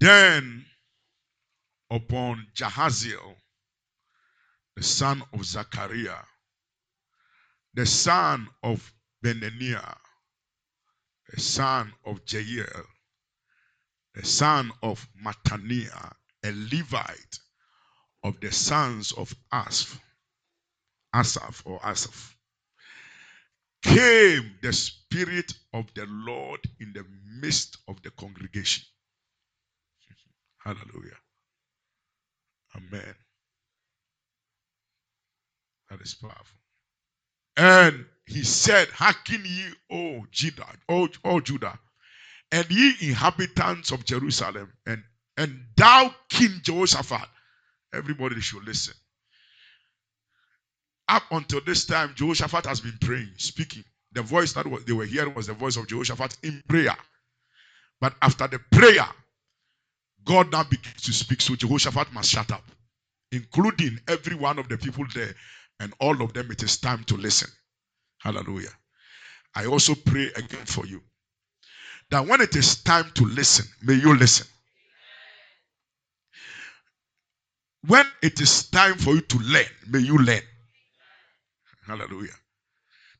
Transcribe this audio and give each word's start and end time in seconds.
Then 0.00 0.66
upon 1.90 2.46
Jahaziel, 2.54 3.36
the 4.76 4.82
son 4.82 5.22
of 5.32 5.44
Zachariah, 5.44 6.22
the 7.74 7.86
son 7.86 8.48
of 8.62 8.92
Benaniah, 9.24 9.96
the 11.30 11.40
son 11.40 11.92
of 12.06 12.20
Jael, 12.28 12.84
the 14.14 14.24
son 14.26 14.72
of 14.82 15.06
Mattaniah, 15.24 16.12
a 16.44 16.52
Levite 16.52 17.38
of 18.24 18.40
the 18.40 18.52
sons 18.52 19.12
of 19.12 19.34
Asaph, 19.52 20.00
Asaph 21.14 21.62
or 21.66 21.80
Asaph, 21.84 22.36
came 23.82 24.56
the 24.62 24.72
Spirit 24.72 25.54
of 25.72 25.86
the 25.94 26.06
Lord 26.06 26.60
in 26.80 26.92
the 26.94 27.04
midst 27.40 27.78
of 27.88 28.02
the 28.02 28.10
congregation. 28.12 28.84
Hallelujah. 30.64 31.18
Amen. 32.76 33.14
That 35.90 36.00
is 36.02 36.14
powerful. 36.14 36.58
And 37.56 38.06
he 38.26 38.42
said, 38.44 38.88
Hearken 38.90 39.42
ye, 39.44 39.66
O 39.92 40.26
Judah, 40.32 40.66
O, 40.88 41.08
o 41.24 41.40
Judah, 41.40 41.78
and 42.52 42.66
ye 42.70 42.94
inhabitants 43.02 43.92
of 43.92 44.04
Jerusalem, 44.04 44.72
and, 44.86 45.02
and 45.38 45.60
thou 45.76 46.14
King 46.30 46.60
Jehoshaphat. 46.62 47.28
Everybody 47.94 48.40
should 48.40 48.64
listen. 48.64 48.94
Up 51.08 51.24
until 51.32 51.60
this 51.66 51.86
time, 51.86 52.12
Jehoshaphat 52.16 52.66
has 52.66 52.80
been 52.80 52.98
praying, 53.00 53.32
speaking. 53.38 53.84
The 54.12 54.22
voice 54.22 54.52
that 54.54 54.66
was, 54.66 54.84
they 54.84 54.92
were 54.94 55.06
hearing 55.06 55.34
was 55.34 55.48
the 55.48 55.54
voice 55.54 55.76
of 55.76 55.88
Jehoshaphat 55.88 56.38
in 56.44 56.62
prayer. 56.68 56.96
But 58.00 58.14
after 58.22 58.48
the 58.48 58.60
prayer, 58.72 59.06
God 60.24 60.52
now 60.52 60.64
begins 60.64 61.02
to 61.02 61.12
speak. 61.12 61.40
So 61.40 61.54
Jehoshaphat 61.56 62.12
must 62.12 62.30
shut 62.30 62.50
up, 62.52 62.64
including 63.32 63.98
every 64.08 64.36
one 64.36 64.58
of 64.58 64.68
the 64.68 64.78
people 64.78 65.04
there, 65.14 65.34
and 65.80 65.92
all 66.00 66.22
of 66.22 66.32
them. 66.32 66.50
It 66.50 66.62
is 66.62 66.78
time 66.78 67.04
to 67.04 67.16
listen. 67.16 67.50
Hallelujah. 68.18 68.70
I 69.54 69.66
also 69.66 69.94
pray 69.94 70.30
again 70.36 70.64
for 70.66 70.86
you 70.86 71.00
that 72.10 72.26
when 72.26 72.40
it 72.40 72.56
is 72.56 72.82
time 72.82 73.10
to 73.14 73.24
listen, 73.24 73.66
may 73.82 73.94
you 73.94 74.16
listen. 74.16 74.46
When 77.86 78.06
it 78.22 78.40
is 78.40 78.68
time 78.70 78.94
for 78.94 79.14
you 79.14 79.20
to 79.20 79.38
learn, 79.38 79.66
may 79.88 79.98
you 79.98 80.18
learn. 80.18 80.40
Hallelujah. 81.86 82.32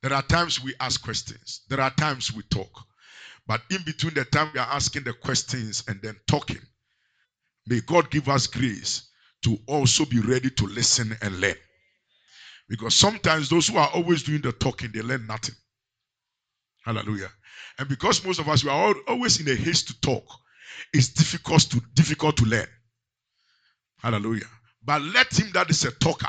There 0.02 0.12
are 0.12 0.22
times 0.22 0.62
we 0.62 0.74
ask 0.80 1.02
questions, 1.02 1.62
there 1.68 1.80
are 1.80 1.90
times 1.90 2.32
we 2.32 2.42
talk. 2.44 2.70
But 3.46 3.62
in 3.70 3.82
between 3.84 4.14
the 4.14 4.24
time 4.24 4.50
we 4.54 4.60
are 4.60 4.68
asking 4.70 5.04
the 5.04 5.12
questions 5.12 5.84
and 5.88 6.00
then 6.02 6.16
talking, 6.26 6.60
may 7.66 7.80
God 7.80 8.10
give 8.10 8.28
us 8.28 8.46
grace 8.46 9.08
to 9.44 9.58
also 9.66 10.04
be 10.04 10.20
ready 10.20 10.50
to 10.50 10.66
listen 10.66 11.16
and 11.22 11.40
learn. 11.40 11.56
Because 12.68 12.94
sometimes 12.94 13.48
those 13.48 13.68
who 13.68 13.76
are 13.76 13.90
always 13.94 14.22
doing 14.22 14.40
the 14.40 14.52
talking, 14.52 14.90
they 14.92 15.02
learn 15.02 15.26
nothing. 15.26 15.54
Hallelujah. 16.84 17.30
And 17.78 17.88
because 17.88 18.24
most 18.24 18.38
of 18.38 18.48
us 18.48 18.64
we 18.64 18.70
are 18.70 18.94
always 19.08 19.40
in 19.40 19.48
a 19.48 19.54
haste 19.54 19.88
to 19.88 20.00
talk, 20.00 20.24
it's 20.92 21.08
difficult 21.08 21.62
to 21.70 21.80
difficult 21.94 22.36
to 22.38 22.44
learn. 22.44 22.66
Hallelujah. 24.02 24.46
But 24.84 25.02
let 25.02 25.32
him 25.38 25.50
that 25.52 25.70
is 25.70 25.84
a 25.84 25.90
talker 25.92 26.28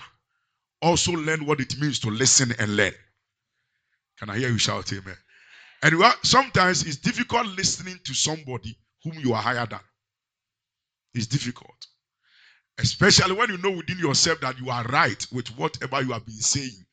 also 0.81 1.13
learn 1.13 1.45
what 1.45 1.59
it 1.59 1.79
means 1.79 1.99
to 1.99 2.09
listen 2.09 2.53
and 2.59 2.75
learn. 2.75 2.93
Can 4.19 4.29
I 4.29 4.37
hear 4.37 4.49
you 4.49 4.57
shout 4.57 4.91
amen? 4.93 5.17
And 5.83 5.95
sometimes 6.23 6.85
it's 6.85 6.97
difficult 6.97 7.47
listening 7.47 7.99
to 8.05 8.13
somebody 8.13 8.77
whom 9.03 9.13
you 9.19 9.33
are 9.33 9.41
higher 9.41 9.65
than. 9.65 9.79
It's 11.15 11.27
difficult. 11.27 11.87
Especially 12.77 13.33
when 13.33 13.49
you 13.49 13.57
know 13.57 13.71
within 13.71 13.97
yourself 13.97 14.41
that 14.41 14.59
you 14.59 14.69
are 14.69 14.83
right 14.83 15.25
with 15.31 15.47
whatever 15.57 16.01
you 16.01 16.11
have 16.11 16.25
been 16.25 16.35
saying. 16.35 16.85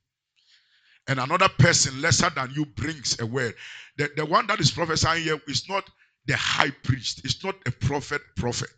And 1.09 1.19
another 1.19 1.49
person 1.49 2.01
lesser 2.01 2.31
than 2.31 2.53
you 2.55 2.65
brings 2.65 3.21
a 3.21 3.27
word. 3.27 3.55
The, 3.99 4.11
the 4.17 4.25
one 4.25 4.47
that 4.47 4.61
is 4.61 4.71
prophesying 4.71 5.25
here 5.25 5.41
is 5.49 5.69
not 5.69 5.85
the 6.27 6.37
high 6.37 6.71
priest, 6.85 7.23
it's 7.25 7.43
not 7.43 7.57
a 7.67 7.73
prophet, 7.73 8.23
prophet. 8.37 8.71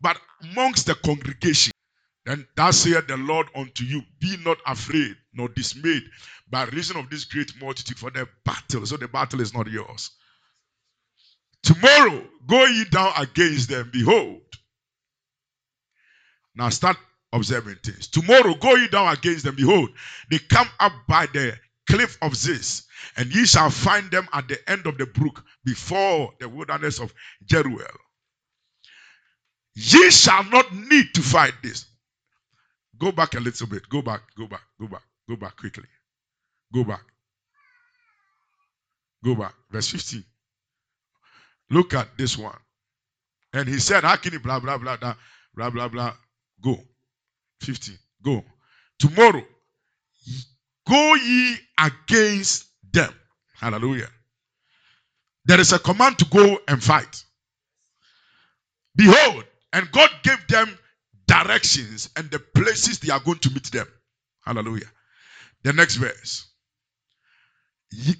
But 0.00 0.16
amongst 0.42 0.86
the 0.86 0.94
congregation, 0.94 1.72
then 2.24 2.46
thus 2.56 2.78
saith 2.78 3.08
the 3.08 3.16
Lord 3.16 3.48
unto 3.56 3.82
you, 3.84 4.02
be 4.20 4.36
not 4.44 4.58
afraid 4.64 5.16
nor 5.34 5.48
dismayed 5.48 6.04
by 6.48 6.64
reason 6.66 6.96
of 6.96 7.10
this 7.10 7.24
great 7.24 7.52
multitude 7.60 7.98
for 7.98 8.12
the 8.12 8.28
battle. 8.44 8.86
So 8.86 8.96
the 8.96 9.08
battle 9.08 9.40
is 9.40 9.52
not 9.52 9.68
yours. 9.68 10.12
Tomorrow 11.62 12.24
go 12.46 12.64
ye 12.66 12.84
down 12.86 13.12
against 13.16 13.68
them. 13.68 13.90
Behold, 13.92 14.40
now 16.54 16.68
start 16.68 16.96
observing 17.32 17.76
things. 17.84 18.08
Tomorrow 18.08 18.54
go 18.54 18.74
ye 18.76 18.88
down 18.88 19.12
against 19.12 19.44
them. 19.44 19.56
Behold, 19.56 19.90
they 20.30 20.38
come 20.38 20.68
up 20.80 20.92
by 21.08 21.26
the 21.26 21.56
cliff 21.88 22.18
of 22.22 22.36
Ziz, 22.36 22.84
and 23.16 23.34
ye 23.34 23.46
shall 23.46 23.70
find 23.70 24.10
them 24.10 24.28
at 24.32 24.48
the 24.48 24.58
end 24.70 24.86
of 24.86 24.98
the 24.98 25.06
brook 25.06 25.44
before 25.64 26.32
the 26.40 26.48
wilderness 26.48 27.00
of 27.00 27.12
Jeruel. 27.46 27.86
Ye 29.74 30.10
shall 30.10 30.44
not 30.44 30.74
need 30.74 31.14
to 31.14 31.22
fight 31.22 31.54
this. 31.62 31.86
Go 32.98 33.12
back 33.12 33.34
a 33.34 33.40
little 33.40 33.66
bit. 33.66 33.88
Go 33.88 34.02
back, 34.02 34.22
go 34.36 34.46
back, 34.46 34.62
go 34.80 34.86
back, 34.86 35.02
go 35.28 35.36
back 35.36 35.56
quickly. 35.56 35.84
Go 36.74 36.84
back. 36.84 37.02
Go 39.24 39.34
back. 39.34 39.54
Verse 39.70 39.88
15. 39.88 40.24
Look 41.72 41.94
at 41.94 42.16
this 42.18 42.36
one. 42.36 42.56
And 43.54 43.68
he 43.68 43.78
said, 43.78 44.04
How 44.04 44.16
can 44.16 44.36
blah 44.38 44.60
blah 44.60 44.78
blah 44.78 44.96
blah 44.96 45.14
blah 45.54 45.70
blah 45.70 45.88
blah 45.88 46.14
Go. 46.62 46.78
15. 47.62 47.98
Go. 48.22 48.44
Tomorrow, 48.98 49.42
go 50.88 51.14
ye 51.14 51.56
against 51.78 52.66
them. 52.92 53.12
Hallelujah. 53.54 54.08
There 55.44 55.58
is 55.58 55.72
a 55.72 55.78
command 55.78 56.18
to 56.18 56.24
go 56.26 56.58
and 56.68 56.82
fight. 56.82 57.24
Behold, 58.94 59.44
and 59.72 59.90
God 59.90 60.10
gave 60.22 60.46
them 60.48 60.78
directions 61.26 62.10
and 62.16 62.30
the 62.30 62.38
places 62.38 63.00
they 63.00 63.12
are 63.12 63.20
going 63.20 63.38
to 63.38 63.50
meet 63.50 63.72
them. 63.72 63.88
Hallelujah. 64.44 64.90
The 65.64 65.72
next 65.72 65.96
verse. 65.96 66.46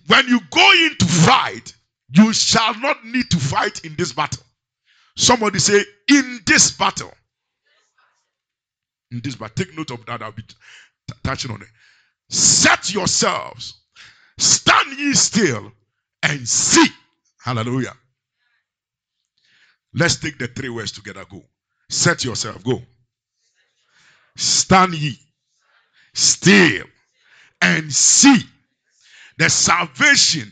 When 0.06 0.26
you 0.26 0.40
go 0.50 0.72
in 0.86 0.96
to 0.98 1.04
fight, 1.06 1.74
you 2.14 2.32
shall 2.32 2.78
not 2.80 3.04
need 3.04 3.30
to 3.30 3.38
fight 3.38 3.84
in 3.84 3.94
this 3.96 4.12
battle. 4.12 4.42
Somebody 5.16 5.58
say, 5.58 5.84
in 6.08 6.40
this 6.46 6.70
battle 6.72 7.12
in 9.12 9.20
this, 9.22 9.36
but 9.36 9.54
take 9.54 9.76
note 9.76 9.90
of 9.90 10.04
that. 10.06 10.22
I'll 10.22 10.32
be 10.32 10.42
t- 10.42 10.56
touching 11.22 11.50
on 11.50 11.62
it. 11.62 11.68
Set 12.28 12.92
yourselves, 12.92 13.82
stand 14.38 14.98
ye 14.98 15.12
still, 15.12 15.70
and 16.22 16.48
see. 16.48 16.86
Hallelujah. 17.44 17.94
Let's 19.94 20.16
take 20.16 20.38
the 20.38 20.48
three 20.48 20.70
words 20.70 20.92
together. 20.92 21.24
Go. 21.30 21.42
Set 21.90 22.24
yourself. 22.24 22.64
Go. 22.64 22.82
Stand 24.36 24.94
ye 24.94 25.18
still 26.14 26.86
and 27.60 27.92
see 27.92 28.42
the 29.38 29.50
salvation 29.50 30.50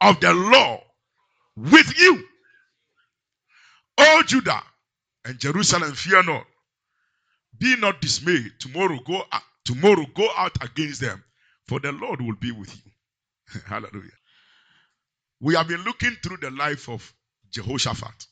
of 0.00 0.20
the 0.20 0.32
Lord 0.32 0.80
with 1.58 1.98
you. 1.98 2.24
O 3.98 4.22
Judah 4.26 4.62
and 5.24 5.38
Jerusalem, 5.38 5.92
fear 5.92 6.22
not. 6.22 6.46
Be 7.58 7.76
not 7.76 8.00
dismayed. 8.00 8.52
Tomorrow 8.60 9.00
go 9.04 9.22
out, 9.32 9.42
tomorrow 9.64 10.06
go 10.14 10.28
out 10.36 10.62
against 10.62 11.00
them, 11.00 11.22
for 11.66 11.80
the 11.80 11.90
Lord 11.90 12.20
will 12.20 12.36
be 12.36 12.52
with 12.52 12.74
you. 12.84 13.60
Hallelujah. 13.66 14.10
We 15.40 15.54
have 15.54 15.68
been 15.68 15.82
looking 15.82 16.16
through 16.22 16.38
the 16.38 16.50
life 16.50 16.88
of 16.88 17.12
Jehoshaphat. 17.50 18.26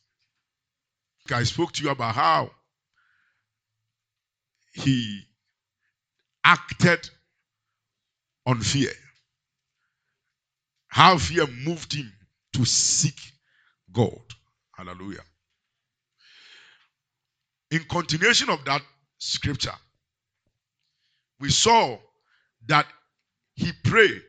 I 1.31 1.43
spoke 1.43 1.73
to 1.73 1.83
you 1.83 1.89
about 1.89 2.15
how 2.15 2.51
he 4.73 5.23
acted 6.45 7.09
on 8.45 8.61
fear. 8.61 8.91
How 10.87 11.17
fear 11.17 11.45
moved 11.47 11.93
him 11.93 12.11
to 12.53 12.65
seek 12.65 13.19
God. 13.91 14.21
Hallelujah. 14.75 15.23
In 17.71 17.83
continuation 17.89 18.49
of 18.49 18.63
that, 18.65 18.81
scripture, 19.17 19.73
we 21.39 21.49
saw 21.49 21.97
that 22.67 22.85
he 23.55 23.71
prayed 23.83 24.23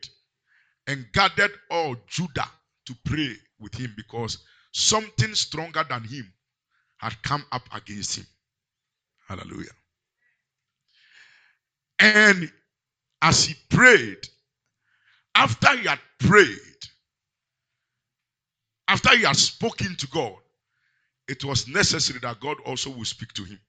and 0.87 1.05
gathered 1.13 1.51
all 1.69 1.95
Judah 2.07 2.49
to 2.85 2.95
pray 3.05 3.35
with 3.59 3.75
him 3.75 3.93
because 3.95 4.39
something 4.73 5.35
stronger 5.35 5.85
than 5.89 6.03
him 6.03 6.31
had 6.97 7.21
come 7.23 7.45
up 7.51 7.63
against 7.73 8.17
him. 8.17 8.25
Hallelujah. 9.27 9.71
And 11.99 12.51
as 13.21 13.45
he 13.45 13.55
prayed, 13.69 14.27
after 15.35 15.77
he 15.77 15.87
had 15.87 15.99
prayed, 16.19 16.88
after 18.89 19.15
he 19.15 19.23
had 19.23 19.37
spoken 19.37 19.95
to 19.97 20.07
God, 20.07 20.35
it 21.27 21.45
was 21.45 21.67
necessary 21.67 22.19
that 22.21 22.39
God 22.39 22.57
also 22.65 22.89
will 22.89 23.05
speak 23.05 23.33
to 23.33 23.43
him. 23.43 23.59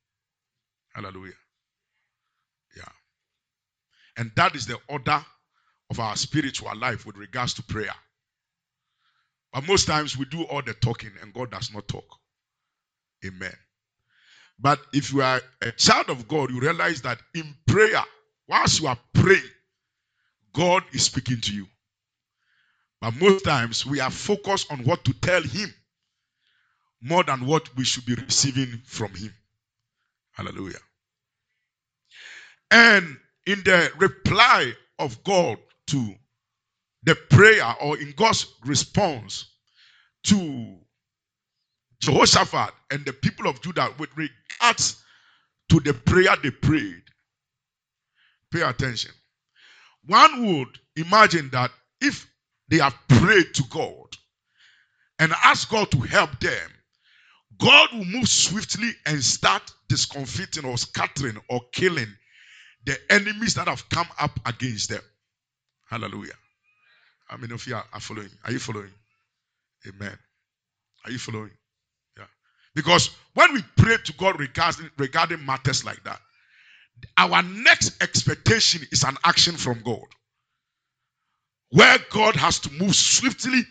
Hallelujah. 0.94 1.34
Yeah. 2.76 2.88
And 4.16 4.32
that 4.36 4.56
is 4.56 4.66
the 4.66 4.78
order 4.88 5.24
of 5.90 6.00
our 6.00 6.16
spiritual 6.16 6.74
life 6.76 7.06
with 7.06 7.16
regards 7.16 7.54
to 7.54 7.62
prayer. 7.62 7.94
But 9.52 9.66
most 9.66 9.86
times 9.86 10.16
we 10.16 10.24
do 10.26 10.44
all 10.44 10.62
the 10.62 10.74
talking 10.74 11.10
and 11.22 11.34
God 11.34 11.50
does 11.50 11.72
not 11.72 11.86
talk. 11.86 12.06
Amen. 13.26 13.54
But 14.58 14.80
if 14.92 15.12
you 15.12 15.22
are 15.22 15.40
a 15.62 15.72
child 15.72 16.10
of 16.10 16.28
God, 16.28 16.50
you 16.50 16.60
realize 16.60 17.02
that 17.02 17.18
in 17.34 17.54
prayer, 17.66 18.02
whilst 18.48 18.80
you 18.80 18.86
are 18.88 18.98
praying, 19.14 19.42
God 20.54 20.84
is 20.92 21.04
speaking 21.04 21.40
to 21.42 21.54
you. 21.54 21.66
But 23.00 23.16
most 23.16 23.44
times 23.44 23.86
we 23.86 24.00
are 24.00 24.10
focused 24.10 24.70
on 24.70 24.80
what 24.80 25.04
to 25.04 25.12
tell 25.14 25.42
Him 25.42 25.72
more 27.02 27.24
than 27.24 27.46
what 27.46 27.74
we 27.76 27.84
should 27.84 28.04
be 28.06 28.14
receiving 28.14 28.82
from 28.84 29.14
Him. 29.14 29.34
Hallelujah. 30.32 30.78
And 32.70 33.16
in 33.46 33.62
the 33.64 33.90
reply 33.98 34.72
of 34.98 35.22
God 35.24 35.58
to 35.88 36.14
the 37.02 37.14
prayer 37.30 37.74
or 37.80 37.98
in 37.98 38.12
God's 38.16 38.46
response 38.66 39.46
to 40.24 40.76
Jehoshaphat 42.00 42.74
and 42.90 43.04
the 43.04 43.12
people 43.12 43.48
of 43.48 43.62
Judah 43.62 43.92
with 43.98 44.10
regards 44.16 45.02
to 45.70 45.80
the 45.80 45.94
prayer 45.94 46.36
they 46.42 46.50
prayed. 46.50 47.02
Pay 48.52 48.62
attention. 48.62 49.12
One 50.06 50.46
would 50.46 50.78
imagine 50.96 51.50
that 51.50 51.70
if 52.00 52.28
they 52.70 52.78
have 52.78 52.94
prayed 53.08 53.52
to 53.54 53.64
God 53.70 54.16
and 55.18 55.32
asked 55.44 55.70
God 55.70 55.90
to 55.90 55.98
help 56.00 56.38
them, 56.40 56.70
God 57.58 57.90
will 57.92 58.06
move 58.06 58.28
swiftly 58.28 58.90
and 59.06 59.22
start 59.22 59.62
discomfiting 59.88 60.64
or 60.64 60.78
scattering 60.78 61.36
or 61.50 61.60
killing 61.72 62.06
the 62.86 62.96
enemies 63.10 63.54
that 63.54 63.68
have 63.68 63.86
come 63.90 64.06
up 64.18 64.38
against 64.46 64.88
them. 64.88 65.02
Hallelujah. 65.90 66.32
How 67.28 67.36
many 67.36 67.52
of 67.52 67.66
you 67.66 67.74
are 67.74 68.00
following, 68.00 68.30
are 68.44 68.52
you 68.52 68.58
following? 68.58 68.92
Amen. 69.86 70.16
Are 71.04 71.10
you 71.10 71.18
following? 71.18 71.50
Yeah. 72.16 72.24
Because 72.74 73.10
when 73.34 73.52
we 73.52 73.62
pray 73.76 73.96
to 74.04 74.12
God 74.14 74.38
regarding, 74.38 74.90
regarding 74.98 75.44
matters 75.44 75.84
like 75.84 76.02
that, 76.04 76.20
our 77.18 77.42
next 77.42 78.02
expectation 78.02 78.86
is 78.92 79.04
an 79.04 79.16
action 79.24 79.54
from 79.54 79.80
God. 79.84 80.04
Where 81.70 81.98
God 82.10 82.36
has 82.36 82.58
to 82.60 82.72
move 82.72 82.94
swiftly 82.94 83.62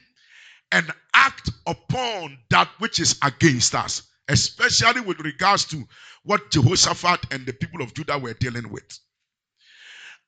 and 0.72 0.92
act 1.14 1.50
upon 1.68 2.38
that 2.50 2.70
which 2.80 3.00
is 3.00 3.18
against 3.24 3.76
us, 3.76 4.04
especially 4.28 5.02
with 5.02 5.20
regards 5.20 5.66
to 5.66 5.84
what 6.24 6.52
Jehoshaphat 6.52 7.26
and 7.32 7.46
the 7.46 7.54
people 7.54 7.82
of 7.82 7.94
Judah 7.94 8.18
were 8.18 8.34
dealing 8.34 8.70
with. 8.72 9.00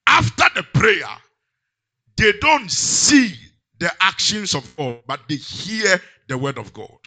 After 0.07 0.45
the 0.55 0.63
prayer, 0.73 1.07
they 2.17 2.33
don't 2.41 2.69
see 2.69 3.33
the 3.79 3.91
actions 4.01 4.55
of 4.55 4.75
God, 4.77 4.99
but 5.07 5.21
they 5.29 5.35
hear 5.35 6.01
the 6.27 6.37
word 6.37 6.57
of 6.57 6.73
God. 6.73 6.97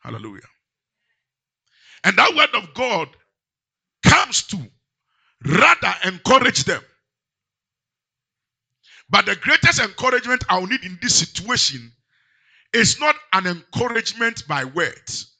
Hallelujah. 0.00 0.42
And 2.04 2.16
that 2.16 2.34
word 2.34 2.54
of 2.62 2.74
God 2.74 3.08
comes 4.04 4.44
to 4.48 4.58
rather 5.44 5.94
encourage 6.04 6.64
them. 6.64 6.82
But 9.10 9.26
the 9.26 9.36
greatest 9.36 9.80
encouragement 9.80 10.44
I'll 10.48 10.66
need 10.66 10.84
in 10.84 10.98
this 11.02 11.16
situation 11.16 11.92
is 12.72 13.00
not 13.00 13.16
an 13.32 13.46
encouragement 13.46 14.46
by 14.48 14.64
words. 14.64 15.34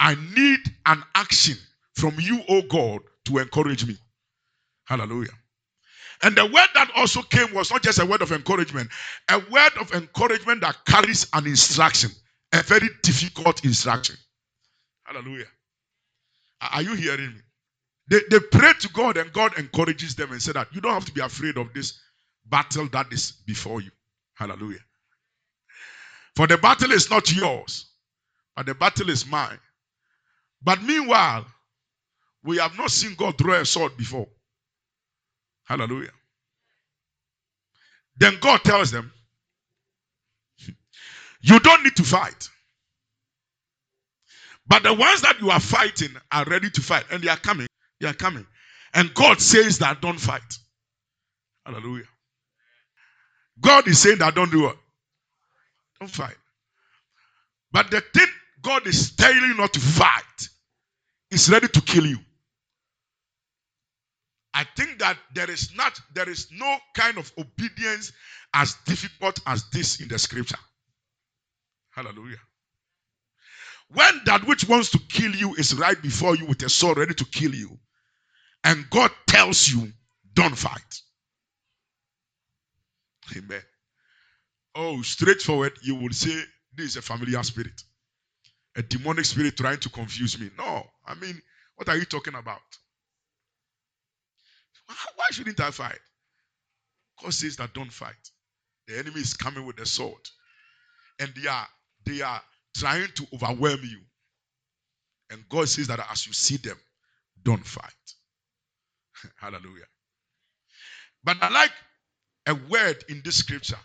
I 0.00 0.16
need 0.36 0.60
an 0.86 1.02
action 1.14 1.56
from 1.94 2.14
you, 2.18 2.42
O 2.48 2.62
God, 2.62 3.00
to 3.26 3.38
encourage 3.38 3.86
me. 3.86 3.96
Hallelujah. 4.86 5.30
And 6.22 6.36
the 6.36 6.44
word 6.46 6.68
that 6.74 6.90
also 6.96 7.22
came 7.22 7.52
was 7.54 7.70
not 7.70 7.82
just 7.82 8.00
a 8.00 8.06
word 8.06 8.22
of 8.22 8.32
encouragement, 8.32 8.90
a 9.30 9.38
word 9.50 9.72
of 9.80 9.92
encouragement 9.92 10.62
that 10.62 10.76
carries 10.86 11.26
an 11.32 11.46
instruction, 11.46 12.10
a 12.52 12.62
very 12.62 12.88
difficult 13.02 13.64
instruction. 13.64 14.16
Hallelujah. 15.04 15.46
Are 16.60 16.82
you 16.82 16.94
hearing 16.94 17.34
me? 17.34 17.40
They, 18.08 18.20
they 18.30 18.40
pray 18.40 18.72
to 18.80 18.88
God 18.90 19.16
and 19.16 19.32
God 19.32 19.58
encourages 19.58 20.14
them 20.14 20.32
and 20.32 20.42
said 20.42 20.54
that 20.56 20.68
you 20.72 20.80
don't 20.80 20.94
have 20.94 21.04
to 21.06 21.12
be 21.12 21.20
afraid 21.20 21.56
of 21.58 21.72
this 21.74 22.00
battle 22.50 22.88
that 22.92 23.12
is 23.12 23.32
before 23.46 23.80
you. 23.80 23.90
Hallelujah. 24.34 24.80
For 26.36 26.46
the 26.46 26.58
battle 26.58 26.92
is 26.92 27.10
not 27.10 27.32
yours, 27.34 27.86
but 28.56 28.66
the 28.66 28.74
battle 28.74 29.10
is 29.10 29.26
mine. 29.26 29.58
But 30.62 30.82
meanwhile, 30.82 31.46
we 32.44 32.58
have 32.58 32.76
not 32.78 32.90
seen 32.90 33.14
God 33.16 33.36
draw 33.36 33.54
a 33.54 33.64
sword 33.64 33.96
before. 33.96 34.28
Hallelujah. 35.64 36.12
Then 38.16 38.38
God 38.40 38.62
tells 38.64 38.90
them, 38.90 39.12
You 41.40 41.60
don't 41.60 41.84
need 41.84 41.96
to 41.96 42.02
fight. 42.02 42.48
But 44.66 44.82
the 44.82 44.92
ones 44.92 45.22
that 45.22 45.40
you 45.40 45.50
are 45.50 45.60
fighting 45.60 46.10
are 46.30 46.44
ready 46.44 46.70
to 46.70 46.80
fight 46.80 47.04
and 47.10 47.22
they 47.22 47.28
are 47.28 47.36
coming. 47.36 47.66
They 48.00 48.08
are 48.08 48.14
coming. 48.14 48.46
And 48.94 49.12
God 49.14 49.40
says 49.40 49.78
that 49.78 50.00
don't 50.00 50.20
fight. 50.20 50.58
Hallelujah. 51.64 52.04
God 53.60 53.88
is 53.88 54.00
saying 54.00 54.18
that 54.18 54.34
don't 54.34 54.50
do 54.50 54.62
what? 54.62 54.76
Don't 56.00 56.10
fight. 56.10 56.36
But 57.72 57.90
the 57.90 58.00
thing 58.00 58.26
God 58.62 58.86
is 58.86 59.14
telling 59.16 59.36
you 59.42 59.54
not 59.56 59.72
to 59.74 59.80
fight 59.80 60.48
is 61.30 61.50
ready 61.50 61.68
to 61.68 61.80
kill 61.80 62.06
you. 62.06 62.18
I 64.54 64.64
think 64.76 64.98
that 65.00 65.16
there 65.34 65.50
is 65.50 65.70
not 65.76 65.98
there 66.14 66.28
is 66.28 66.48
no 66.52 66.78
kind 66.94 67.18
of 67.18 67.30
obedience 67.38 68.12
as 68.54 68.74
difficult 68.86 69.38
as 69.46 69.64
this 69.72 70.00
in 70.00 70.08
the 70.08 70.18
scripture. 70.18 70.58
Hallelujah. 71.90 72.38
When 73.90 74.20
that 74.26 74.46
which 74.46 74.68
wants 74.68 74.90
to 74.90 74.98
kill 74.98 75.34
you 75.34 75.54
is 75.54 75.74
right 75.74 76.00
before 76.00 76.36
you 76.36 76.46
with 76.46 76.62
a 76.62 76.68
sword 76.68 76.98
ready 76.98 77.14
to 77.14 77.24
kill 77.24 77.54
you, 77.54 77.78
and 78.64 78.88
God 78.90 79.10
tells 79.26 79.68
you, 79.68 79.92
don't 80.34 80.56
fight. 80.56 81.00
Amen. 83.36 83.62
Oh, 84.74 85.02
straightforward, 85.02 85.72
you 85.82 85.96
will 85.96 86.12
say, 86.12 86.40
This 86.76 86.86
is 86.92 86.96
a 86.96 87.02
familiar 87.02 87.42
spirit, 87.42 87.82
a 88.76 88.82
demonic 88.82 89.26
spirit 89.26 89.56
trying 89.56 89.80
to 89.80 89.90
confuse 89.90 90.38
me. 90.40 90.50
No, 90.58 90.84
I 91.06 91.14
mean, 91.16 91.40
what 91.76 91.88
are 91.88 91.96
you 91.96 92.04
talking 92.06 92.34
about? 92.34 92.60
Why 95.16 95.26
shouldn't 95.32 95.60
I 95.60 95.70
fight? 95.70 95.98
God 97.22 97.34
says 97.34 97.56
that 97.56 97.74
don't 97.74 97.92
fight. 97.92 98.14
The 98.88 98.98
enemy 98.98 99.20
is 99.20 99.34
coming 99.34 99.66
with 99.66 99.80
a 99.80 99.86
sword. 99.86 100.20
And 101.20 101.32
they 101.36 101.48
are 101.48 101.66
they 102.06 102.22
are 102.22 102.42
trying 102.76 103.08
to 103.16 103.26
overwhelm 103.34 103.80
you. 103.84 104.00
And 105.30 105.44
God 105.48 105.68
says 105.68 105.88
that 105.88 106.00
as 106.10 106.26
you 106.26 106.32
see 106.32 106.56
them, 106.58 106.78
don't 107.44 107.66
fight. 107.66 107.92
Hallelujah. 109.40 109.86
But 111.24 111.38
I 111.42 111.50
like 111.50 111.72
a 112.48 112.54
word 112.54 113.04
in 113.08 113.20
this 113.24 113.36
scripture. 113.36 113.78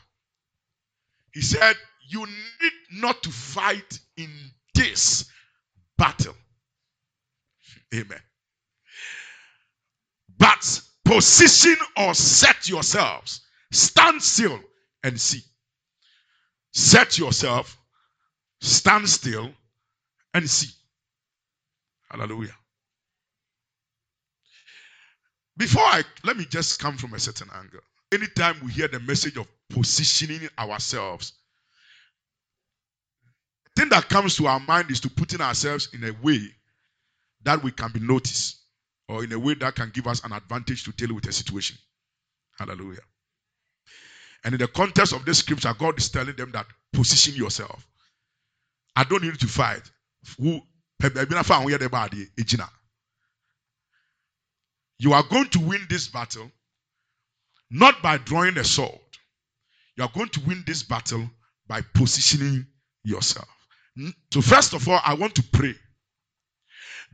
He 1.34 1.42
said, 1.42 1.76
You 2.10 2.26
need 2.26 2.74
not 2.94 3.22
to 3.24 3.30
fight 3.30 4.00
in 4.18 4.30
this 4.74 5.26
battle. 5.98 6.36
Amen. 7.94 8.22
But 10.38 10.82
position 11.06 11.76
or 11.98 12.14
set 12.14 12.70
yourselves. 12.70 13.42
Stand 13.72 14.22
still 14.22 14.60
and 15.04 15.20
see. 15.20 15.42
Set 16.72 17.20
yourself, 17.20 17.78
stand 18.62 19.08
still 19.08 19.52
and 20.34 20.50
see. 20.50 20.72
Hallelujah. 22.10 22.56
Before 25.58 25.84
I 25.84 26.04
let 26.24 26.38
me 26.38 26.46
just 26.46 26.80
come 26.80 26.98
from 26.98 27.14
a 27.14 27.20
certain 27.20 27.50
angle. 27.56 27.82
Anytime 28.14 28.56
we 28.64 28.72
hear 28.72 28.88
the 28.88 29.00
message 29.00 29.38
of 29.38 29.48
positioning 29.70 30.48
ourselves, 30.60 31.34
the 33.66 33.82
thing 33.82 33.90
that 33.90 34.08
comes 34.08 34.36
to 34.38 34.46
our 34.46 34.60
mind 34.60 34.92
is 34.92 35.00
to 35.00 35.10
putting 35.10 35.42
ourselves 35.42 35.90
in 35.94 36.04
a 36.04 36.12
way 36.22 36.40
that 37.44 37.64
we 37.64 37.72
can 37.72 37.92
be 37.92 38.00
noticed 38.00 38.58
or 39.10 39.24
in 39.24 39.32
a 39.34 39.40
way 39.40 39.56
that 39.56 39.74
can 39.74 39.90
give 39.90 40.06
us 40.06 40.24
an 40.24 40.32
advantage 40.32 40.84
to 40.84 40.92
deal 40.92 41.16
with 41.16 41.28
a 41.28 41.32
situation. 41.32 41.76
Hallelujah. 42.60 43.02
And 44.46 44.54
in 44.54 44.60
the 44.60 44.68
context 44.68 45.14
of 45.14 45.26
this 45.26 45.40
scripture, 45.40 45.74
God 45.78 45.98
is 45.98 46.10
telling 46.10 46.36
them 46.36 46.52
that 46.52 46.68
position 46.92 47.34
yourself. 47.34 47.88
I 48.96 49.06
don't 49.06 49.24
need 49.24 49.40
to 49.40 49.48
fight. 49.48 49.90
You 50.38 50.62
are 55.14 55.24
going 55.24 55.50
to 55.50 55.60
win 55.60 55.82
this 55.90 56.08
battle 56.10 56.52
not 57.74 58.02
by 58.04 58.18
drawing 58.20 58.58
a 58.60 58.64
sword. 58.64 59.00
You 59.98 60.04
are 60.04 60.12
going 60.14 60.30
to 60.30 60.40
win 60.42 60.64
this 60.66 60.84
battle 60.84 61.28
by 61.68 61.82
positioning 61.94 62.66
yourself. 63.04 63.50
So, 64.32 64.42
first 64.42 64.74
of 64.74 64.88
all, 64.88 65.00
I 65.04 65.16
want 65.16 65.36
to 65.36 65.44
pray 65.52 65.74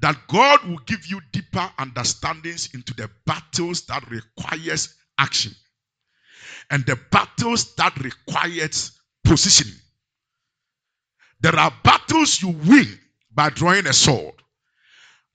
that 0.01 0.18
God 0.28 0.68
will 0.68 0.80
give 0.86 1.06
you 1.08 1.22
deeper 1.32 1.70
understandings 1.78 2.70
into 2.74 2.94
the 2.94 3.10
battles 3.25 3.86
that 3.88 4.10
requires 4.10 4.96
action 5.18 5.54
and 6.70 6.86
the 6.86 6.98
battles 7.12 7.74
that 7.75 7.98
requires 7.98 9.00
positioning. 9.24 9.80
There 11.42 11.56
are 11.56 11.74
battles 11.84 12.42
you 12.42 12.50
win 12.50 13.00
by 13.34 13.50
drawing 13.50 13.88
a 13.88 13.94
sword. 13.94 14.36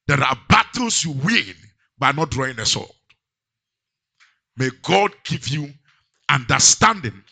There 0.07 0.23
are 0.23 0.38
battles 0.49 1.02
you 1.02 1.12
win 1.12 1.54
by 1.99 2.12
not 2.12 2.31
drawing 2.31 2.59
a 2.59 2.66
sword. 2.66 2.90
May 4.56 4.70
God 4.82 5.12
give 5.25 5.49
you 5.49 5.73
understanding 6.28 7.23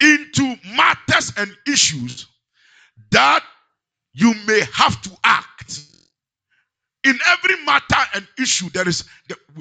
into 0.00 0.56
matters 0.76 1.32
and 1.36 1.50
issues 1.66 2.26
that 3.10 3.42
you 4.12 4.34
may 4.46 4.60
have 4.72 5.00
to 5.02 5.10
act. 5.24 5.80
In 7.04 7.18
every 7.26 7.64
matter 7.64 8.02
and 8.14 8.26
issue, 8.38 8.68
there 8.70 8.88
is 8.88 9.04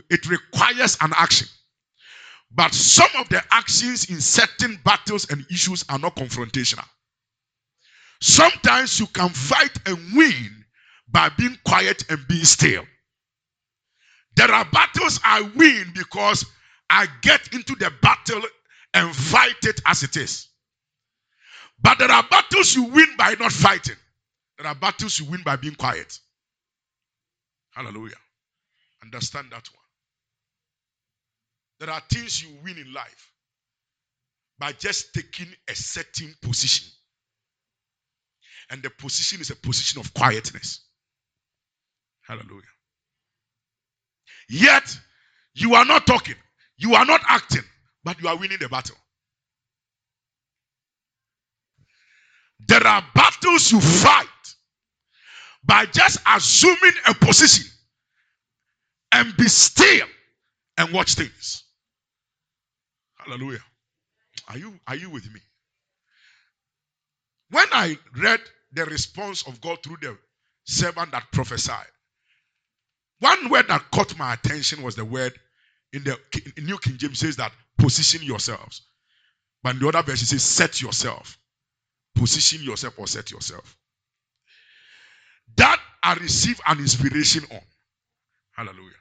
it 0.10 0.28
requires 0.28 0.98
an 1.02 1.14
action. 1.16 1.48
But 2.52 2.74
some 2.74 3.10
of 3.20 3.30
the 3.30 3.44
actions 3.52 4.10
in 4.10 4.20
certain 4.22 4.80
battles 4.84 5.30
and 5.30 5.46
issues 5.52 5.86
are 5.90 6.00
not 6.00 6.16
confrontational. 6.16 6.86
Sometimes 8.22 9.00
you 9.00 9.08
can 9.08 9.30
fight 9.30 9.78
and 9.86 9.98
win 10.16 10.66
by 11.10 11.30
being 11.38 11.58
quiet 11.66 12.04
and 12.10 12.26
being 12.28 12.46
still. 12.46 12.84
There 14.36 14.52
are 14.52 14.66
battles 14.66 15.20
I 15.24 15.42
win 15.56 15.92
because 15.96 16.46
I 16.90 17.08
get 17.22 17.54
into 17.54 17.76
the 17.76 17.92
battle 18.02 18.42
and 18.94 19.16
fight 19.16 19.64
it 19.64 19.82
as 19.86 20.04
it 20.04 20.18
is. 20.18 20.48
But 21.82 22.00
there 22.00 22.12
are 22.12 22.24
battles 22.30 22.76
you 22.76 22.84
win 22.86 23.08
by 23.18 23.36
not 23.40 23.52
fighting. 23.52 23.96
There 24.58 24.68
are 24.68 24.76
battles 24.76 25.20
you 25.20 25.26
win 25.26 25.42
by 25.44 25.56
being 25.58 25.76
quiet. 25.76 26.20
Hallelujah. 27.72 28.16
Understand 29.04 29.48
that 29.52 29.68
one. 29.74 29.84
There 31.80 31.90
are 31.90 32.02
things 32.12 32.42
you 32.44 32.50
win 32.64 32.78
in 32.78 32.94
life 32.94 33.32
by 34.60 34.72
just 34.74 35.14
taking 35.14 35.48
a 35.70 35.76
certain 35.76 36.34
position. 36.42 36.88
And 38.72 38.82
the 38.82 38.90
position 38.90 39.42
is 39.42 39.52
a 39.52 39.56
position 39.56 40.00
of 40.00 40.14
quietness. 40.14 40.82
Hallelujah. 42.28 42.75
Yet, 44.50 44.98
you 45.54 45.76
are 45.76 45.86
not 45.86 46.06
talking, 46.06 46.36
you 46.78 46.96
are 46.96 47.06
not 47.06 47.22
acting, 47.28 47.64
but 48.04 48.22
you 48.22 48.28
are 48.28 48.38
winning 48.38 48.58
the 48.60 48.70
battle. 48.70 48.96
There 52.68 52.86
are 52.86 53.04
battles 53.14 53.72
you 53.72 53.80
fight 53.82 54.28
by 55.64 55.86
just 55.88 56.20
assuming 56.28 56.94
a 57.08 57.14
position 57.14 57.66
and 59.12 59.36
be 59.38 59.48
still 59.48 60.08
and 60.78 60.92
watch 60.94 61.16
things. 61.16 61.64
Hallelujah. 63.18 63.64
Are 64.50 64.58
you 64.58 64.80
are 64.88 64.96
you 64.96 65.10
with 65.10 65.32
me? 65.34 65.40
When 67.50 67.68
I 67.72 67.98
read 68.18 68.42
the 68.74 68.86
response 68.86 69.48
of 69.48 69.62
God 69.62 69.82
through 69.84 69.98
the 70.02 70.18
servant 70.66 71.12
that 71.12 71.32
prophesied, 71.32 71.86
one 73.20 73.50
word 73.50 73.68
that 73.70 73.92
caught 73.92 74.18
my 74.18 74.34
attention 74.34 74.82
was 74.84 74.96
the 74.96 75.06
word 75.06 75.34
in 75.94 76.04
the 76.04 76.18
in 76.58 76.66
New 76.66 76.78
King 76.78 76.98
James 76.98 77.20
says 77.20 77.38
that 77.38 77.52
position 77.78 78.24
yourselves. 78.24 78.82
But 79.64 79.76
in 79.76 79.80
the 79.80 79.88
other 79.88 80.04
verse 80.04 80.22
it 80.22 80.28
says 80.28 80.44
set 80.44 80.82
yourself. 80.82 81.38
Position 82.16 82.64
yourself 82.64 82.98
or 83.00 83.08
set 83.08 83.32
yourself. 83.32 83.78
That 85.58 85.80
I 86.04 86.16
receive 86.16 86.60
an 86.68 86.80
inspiration 86.80 87.44
on. 87.52 87.62
Hallelujah. 88.56 88.94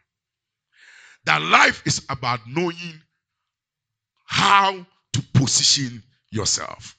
That 1.27 1.43
life 1.43 1.83
is 1.87 2.05
about 2.09 2.41
knowing 2.47 3.01
how 4.27 4.87
to 5.13 5.23
position 5.35 6.03
yourself. 6.31 6.97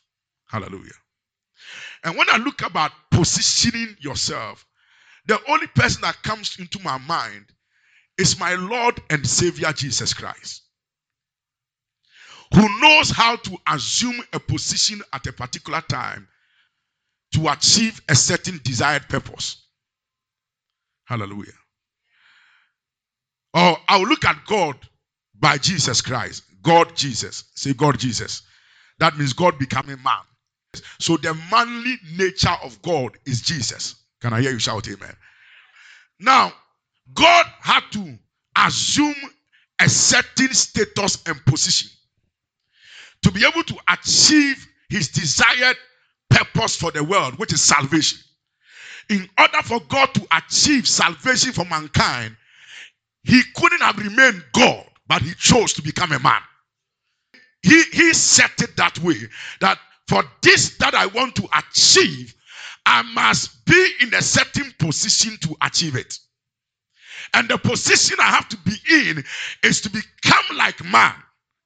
Hallelujah. 0.48 0.92
And 2.04 2.18
when 2.18 2.30
I 2.30 2.38
look 2.38 2.62
about 2.62 2.92
positioning 3.12 3.96
yourself, 4.00 4.66
the 5.28 5.40
only 5.50 5.68
person 5.68 6.02
that 6.02 6.22
comes 6.24 6.58
into 6.60 6.80
my 6.84 6.98
mind 7.00 7.46
is 8.18 8.40
my 8.40 8.56
Lord 8.56 9.02
and 9.10 9.26
Savior 9.26 9.72
Jesus 9.74 10.14
Christ, 10.14 10.64
who 12.54 12.82
knows 12.82 13.10
how 13.10 13.36
to 13.36 13.58
assume 13.68 14.22
a 14.34 14.40
position 14.40 15.02
at 15.14 15.28
a 15.28 15.34
particular 15.34 15.82
time 15.82 16.28
to 17.34 17.50
achieve 17.50 18.02
a 18.08 18.16
certain 18.16 18.60
desired 18.64 19.08
purpose. 19.10 19.68
Hallelujah. 21.06 21.52
Or 23.54 23.78
I'll 23.88 24.08
look 24.08 24.26
at 24.26 24.46
God 24.46 24.78
by 25.40 25.58
Jesus 25.58 26.02
Christ. 26.02 26.44
God 26.62 26.96
Jesus. 26.96 27.46
Say 27.56 27.74
God 27.74 28.00
Jesus. 28.00 28.44
That 29.00 29.18
means 29.18 29.34
God 29.34 29.60
becoming 29.60 30.02
man. 30.04 30.82
So 31.00 31.18
the 31.18 31.34
manly 31.52 31.96
nature 32.18 32.56
of 32.64 32.82
God 32.82 33.18
is 33.26 33.42
Jesus. 33.42 33.96
Can 34.26 34.34
I 34.34 34.42
hear 34.42 34.54
you 34.54 34.58
shout 34.58 34.88
amen? 34.88 35.16
Now, 36.20 36.52
God 37.14 37.46
had 37.62 37.84
to 37.92 38.18
assume 38.58 39.14
a 39.80 39.88
certain 39.88 40.52
status 40.52 41.22
and 41.28 41.46
position 41.46 41.92
to 43.22 43.32
be 43.32 43.46
able 43.46 43.62
to 43.62 43.76
achieve 43.88 44.68
his 44.90 45.10
desired 45.10 45.78
purpose 46.32 46.76
for 46.76 46.90
the 46.90 47.04
world, 47.04 47.38
which 47.38 47.54
is 47.54 47.62
salvation. 47.62 48.18
In 49.12 49.30
order 49.38 49.62
for 49.64 49.80
God 49.90 50.12
to 50.16 50.26
achieve 50.36 50.88
salvation 50.88 51.52
for 51.54 51.66
mankind, 51.66 52.36
he 53.22 53.44
couldn't 53.56 53.82
have 53.82 54.00
remained 54.00 54.44
God, 54.54 54.88
but 55.08 55.22
he 55.22 55.36
chose 55.36 55.72
to 55.74 55.84
become 55.84 56.12
a 56.14 56.20
man. 56.20 56.42
He, 57.62 57.84
he 57.94 58.12
set 58.14 58.60
it 58.64 58.76
that 58.78 58.98
way 58.98 59.18
that 59.62 59.78
for 60.08 60.24
this 60.42 60.78
that 60.78 60.96
I 60.96 61.06
want 61.06 61.36
to 61.36 61.48
achieve, 61.56 62.35
I 62.86 63.02
must 63.14 63.66
be 63.66 63.90
in 64.02 64.14
a 64.14 64.22
certain 64.22 64.74
position 64.80 65.38
to 65.42 65.56
achieve 65.62 65.96
it. 65.96 66.20
And 67.34 67.50
the 67.50 67.58
position 67.58 68.18
I 68.20 68.30
have 68.30 68.48
to 68.50 68.58
be 68.58 68.76
in 68.92 69.24
is 69.64 69.82
to 69.82 69.90
become 69.90 70.58
like 70.58 70.84
man. 70.84 71.14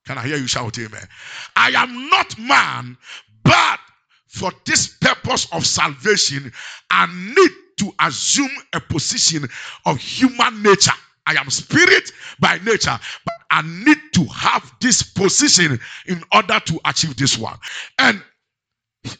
Can 0.05 0.17
I 0.17 0.25
hear 0.25 0.38
you 0.38 0.47
shout 0.47 0.77
amen? 0.79 1.07
I 1.55 1.69
am 1.71 2.09
not 2.09 2.38
man, 2.39 2.97
but 3.43 3.79
for 4.27 4.51
this 4.65 4.88
purpose 4.88 5.47
of 5.51 5.65
salvation, 5.65 6.51
I 6.89 7.07
need 7.07 7.51
to 7.77 7.93
assume 7.99 8.49
a 8.73 8.79
position 8.79 9.47
of 9.85 9.97
human 9.97 10.63
nature. 10.63 10.91
I 11.25 11.35
am 11.35 11.49
spirit 11.49 12.11
by 12.39 12.59
nature, 12.65 12.97
but 13.25 13.35
I 13.51 13.61
need 13.61 13.97
to 14.13 14.25
have 14.25 14.71
this 14.81 15.03
position 15.03 15.79
in 16.07 16.23
order 16.33 16.59
to 16.59 16.79
achieve 16.85 17.15
this 17.17 17.38
one. 17.38 17.57
And 17.99 18.21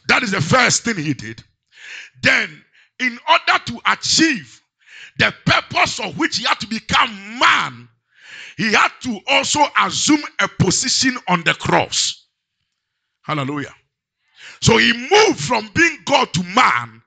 that 0.08 0.22
is 0.22 0.32
the 0.32 0.40
first 0.40 0.84
thing 0.84 0.96
he 0.96 1.14
did. 1.14 1.42
Then, 2.22 2.64
in 2.98 3.18
order 3.28 3.64
to 3.66 3.80
achieve 3.86 4.60
the 5.18 5.32
purpose 5.44 6.00
of 6.00 6.18
which 6.18 6.38
he 6.38 6.44
had 6.44 6.60
to 6.60 6.66
become 6.66 7.38
man, 7.38 7.88
he 8.56 8.72
had 8.72 8.90
to 9.02 9.18
also 9.28 9.60
assume 9.80 10.22
a 10.40 10.48
position 10.48 11.16
on 11.28 11.42
the 11.44 11.54
cross. 11.54 12.26
Hallelujah. 13.22 13.74
So 14.60 14.76
he 14.76 14.92
moved 14.92 15.40
from 15.40 15.70
being 15.74 15.98
God 16.04 16.32
to 16.34 16.42
man 16.42 17.02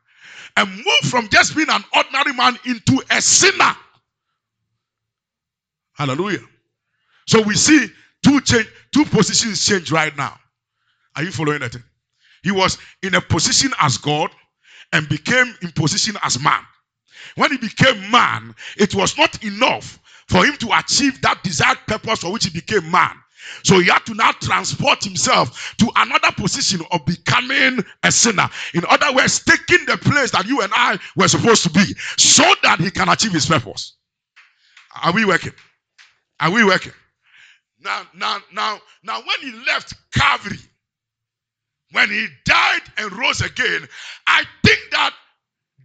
and 0.58 0.70
moved 0.70 1.10
from 1.10 1.30
just 1.30 1.56
being 1.56 1.70
an 1.70 1.84
ordinary 1.96 2.34
man 2.34 2.58
into 2.66 3.02
a 3.12 3.22
sinner. 3.22 3.76
Hallelujah. 5.94 6.42
So 7.28 7.42
we 7.42 7.56
see 7.56 7.88
two 8.24 8.42
change, 8.42 8.68
two 8.92 9.06
positions 9.06 9.66
change 9.66 9.92
right 9.92 10.16
now. 10.18 10.40
Are 11.16 11.24
you 11.24 11.32
following 11.32 11.60
that? 11.60 11.76
He 12.44 12.52
was 12.52 12.78
in 13.04 13.16
a 13.16 13.22
position 13.22 13.72
as 13.80 13.98
God 13.98 14.32
and 14.94 15.10
became 15.10 15.54
in 15.62 15.72
position 15.74 16.16
as 16.24 16.42
man. 16.42 16.62
When 17.36 17.52
he 17.52 17.58
became 17.58 18.12
man, 18.12 18.56
it 18.78 18.96
was 18.96 19.18
not 19.18 19.44
enough 19.44 20.00
for 20.30 20.46
him 20.46 20.56
to 20.58 20.70
achieve 20.78 21.22
that 21.22 21.44
desired 21.44 21.80
purpose 21.88 22.20
for 22.20 22.32
which 22.32 22.46
he 22.46 22.52
became 22.52 22.90
man. 22.92 23.12
So 23.64 23.80
he 23.80 23.88
had 23.90 24.06
to 24.06 24.14
now 24.14 24.32
transport 24.34 25.04
himself 25.04 25.76
to 25.80 25.90
another 25.98 26.32
position 26.32 26.82
of 26.92 27.06
becoming 27.06 27.84
a 28.04 28.12
sinner. 28.12 28.50
In 28.74 28.84
other 28.90 29.14
words, 29.14 29.44
taking 29.44 29.86
the 29.86 29.98
place 29.98 30.32
that 30.32 30.46
you 30.46 30.62
and 30.62 30.72
I 30.74 30.98
were 31.18 31.28
supposed 31.28 31.64
to 31.64 31.70
be 31.70 31.84
so 32.18 32.44
that 32.64 32.80
he 32.80 32.92
can 32.92 33.10
achieve 33.10 33.34
his 33.34 33.46
purpose. 33.46 33.98
Are 35.04 35.12
we 35.12 35.26
working? 35.26 35.54
Are 36.40 36.52
we 36.52 36.64
working? 36.64 36.94
Now, 37.82 38.04
now, 38.14 38.40
now, 38.54 38.80
now, 39.04 39.20
when 39.20 39.52
he 39.52 39.66
left 39.66 39.94
Calvary, 40.14 40.60
when 41.94 42.10
he 42.10 42.28
died 42.46 42.82
and 42.98 43.12
rose 43.14 43.42
again, 43.42 43.88
I 44.28 44.44
think 44.66 44.80
that 44.92 45.14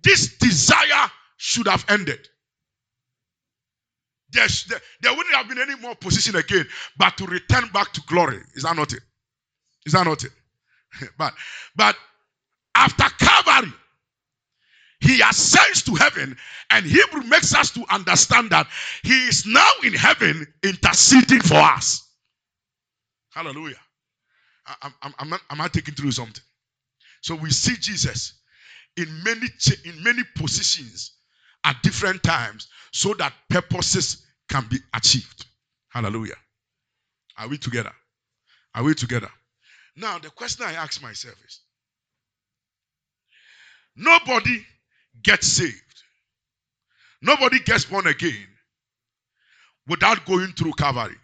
this 0.03 0.37
desire 0.38 1.11
should 1.37 1.69
have 1.69 1.85
ended. 1.88 2.19
There, 4.31 4.47
there 5.00 5.15
wouldn't 5.15 5.35
have 5.35 5.49
been 5.49 5.59
any 5.59 5.77
more 5.77 5.95
position 5.95 6.37
again, 6.37 6.67
but 6.99 7.17
to 7.19 7.27
return 7.27 7.69
back 7.73 7.93
to 7.93 8.03
glory. 8.03 8.41
Is 8.55 8.62
that 8.65 8.77
not 8.77 8.93
it? 8.93 9.03
Is 9.87 9.93
that 9.93 10.05
not 10.07 10.25
it? 10.25 10.33
but, 11.19 11.35
but 11.77 11.97
after 12.75 13.05
Calvary, 13.25 13.73
he 15.00 15.21
ascends 15.21 15.83
to 15.83 15.95
heaven, 15.95 16.37
and 16.71 16.85
Hebrew 16.85 17.23
makes 17.25 17.55
us 17.55 17.71
to 17.73 17.85
understand 17.91 18.50
that 18.50 18.67
he 19.03 19.29
is 19.29 19.47
now 19.47 19.71
in 19.85 19.93
heaven 19.93 20.47
interceding 20.62 21.41
for 21.41 21.57
us. 21.57 22.05
Hallelujah. 23.33 23.77
Am 24.83 25.15
I'm, 25.19 25.33
am 25.51 25.61
I 25.61 25.69
taking 25.69 25.95
through 25.95 26.13
something? 26.13 26.43
So 27.23 27.35
we 27.35 27.51
see 27.51 27.77
Jesus 27.77 28.35
in 28.97 29.09
many 29.25 29.47
in 29.85 30.03
many 30.03 30.23
positions 30.37 31.13
at 31.65 31.83
different 31.83 32.23
times 32.23 32.69
so 32.93 33.15
that 33.15 33.33
purposes 33.51 34.27
can 34.49 34.67
be 34.71 34.79
achieved. 34.95 35.47
Hallelujah. 35.91 36.37
Are 37.39 37.49
we 37.49 37.59
together? 37.59 37.93
Are 38.75 38.85
we 38.85 38.95
together? 38.95 39.31
Now, 39.97 40.19
the 40.19 40.31
question 40.31 40.67
I 40.67 40.75
ask 40.75 41.03
myself 41.03 41.37
is 41.47 41.61
nobody 43.97 44.65
gets 45.23 45.47
saved, 45.49 46.03
nobody 47.23 47.61
gets 47.61 47.85
born 47.87 48.07
again 48.07 48.47
without 49.89 50.25
going 50.27 50.53
through 50.53 50.73
Calvary. 50.75 51.17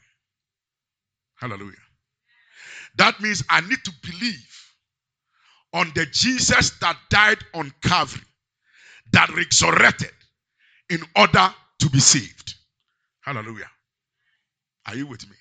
Hallelujah. 1.36 1.83
That 2.96 3.20
means 3.20 3.42
I 3.48 3.60
need 3.62 3.82
to 3.84 3.92
believe 4.02 4.48
on 5.72 5.90
the 5.94 6.06
Jesus 6.06 6.70
that 6.80 6.96
died 7.10 7.38
on 7.54 7.72
Calvary, 7.82 8.22
that 9.12 9.28
resurrected 9.34 10.12
in 10.90 11.00
order 11.16 11.52
to 11.80 11.90
be 11.90 11.98
saved. 11.98 12.54
Hallelujah. 13.22 13.70
Are 14.86 14.94
you 14.94 15.06
with 15.06 15.28
me? 15.28 15.36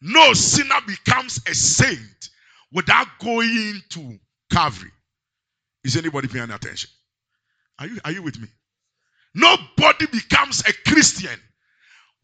No 0.00 0.32
sinner 0.32 0.80
becomes 0.86 1.40
a 1.48 1.54
saint 1.54 2.30
without 2.72 3.06
going 3.20 3.80
to 3.90 4.18
Calvary. 4.52 4.90
Is 5.84 5.96
anybody 5.96 6.28
paying 6.28 6.50
attention? 6.50 6.90
Are 7.78 7.86
you, 7.86 7.98
are 8.04 8.12
you 8.12 8.22
with 8.22 8.40
me? 8.40 8.48
Nobody 9.34 10.06
becomes 10.06 10.60
a 10.60 10.72
Christian 10.88 11.38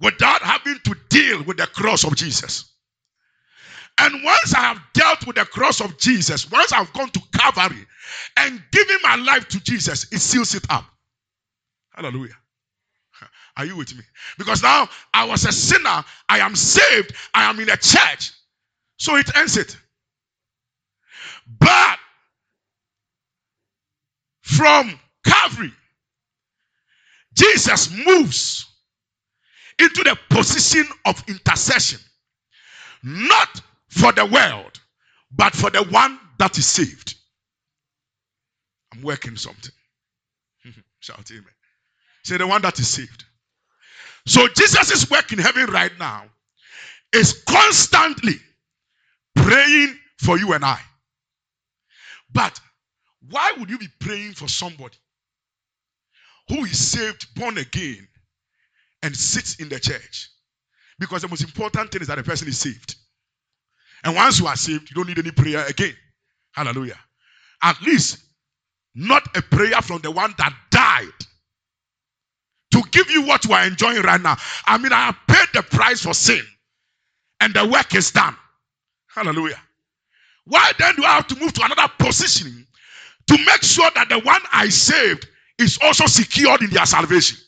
without 0.01 0.43
having 0.43 0.79
to 0.85 0.97
deal 1.09 1.43
with 1.45 1.59
the 1.59 1.67
cross 1.67 2.05
of 2.05 2.17
Jesus. 2.17 2.70
And 4.01 4.25
once 4.25 4.55
I 4.55 4.61
have 4.61 4.81
dealt 4.95 5.27
with 5.27 5.37
the 5.37 5.45
cross 5.45 5.83
of 5.83 5.99
Jesus, 5.99 6.51
once 6.51 6.73
I've 6.73 6.91
gone 6.95 7.11
to 7.11 7.21
Calvary 7.39 7.87
and 8.39 8.63
given 8.73 8.97
my 9.03 9.17
life 9.17 9.47
to 9.49 9.61
Jesus, 9.61 10.11
it 10.11 10.21
seals 10.21 10.55
it 10.55 10.65
up. 10.71 10.85
Hallelujah. 11.93 12.37
Are 13.59 13.67
you 13.67 13.77
with 13.77 13.95
me? 13.95 14.03
Because 14.39 14.63
now 14.63 14.89
I 15.13 15.27
was 15.27 15.45
a 15.45 15.53
sinner, 15.53 16.03
I 16.31 16.39
am 16.39 16.57
saved, 16.57 17.13
I 17.35 17.51
am 17.51 17.61
in 17.61 17.69
a 17.69 17.77
church. 17.77 18.33
So 18.97 19.17
it 19.17 19.37
ends 19.37 19.59
it. 19.59 19.77
But 21.59 21.99
from 24.41 24.99
Calvary, 25.25 25.73
Jesus 27.35 27.91
moves 28.07 28.67
into 29.79 30.05
the 30.05 30.19
position 30.31 30.87
of 31.05 31.23
intercession, 31.29 32.01
not 33.03 33.61
for 33.91 34.13
the 34.13 34.25
world, 34.25 34.81
but 35.31 35.55
for 35.55 35.71
the 35.71 35.83
one 35.85 36.19
that 36.39 36.57
is 36.57 36.67
saved. 36.67 37.15
I'm 38.95 39.03
working 39.03 39.37
something. 39.37 39.73
Shout 41.01 41.31
amen. 41.31 41.45
Say 42.25 42.37
the 42.37 42.47
one 42.47 42.63
that 42.63 42.79
is 42.79 42.89
saved. 42.89 43.25
So 44.27 44.47
Jesus' 44.49 45.11
work 45.11 45.33
in 45.33 45.39
heaven 45.39 45.67
right 45.67 45.93
now 45.99 46.25
is 47.13 47.43
constantly 47.49 48.35
praying 49.35 49.99
for 50.19 50.39
you 50.39 50.53
and 50.53 50.65
I. 50.65 50.79
But 52.33 52.61
why 53.29 53.55
would 53.59 53.71
you 53.71 53.79
be 53.79 53.89
praying 53.99 54.35
for 54.35 54.49
somebody 54.49 54.97
who 56.49 56.65
is 56.65 56.79
saved, 56.79 57.35
born 57.35 57.59
again, 57.59 58.07
and 59.03 59.17
sits 59.17 59.57
in 59.57 59.69
the 59.69 59.81
church? 59.81 60.31
Because 60.99 61.23
the 61.23 61.29
most 61.29 61.43
important 61.43 61.91
thing 61.91 62.03
is 62.03 62.09
that 62.09 62.17
the 62.17 62.23
person 62.23 62.47
is 62.49 62.59
saved. 62.59 62.95
And 64.05 64.17
once 64.17 64.41
you 64.41 64.47
are 64.47 64.57
saved, 64.57 64.91
you 64.91 64.95
don't 64.95 65.09
need 65.09 65.19
any 65.19 65.31
prayer 65.31 65.65
again. 65.67 65.95
Hallelujah. 66.53 66.99
At 67.63 67.81
least, 67.83 68.19
not 68.95 69.37
a 69.37 69.43
prayer 69.43 69.81
from 69.83 70.01
the 70.01 70.11
one 70.11 70.35
that 70.39 70.55
died 70.71 71.07
to 72.73 72.83
give 72.91 73.11
you 73.11 73.23
what 73.27 73.45
you 73.45 73.53
are 73.53 73.67
enjoying 73.67 74.03
right 74.03 74.21
now. 74.21 74.37
I 74.67 74.79
mean, 74.79 74.93
I 74.93 75.07
have 75.07 75.17
paid 75.29 75.49
the 75.55 75.63
price 75.63 76.03
for 76.03 76.15
sin, 76.15 76.43
and 77.41 77.53
the 77.55 77.67
work 77.67 77.95
is 77.95 78.11
done. 78.11 78.37
Hallelujah. 79.15 79.61
Why 80.47 80.73
then 80.79 80.97
do 80.97 81.05
I 81.05 81.17
have 81.17 81.27
to 81.29 81.37
move 81.37 81.53
to 81.55 81.65
another 81.65 81.93
position 81.99 82.67
to 83.29 83.39
make 83.39 83.63
sure 83.63 83.91
that 83.95 84.09
the 84.09 84.21
one 84.21 84.41
I 84.53 84.69
saved 84.69 85.29
is 85.59 85.79
also 85.83 86.07
secured 86.07 86.63
in 86.63 86.71
their 86.71 86.87
salvation? 86.87 87.39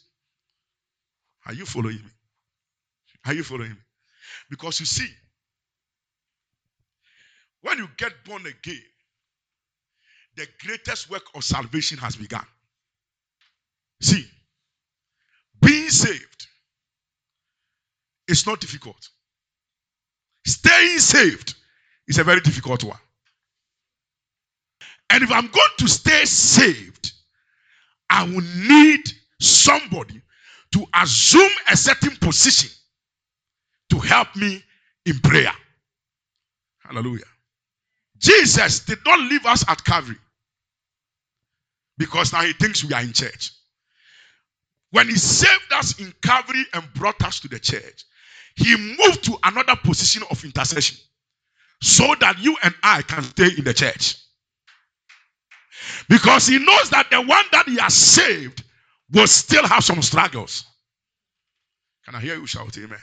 Are 1.47 1.55
you 1.55 1.67
following 1.67 1.97
me? 1.97 2.11
Are 3.27 3.35
you 3.35 3.43
following 3.43 3.71
me? 3.71 3.77
Because 4.51 4.81
you 4.81 4.87
see, 4.87 5.09
when 7.63 7.79
you 7.79 7.89
get 7.97 8.13
born 8.25 8.43
again, 8.47 8.83
the 10.37 10.47
greatest 10.65 11.11
work 11.11 11.23
of 11.35 11.45
salvation 11.45 11.99
has 11.99 12.17
begun. 12.17 12.45
See, 14.01 14.27
being 15.61 15.89
saved 15.91 16.47
is 18.29 18.47
not 18.47 18.61
difficult. 18.61 19.09
Staying 20.47 20.99
saved 20.99 21.55
is 22.09 22.19
a 22.19 22.25
very 22.25 22.41
difficult 22.41 22.83
one. 22.85 22.99
And 25.11 25.23
if 25.23 25.31
I'm 25.31 25.47
going 25.47 25.69
to 25.79 25.89
stay 25.89 26.25
saved, 26.25 27.13
I 28.11 28.25
will 28.25 28.45
need 28.69 29.03
somebody 29.41 30.21
to 30.73 30.87
assume 30.95 31.51
a 31.71 31.77
certain 31.77 32.17
position 32.17 32.71
to 33.91 33.99
help 33.99 34.35
me 34.37 34.63
in 35.05 35.19
prayer. 35.21 35.53
Hallelujah. 36.81 37.25
Jesus 38.23 38.81
did 38.81 39.01
not 39.07 39.21
leave 39.21 39.47
us 39.47 39.65
at 39.69 39.85
Calvary 39.85 40.19
because 41.99 42.33
now 42.33 42.43
he 42.43 42.53
thinks 42.55 42.85
we 42.85 42.95
are 42.95 43.03
in 43.03 43.13
church. 43.13 43.53
When 44.93 45.09
he 45.09 45.17
saved 45.17 45.73
us 45.75 45.99
in 46.01 46.13
Calvary 46.23 46.65
and 46.75 46.85
brought 46.95 47.23
us 47.25 47.41
to 47.41 47.49
the 47.49 47.59
church, 47.59 48.05
he 48.57 48.77
moved 48.77 49.25
to 49.25 49.37
another 49.45 49.77
position 49.77 50.23
of 50.31 50.45
intercession 50.45 50.99
so 51.83 52.15
that 52.21 52.39
you 52.39 52.57
and 52.63 52.75
I 52.83 53.03
can 53.03 53.23
stay 53.25 53.49
in 53.59 53.65
the 53.65 53.75
church. 53.75 54.17
Because 56.09 56.47
he 56.47 56.59
knows 56.59 56.91
that 56.91 57.11
the 57.11 57.21
one 57.23 57.45
that 57.53 57.69
he 57.69 57.77
has 57.77 57.95
saved 57.95 58.63
will 59.13 59.27
still 59.27 59.67
have 59.67 59.85
some 59.85 60.03
struggles. 60.03 60.65
Can 62.05 62.15
I 62.15 62.21
hear 62.21 62.37
you 62.37 62.47
shout 62.47 62.77
amen? 62.79 62.99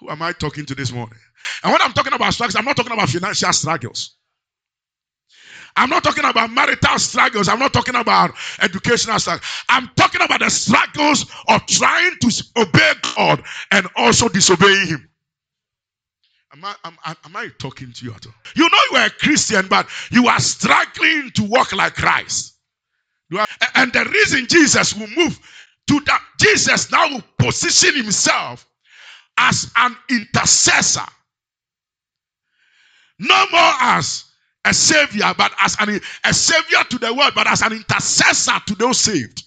Who 0.00 0.10
am 0.10 0.22
I 0.22 0.32
talking 0.32 0.66
to 0.66 0.74
this 0.74 0.92
morning? 0.92 1.18
And 1.62 1.72
when 1.72 1.80
I'm 1.80 1.92
talking 1.92 2.12
about 2.12 2.34
struggles, 2.34 2.56
I'm 2.56 2.64
not 2.64 2.76
talking 2.76 2.92
about 2.92 3.08
financial 3.08 3.52
struggles. 3.52 4.16
I'm 5.76 5.90
not 5.90 6.02
talking 6.02 6.24
about 6.24 6.50
marital 6.50 6.98
struggles. 6.98 7.48
I'm 7.48 7.58
not 7.58 7.72
talking 7.72 7.94
about 7.94 8.32
educational 8.60 9.18
struggles. 9.18 9.46
I'm 9.68 9.90
talking 9.94 10.22
about 10.22 10.40
the 10.40 10.50
struggles 10.50 11.26
of 11.48 11.66
trying 11.66 12.12
to 12.20 12.44
obey 12.56 12.92
God 13.14 13.42
and 13.70 13.86
also 13.96 14.28
disobeying 14.28 14.86
Him. 14.88 15.10
Am 16.54 16.64
I, 16.64 16.74
am, 16.84 16.96
am 17.04 17.36
I 17.36 17.48
talking 17.58 17.92
to 17.92 18.04
you 18.04 18.12
at 18.14 18.24
all? 18.24 18.32
You 18.54 18.68
know 18.68 18.78
you 18.90 18.96
are 18.96 19.06
a 19.06 19.10
Christian, 19.10 19.66
but 19.68 19.86
you 20.10 20.26
are 20.28 20.40
struggling 20.40 21.30
to 21.34 21.44
walk 21.44 21.72
like 21.74 21.94
Christ. 21.94 22.54
And 23.74 23.92
the 23.92 24.04
reason 24.04 24.46
Jesus 24.48 24.94
will 24.94 25.08
move 25.14 25.38
to 25.88 26.00
that, 26.00 26.22
Jesus 26.40 26.90
now 26.90 27.08
will 27.08 27.24
position 27.38 27.94
himself 27.96 28.66
as 29.38 29.70
an 29.76 29.96
intercessor. 30.10 31.06
No 33.18 33.46
more 33.50 33.72
as 33.80 34.24
a 34.64 34.74
savior, 34.74 35.32
but 35.36 35.52
as 35.60 35.76
an, 35.80 36.00
a 36.24 36.34
savior 36.34 36.82
to 36.90 36.98
the 36.98 37.14
world, 37.14 37.32
but 37.34 37.46
as 37.46 37.62
an 37.62 37.72
intercessor 37.72 38.58
to 38.66 38.74
those 38.74 38.98
saved. 39.00 39.44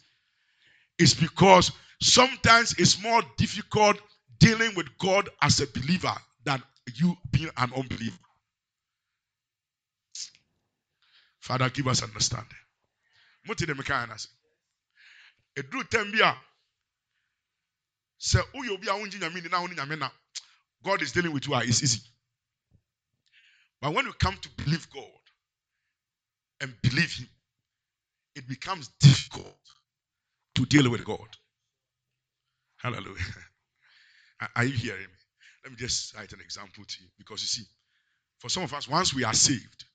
It's 0.98 1.14
because 1.14 1.72
sometimes 2.02 2.76
it's 2.78 3.02
more 3.02 3.22
difficult 3.38 3.98
dealing 4.40 4.74
with 4.76 4.88
God 4.98 5.30
as 5.42 5.60
a 5.60 5.68
believer 5.68 6.16
than 6.46 6.64
you 6.96 7.16
being 7.32 7.50
an 7.58 7.72
unbeliever. 7.76 8.18
Father, 11.40 11.70
give 11.70 11.88
us 11.88 12.04
understanding. 12.04 12.48
Muti. 13.46 13.66
Edru. 15.58 16.36
Se 18.20 18.40
uyo 18.56 18.78
bi 18.82 18.90
a 18.90 18.96
unji 18.96 19.20
nyame 19.20 19.42
na 19.52 19.60
honi 19.60 19.76
nyame. 19.76 20.12
God 20.84 21.02
is 21.04 21.14
dealing 21.14 21.34
with 21.34 21.48
you. 21.48 21.56
Ah, 21.56 21.62
it's 21.64 21.84
easy. 21.84 22.02
But 23.82 23.94
when 23.94 24.06
you 24.06 24.14
come 24.14 24.38
to 24.42 24.50
believe 24.64 24.90
God 24.92 25.04
and 26.62 26.74
believe 26.82 27.14
Him, 27.14 27.30
it 28.36 28.48
becomes 28.48 28.90
difficult 29.00 29.58
to 30.56 30.66
deal 30.66 30.90
with 30.92 31.06
God. 31.06 31.28
Hallelujah. 32.78 33.26
Are 34.56 34.66
you 34.66 34.74
hearing 34.74 35.02
me? 35.02 35.20
Let 35.64 35.72
me 35.72 35.78
just 35.78 36.12
cite 36.12 36.34
an 36.34 36.42
example 36.42 36.84
to 36.88 37.04
you 37.04 37.10
because 37.18 37.42
you 37.42 37.48
see, 37.48 37.64
for 38.40 38.50
some 38.50 38.64
of 38.64 38.74
us, 38.74 38.88
once 38.90 39.14
we 39.14 39.24
are 39.26 39.34
saved, 39.34 39.86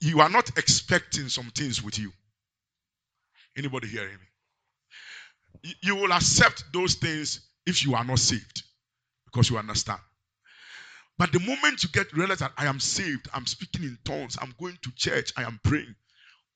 you 0.00 0.20
are 0.20 0.30
not 0.30 0.50
expecting 0.58 1.28
some 1.28 1.50
things 1.56 1.82
with 1.82 1.98
you. 1.98 2.12
Anybody 3.56 3.88
hearing 3.88 4.14
me? 4.14 4.27
You 5.82 5.96
will 5.96 6.12
accept 6.12 6.64
those 6.72 6.94
things 6.94 7.40
if 7.66 7.84
you 7.84 7.94
are 7.94 8.04
not 8.04 8.18
saved 8.18 8.62
because 9.26 9.50
you 9.50 9.58
understand. 9.58 10.00
But 11.18 11.32
the 11.32 11.40
moment 11.40 11.82
you 11.82 11.88
get 11.90 12.12
realize 12.12 12.38
that 12.38 12.52
I 12.56 12.66
am 12.66 12.78
saved, 12.78 13.28
I'm 13.34 13.46
speaking 13.46 13.82
in 13.82 13.98
tongues, 14.04 14.38
I'm 14.40 14.54
going 14.60 14.78
to 14.82 14.92
church, 14.94 15.32
I 15.36 15.42
am 15.42 15.60
praying. 15.64 15.94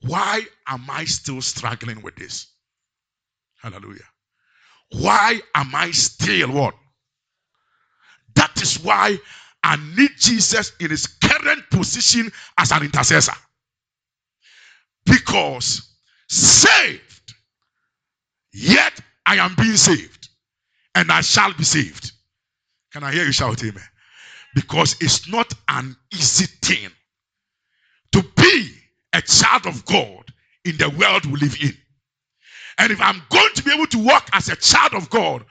Why 0.03 0.43
am 0.69 0.87
I 0.89 1.05
still 1.05 1.41
struggling 1.41 2.03
with 2.03 2.17
this? 2.17 2.47
Hallelujah. 3.61 4.09
Why 4.93 5.41
am 5.55 5.75
I 5.75 5.91
still 5.91 6.53
what? 6.53 6.75
That 8.35 8.61
is 8.63 8.83
why 8.83 9.19
I 9.63 9.77
need 9.97 10.11
Jesus 10.19 10.73
in 10.81 10.91
his 10.91 11.07
current 11.07 11.63
position 11.71 12.31
as 12.59 12.73
an 12.73 12.83
intercessor. 12.83 13.35
Because 15.05 15.89
saved, 16.29 17.12
yet 18.53 19.01
I 19.27 19.37
am 19.37 19.55
being 19.57 19.77
saved, 19.77 20.29
and 20.95 21.11
I 21.11 21.21
shall 21.21 21.53
be 21.55 21.65
saved. 21.65 22.13
Can 22.93 23.05
I 23.05 23.13
hear 23.13 23.25
you 23.25 23.33
shout 23.33 23.63
amen? 23.63 23.83
Because 24.55 24.97
it's 25.01 25.29
not 25.29 25.53
an 25.69 25.97
easy 26.13 26.47
thing 26.61 26.91
to 28.13 28.23
be 28.37 28.71
a 29.15 29.23
child 29.23 29.67
of 29.67 29.85
God 29.87 30.25
in 30.65 30.77
the 30.77 30.91
world 30.91 31.25
we 31.27 31.41
live 31.41 31.57
in. 31.63 31.77
And 32.79 32.93
if 32.93 33.01
I'm 33.01 33.23
going 33.31 33.55
to 33.55 33.63
be 33.63 33.73
able 33.73 33.87
to 33.87 34.05
walk 34.05 34.29
as 34.33 34.49
a 34.49 34.57
child 34.57 34.95
of 34.95 35.09
God, 35.11 35.45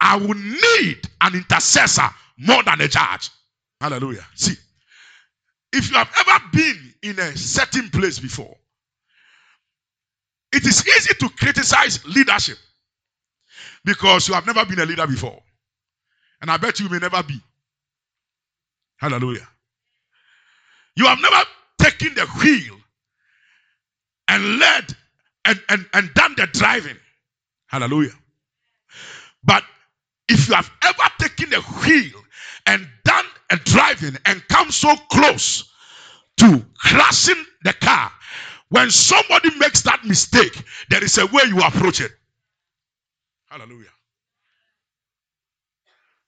I 0.00 0.16
will 0.16 0.34
need 0.34 0.98
an 1.20 1.34
intercessor 1.34 2.08
more 2.38 2.62
than 2.62 2.80
a 2.80 2.88
judge. 2.88 3.30
Hallelujah. 3.80 4.26
See, 4.34 4.54
if 5.72 5.90
you 5.90 5.96
have 5.96 6.12
ever 6.26 6.44
been 6.52 6.94
in 7.02 7.18
a 7.18 7.36
certain 7.36 7.88
place 7.90 8.18
before, 8.18 8.56
it 10.52 10.66
is 10.66 10.86
easy 10.86 11.14
to 11.14 11.28
criticize 11.30 12.04
leadership 12.06 12.58
because 13.84 14.28
you 14.28 14.34
have 14.34 14.46
never 14.46 14.64
been 14.64 14.80
a 14.80 14.86
leader 14.86 15.06
before. 15.06 15.40
And 16.40 16.50
I 16.50 16.56
bet 16.56 16.80
you 16.80 16.88
may 16.88 16.98
never 16.98 17.22
be. 17.22 17.40
Hallelujah. 18.98 19.48
You 20.96 21.06
have 21.06 21.18
never 21.20 21.44
taken 21.78 22.14
the 22.14 22.26
wheel 22.26 22.76
and 24.28 24.58
led 24.58 24.96
and, 25.44 25.60
and, 25.68 25.86
and 25.94 26.14
done 26.14 26.34
the 26.36 26.46
driving. 26.52 26.96
Hallelujah. 27.66 28.12
But 29.44 29.64
if 30.28 30.48
you 30.48 30.54
have 30.54 30.70
ever 30.84 31.10
taken 31.18 31.50
the 31.50 31.60
wheel 31.60 32.22
and 32.66 32.86
done 33.04 33.24
a 33.50 33.56
driving 33.56 34.16
and 34.26 34.46
come 34.48 34.70
so 34.70 34.94
close 35.10 35.70
to 36.38 36.64
crashing 36.76 37.44
the 37.64 37.72
car, 37.74 38.12
when 38.72 38.90
somebody 38.90 39.50
makes 39.58 39.82
that 39.82 40.02
mistake, 40.02 40.64
there 40.88 41.04
is 41.04 41.18
a 41.18 41.26
way 41.26 41.42
you 41.46 41.58
approach 41.58 42.00
it. 42.00 42.10
Hallelujah. 43.50 43.90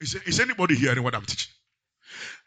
Is, 0.03 0.15
is 0.27 0.41
anybody 0.41 0.75
hearing 0.75 1.03
what 1.03 1.15
I'm 1.15 1.25
teaching? 1.25 1.51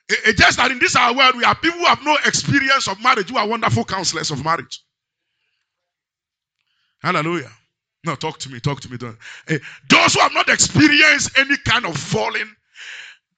It 0.08 0.38
just 0.38 0.58
that 0.58 0.70
in 0.70 0.78
this 0.78 0.96
our 0.96 1.16
world, 1.16 1.36
we 1.36 1.44
have 1.46 1.60
people 1.64 1.80
who 1.80 1.86
have 1.88 2.04
no 2.06 2.16
experience 2.28 2.88
of 2.88 3.02
marriage 3.02 3.32
who 3.32 3.38
are 3.38 3.48
wonderful 3.48 3.84
counselors 3.86 4.30
of 4.30 4.46
marriage. 4.46 4.82
Hallelujah. 7.02 7.52
No, 8.06 8.14
talk 8.14 8.38
to 8.38 8.52
me, 8.52 8.60
talk 8.60 8.80
to 8.82 8.92
me. 8.92 9.00
Hey, 9.48 9.56
eh, 9.56 9.60
those 9.90 10.14
who 10.14 10.20
have 10.20 10.34
not 10.34 10.48
experienced 10.48 11.36
any 11.40 11.58
kind 11.66 11.88
of 11.88 11.98
falling, 11.98 12.50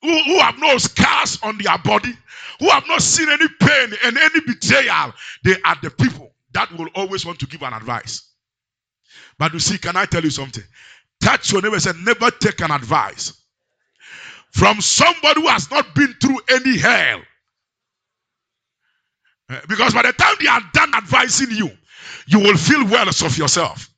who, 0.01 0.23
who 0.23 0.39
have 0.39 0.59
no 0.59 0.77
scars 0.77 1.39
on 1.41 1.57
their 1.57 1.77
body, 1.77 2.13
who 2.59 2.69
have 2.69 2.85
not 2.89 3.01
seen 3.01 3.29
any 3.29 3.47
pain 3.61 3.93
and 4.03 4.17
any 4.17 4.41
betrayal, 4.41 5.13
they 5.45 5.55
are 5.63 5.77
the 5.81 5.89
people 5.89 6.28
that 6.53 6.71
will 6.77 6.89
always 6.95 7.25
want 7.25 7.39
to 7.39 7.47
give 7.47 7.61
an 7.61 7.73
advice. 7.73 8.23
But 9.37 9.53
you 9.53 9.59
see, 9.59 9.77
can 9.77 9.95
I 9.95 10.05
tell 10.05 10.23
you 10.23 10.29
something? 10.29 10.63
Touch 11.21 11.51
your 11.51 11.61
neighbor 11.61 11.75
and 11.75 11.83
say, 11.83 11.91
never 12.03 12.31
take 12.31 12.61
an 12.61 12.71
advice 12.71 13.33
from 14.51 14.81
somebody 14.81 15.41
who 15.41 15.47
has 15.47 15.69
not 15.69 15.93
been 15.95 16.13
through 16.21 16.39
any 16.49 16.77
hell. 16.77 17.21
Eh, 19.49 19.59
because 19.67 19.93
by 19.93 20.03
the 20.03 20.13
time 20.13 20.35
they 20.39 20.47
are 20.47 20.61
done 20.73 20.93
advising 20.95 21.51
you, 21.51 21.69
you 22.27 22.39
will 22.39 22.57
feel 22.57 22.85
well 22.85 23.07
of 23.07 23.37
yourself. 23.37 23.89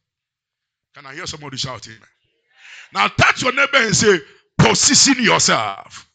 Can 0.96 1.06
I 1.06 1.14
hear 1.14 1.26
somebody 1.26 1.58
shouting? 1.58 1.94
Now 2.94 3.08
touch 3.08 3.44
your 3.44 3.54
neighbor 3.54 3.78
and 3.78 3.96
say, 3.96 4.20
position 4.58 5.24
yourself. 5.24 6.08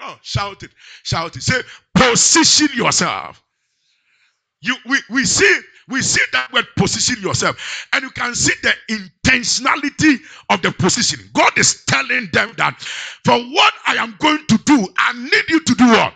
Oh, 0.00 0.18
shout 0.22 0.62
it. 0.62 0.70
Shout 1.02 1.36
it. 1.36 1.42
Say, 1.42 1.60
position 1.94 2.68
yourself. 2.74 3.42
You 4.64 4.76
we, 4.86 4.98
we 5.10 5.24
see 5.26 5.60
we 5.88 6.02
see 6.02 6.22
that 6.32 6.52
word 6.52 6.66
position 6.76 7.22
yourself, 7.22 7.86
and 7.92 8.02
you 8.02 8.10
can 8.10 8.34
see 8.34 8.54
the 8.62 8.74
intentionality 8.90 10.18
of 10.50 10.62
the 10.62 10.72
positioning. 10.72 11.26
God 11.34 11.56
is 11.58 11.84
telling 11.86 12.28
them 12.32 12.52
that 12.56 12.80
for 12.80 13.38
what 13.38 13.74
I 13.86 13.96
am 13.96 14.16
going 14.18 14.46
to 14.48 14.58
do, 14.64 14.88
I 14.98 15.12
need 15.12 15.44
you 15.50 15.60
to 15.60 15.74
do 15.74 15.86
what? 15.86 16.14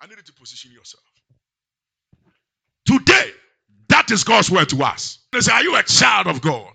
I 0.00 0.06
need 0.06 0.16
you 0.16 0.22
to 0.24 0.32
position 0.34 0.72
yourself. 0.72 1.04
Today, 2.86 3.30
that 3.90 4.10
is 4.10 4.24
God's 4.24 4.50
word 4.50 4.68
to 4.70 4.82
us. 4.82 5.18
They 5.32 5.40
say, 5.40 5.52
Are 5.52 5.62
you 5.62 5.76
a 5.76 5.82
child 5.82 6.26
of 6.28 6.40
God? 6.40 6.72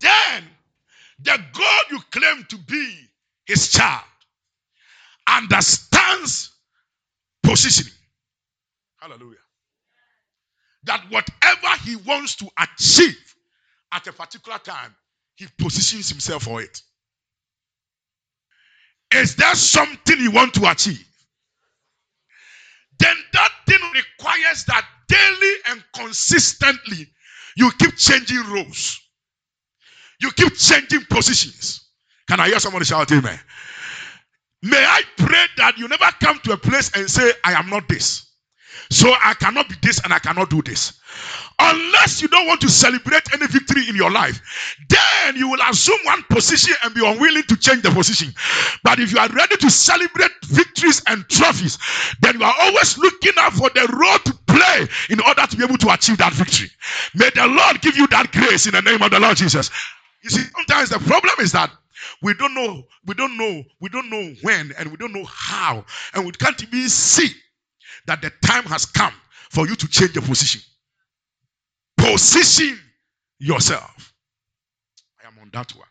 Then 0.00 0.44
the 1.22 1.38
God 1.52 1.82
you 1.90 2.00
claim 2.10 2.44
to 2.50 2.58
be 2.58 2.96
his 3.46 3.70
child 3.70 4.04
understands 5.28 6.52
positioning. 7.42 7.92
Hallelujah. 9.02 9.38
That 10.84 11.02
whatever 11.10 11.82
he 11.84 11.96
wants 11.96 12.36
to 12.36 12.48
achieve 12.56 13.34
at 13.90 14.06
a 14.06 14.12
particular 14.12 14.58
time, 14.58 14.94
he 15.34 15.46
positions 15.58 16.08
himself 16.08 16.44
for 16.44 16.62
it. 16.62 16.80
Is 19.12 19.34
there 19.34 19.54
something 19.56 20.18
you 20.20 20.30
want 20.30 20.54
to 20.54 20.70
achieve? 20.70 21.04
Then 23.00 23.16
that 23.32 23.50
thing 23.66 23.80
requires 23.92 24.64
that 24.66 24.86
daily 25.08 25.52
and 25.70 25.84
consistently 25.94 27.08
you 27.56 27.72
keep 27.80 27.96
changing 27.96 28.44
roles. 28.52 29.00
You 30.20 30.30
keep 30.30 30.54
changing 30.54 31.06
positions. 31.10 31.88
Can 32.28 32.38
I 32.38 32.46
hear 32.46 32.60
somebody 32.60 32.84
shout 32.84 33.10
amen? 33.10 33.38
May 34.62 34.78
I 34.84 35.02
pray 35.16 35.44
that 35.56 35.76
you 35.76 35.88
never 35.88 36.08
come 36.20 36.38
to 36.44 36.52
a 36.52 36.56
place 36.56 36.92
and 36.94 37.10
say, 37.10 37.32
I 37.44 37.54
am 37.54 37.68
not 37.68 37.88
this. 37.88 38.31
So 38.90 39.12
I 39.22 39.34
cannot 39.34 39.68
be 39.68 39.74
this 39.82 40.00
and 40.04 40.12
I 40.12 40.18
cannot 40.18 40.50
do 40.50 40.62
this. 40.62 40.94
Unless 41.58 42.22
you 42.22 42.28
don't 42.28 42.46
want 42.46 42.60
to 42.62 42.68
celebrate 42.68 43.22
any 43.32 43.46
victory 43.46 43.88
in 43.88 43.94
your 43.96 44.10
life, 44.10 44.40
then 44.88 45.36
you 45.36 45.48
will 45.48 45.60
assume 45.68 45.98
one 46.04 46.22
position 46.24 46.74
and 46.84 46.94
be 46.94 47.06
unwilling 47.06 47.44
to 47.44 47.56
change 47.56 47.82
the 47.82 47.90
position. 47.90 48.32
But 48.82 48.98
if 48.98 49.12
you 49.12 49.18
are 49.18 49.28
ready 49.28 49.56
to 49.56 49.70
celebrate 49.70 50.30
victories 50.44 51.02
and 51.06 51.28
trophies, 51.28 51.78
then 52.20 52.38
you 52.38 52.44
are 52.44 52.54
always 52.60 52.98
looking 52.98 53.32
out 53.38 53.52
for 53.52 53.70
the 53.70 53.86
role 53.92 54.18
to 54.18 54.32
play 54.46 54.88
in 55.10 55.20
order 55.20 55.46
to 55.46 55.56
be 55.56 55.64
able 55.64 55.78
to 55.78 55.90
achieve 55.92 56.18
that 56.18 56.32
victory. 56.32 56.68
May 57.14 57.30
the 57.34 57.46
Lord 57.46 57.80
give 57.80 57.96
you 57.96 58.06
that 58.08 58.32
grace 58.32 58.66
in 58.66 58.72
the 58.72 58.82
name 58.82 59.02
of 59.02 59.10
the 59.10 59.20
Lord 59.20 59.36
Jesus. 59.36 59.70
You 60.22 60.30
see, 60.30 60.42
sometimes 60.56 60.90
the 60.90 60.98
problem 60.98 61.34
is 61.40 61.52
that 61.52 61.70
we 62.22 62.34
don't 62.34 62.54
know, 62.54 62.82
we 63.06 63.14
don't 63.14 63.36
know, 63.36 63.62
we 63.80 63.88
don't 63.88 64.10
know 64.10 64.34
when, 64.42 64.72
and 64.78 64.90
we 64.90 64.96
don't 64.96 65.12
know 65.12 65.24
how, 65.24 65.84
and 66.14 66.24
we 66.24 66.32
can't 66.32 66.60
even 66.62 66.88
see 66.88 67.28
that 68.06 68.22
the 68.22 68.30
time 68.44 68.64
has 68.64 68.86
come 68.86 69.12
for 69.50 69.66
you 69.68 69.76
to 69.76 69.88
change 69.88 70.14
your 70.14 70.24
position. 70.24 70.60
Position 71.96 72.78
yourself. 73.38 74.14
I 75.22 75.28
am 75.28 75.34
on 75.40 75.50
that 75.52 75.70
one. 75.76 75.86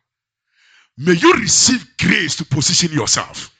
May 0.98 1.14
you 1.14 1.34
receive 1.34 1.86
grace 2.00 2.36
to 2.38 2.46
position 2.46 2.92
yourself. 2.92 3.52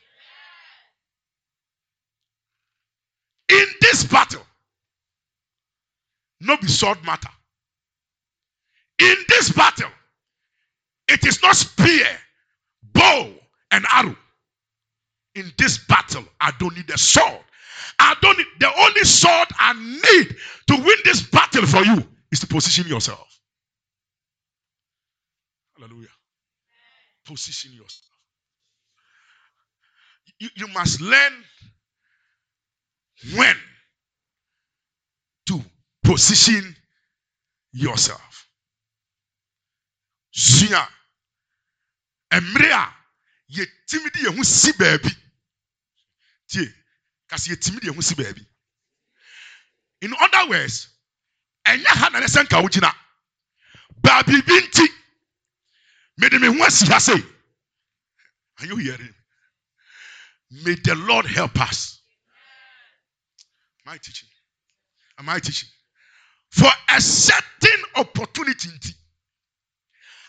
In 3.50 3.66
this 3.82 4.04
battle, 4.04 4.46
no 6.40 6.58
be 6.58 6.68
sword 6.68 6.98
matter. 7.06 7.30
In 9.00 9.16
this 9.30 9.52
battle, 9.52 9.90
it 11.08 11.26
is 11.26 11.42
not 11.42 11.56
spear, 11.56 12.08
bow, 12.94 13.30
and 13.72 13.86
arrow. 13.94 14.16
In 15.36 15.52
this 15.58 15.80
battle, 15.80 16.24
I 16.40 16.52
don't 16.60 16.76
need 16.76 16.90
a 16.90 16.98
sword. 16.98 17.42
I 18.00 18.16
don't 18.22 18.38
need 18.38 18.48
the 18.60 18.72
only 18.80 19.04
sword 19.04 19.48
I 19.60 19.74
need 19.74 20.36
to 20.68 20.76
win 20.76 20.98
this 21.06 21.22
battle 21.22 21.66
for 21.66 21.84
you 21.84 22.08
is 22.32 22.40
to 22.42 22.48
position 22.48 22.88
yourself. 22.88 23.28
Hallelujah. 25.78 26.08
Position 27.26 27.72
yourself. 27.74 28.12
You, 30.40 30.50
you 30.56 30.68
must 30.70 31.02
learn 31.02 31.34
when 33.36 33.56
to 35.48 35.62
position 36.04 36.76
yourself. 37.74 38.48
Sua. 40.32 40.88
Mmerɛ 42.34 42.72
a 42.72 42.96
yɛtumi 43.52 44.12
de 44.14 44.20
yɛn 44.20 44.38
ho 44.38 44.44
si. 44.44 44.72
In 50.02 50.14
other 50.20 50.50
words 50.50 50.90
ɛnyɛ 51.68 51.86
ha 51.88 52.10
na 52.10 52.20
ne 52.20 52.26
sɛ 52.28 52.44
nka 52.44 52.62
wogyina 52.64 52.94
baabi 54.04 54.42
bi 54.46 54.60
nti 54.62 54.88
mede 56.18 56.40
me 56.42 56.48
ho 56.48 56.64
asi 56.64 56.86
ha 56.88 57.00
sei 57.00 57.24
are 58.62 58.68
you 58.68 58.76
hearing? 58.78 59.14
May 60.64 60.76
the 60.84 60.96
lord 60.96 61.26
help 61.26 61.60
us. 61.60 62.00
I 63.88 63.98
teaching? 63.98 64.30
Am 65.20 65.28
i 65.28 65.40
teaching? 65.40 65.68
For 66.52 66.70
a 66.96 67.02
certain 67.02 67.82
opportunity 67.96 68.70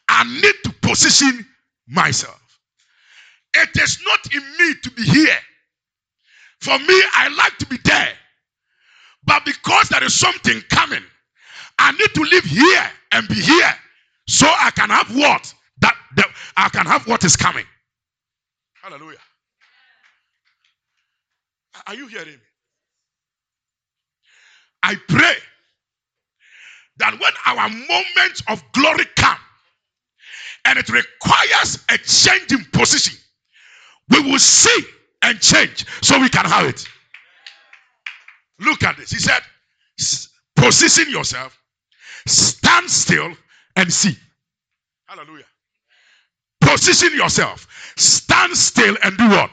i 0.08 0.24
need 0.24 0.54
to 0.64 0.72
position 0.82 1.46
myself. 1.86 2.40
It 3.54 3.70
is 3.80 4.00
not 4.04 4.34
in 4.34 4.42
me 4.58 4.74
to 4.82 4.90
be 4.92 5.02
here 5.04 5.38
for 6.62 6.78
me 6.78 7.02
i 7.14 7.28
like 7.36 7.58
to 7.58 7.66
be 7.66 7.78
there. 7.84 8.12
But 9.24 9.44
because 9.44 9.88
there 9.90 10.04
is 10.04 10.14
something 10.14 10.60
coming 10.70 11.04
i 11.78 11.92
need 11.92 12.14
to 12.14 12.22
live 12.22 12.44
here 12.44 12.84
and 13.12 13.28
be 13.28 13.36
here 13.36 13.74
so 14.28 14.46
i 14.46 14.70
can 14.72 14.90
have 14.90 15.14
what 15.16 15.54
that, 15.80 15.96
that 16.16 16.28
i 16.56 16.68
can 16.70 16.86
have 16.86 17.06
what 17.08 17.24
is 17.24 17.36
coming. 17.36 17.66
Hallelujah. 18.82 19.18
Are 21.86 21.94
you 21.94 22.08
hearing 22.08 22.28
me? 22.28 22.48
I 24.82 24.96
pray 25.08 25.34
that 26.98 27.12
when 27.14 27.32
our 27.46 27.68
moment 27.70 28.42
of 28.48 28.62
glory 28.72 29.06
come 29.16 29.38
and 30.66 30.78
it 30.78 30.88
requires 30.90 31.84
a 31.90 31.98
change 31.98 32.52
in 32.52 32.64
position 32.72 33.18
we 34.10 34.20
will 34.20 34.38
see 34.38 34.84
and 35.22 35.40
change 35.40 35.86
so 36.02 36.20
we 36.20 36.28
can 36.28 36.44
have 36.44 36.66
it. 36.66 36.84
Look 38.60 38.82
at 38.82 38.96
this. 38.96 39.10
He 39.10 39.18
said 39.18 39.40
position 40.56 41.10
yourself 41.10 41.58
stand 42.26 42.90
still 42.90 43.32
and 43.76 43.92
see. 43.92 44.16
Hallelujah. 45.06 45.44
Position 46.60 47.14
yourself 47.14 47.66
stand 47.96 48.56
still 48.56 48.96
and 49.02 49.16
do 49.16 49.28
what? 49.28 49.50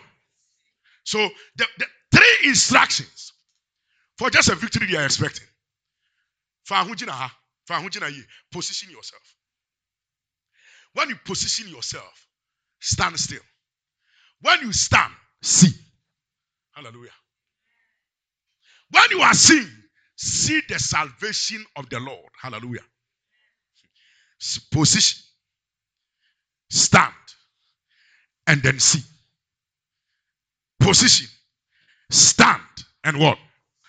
So 1.04 1.18
the, 1.58 1.66
the 1.78 1.86
three 2.16 2.50
instructions 2.50 3.34
for 4.18 4.30
just 4.30 4.50
a 4.50 4.56
victory 4.56 4.88
they 4.92 4.98
are 4.98 5.06
expecting. 5.06 5.48
Position 8.52 8.92
yourself. 8.92 9.24
When 10.94 11.10
you 11.10 11.16
position 11.26 11.68
yourself 11.70 12.28
stand 12.80 13.20
still. 13.20 13.42
When 14.42 14.62
you 14.62 14.72
stand 14.74 15.12
see. 15.42 15.72
Hallelujah. 16.74 17.12
When 18.92 19.04
you 19.12 19.22
are 19.22 19.34
seeing 19.34 19.68
see 20.16 20.62
the 20.68 20.80
salvation 20.80 21.66
of 21.76 21.90
the 21.90 22.00
lord. 22.00 22.30
Hallelujah. 22.42 22.82
Position. 24.72 25.24
Stand. 26.70 27.14
And 28.48 28.62
then 28.64 28.80
see. 28.80 29.02
Position. 30.80 31.28
Stand. 32.12 32.62
And 33.04 33.20
what? 33.20 33.38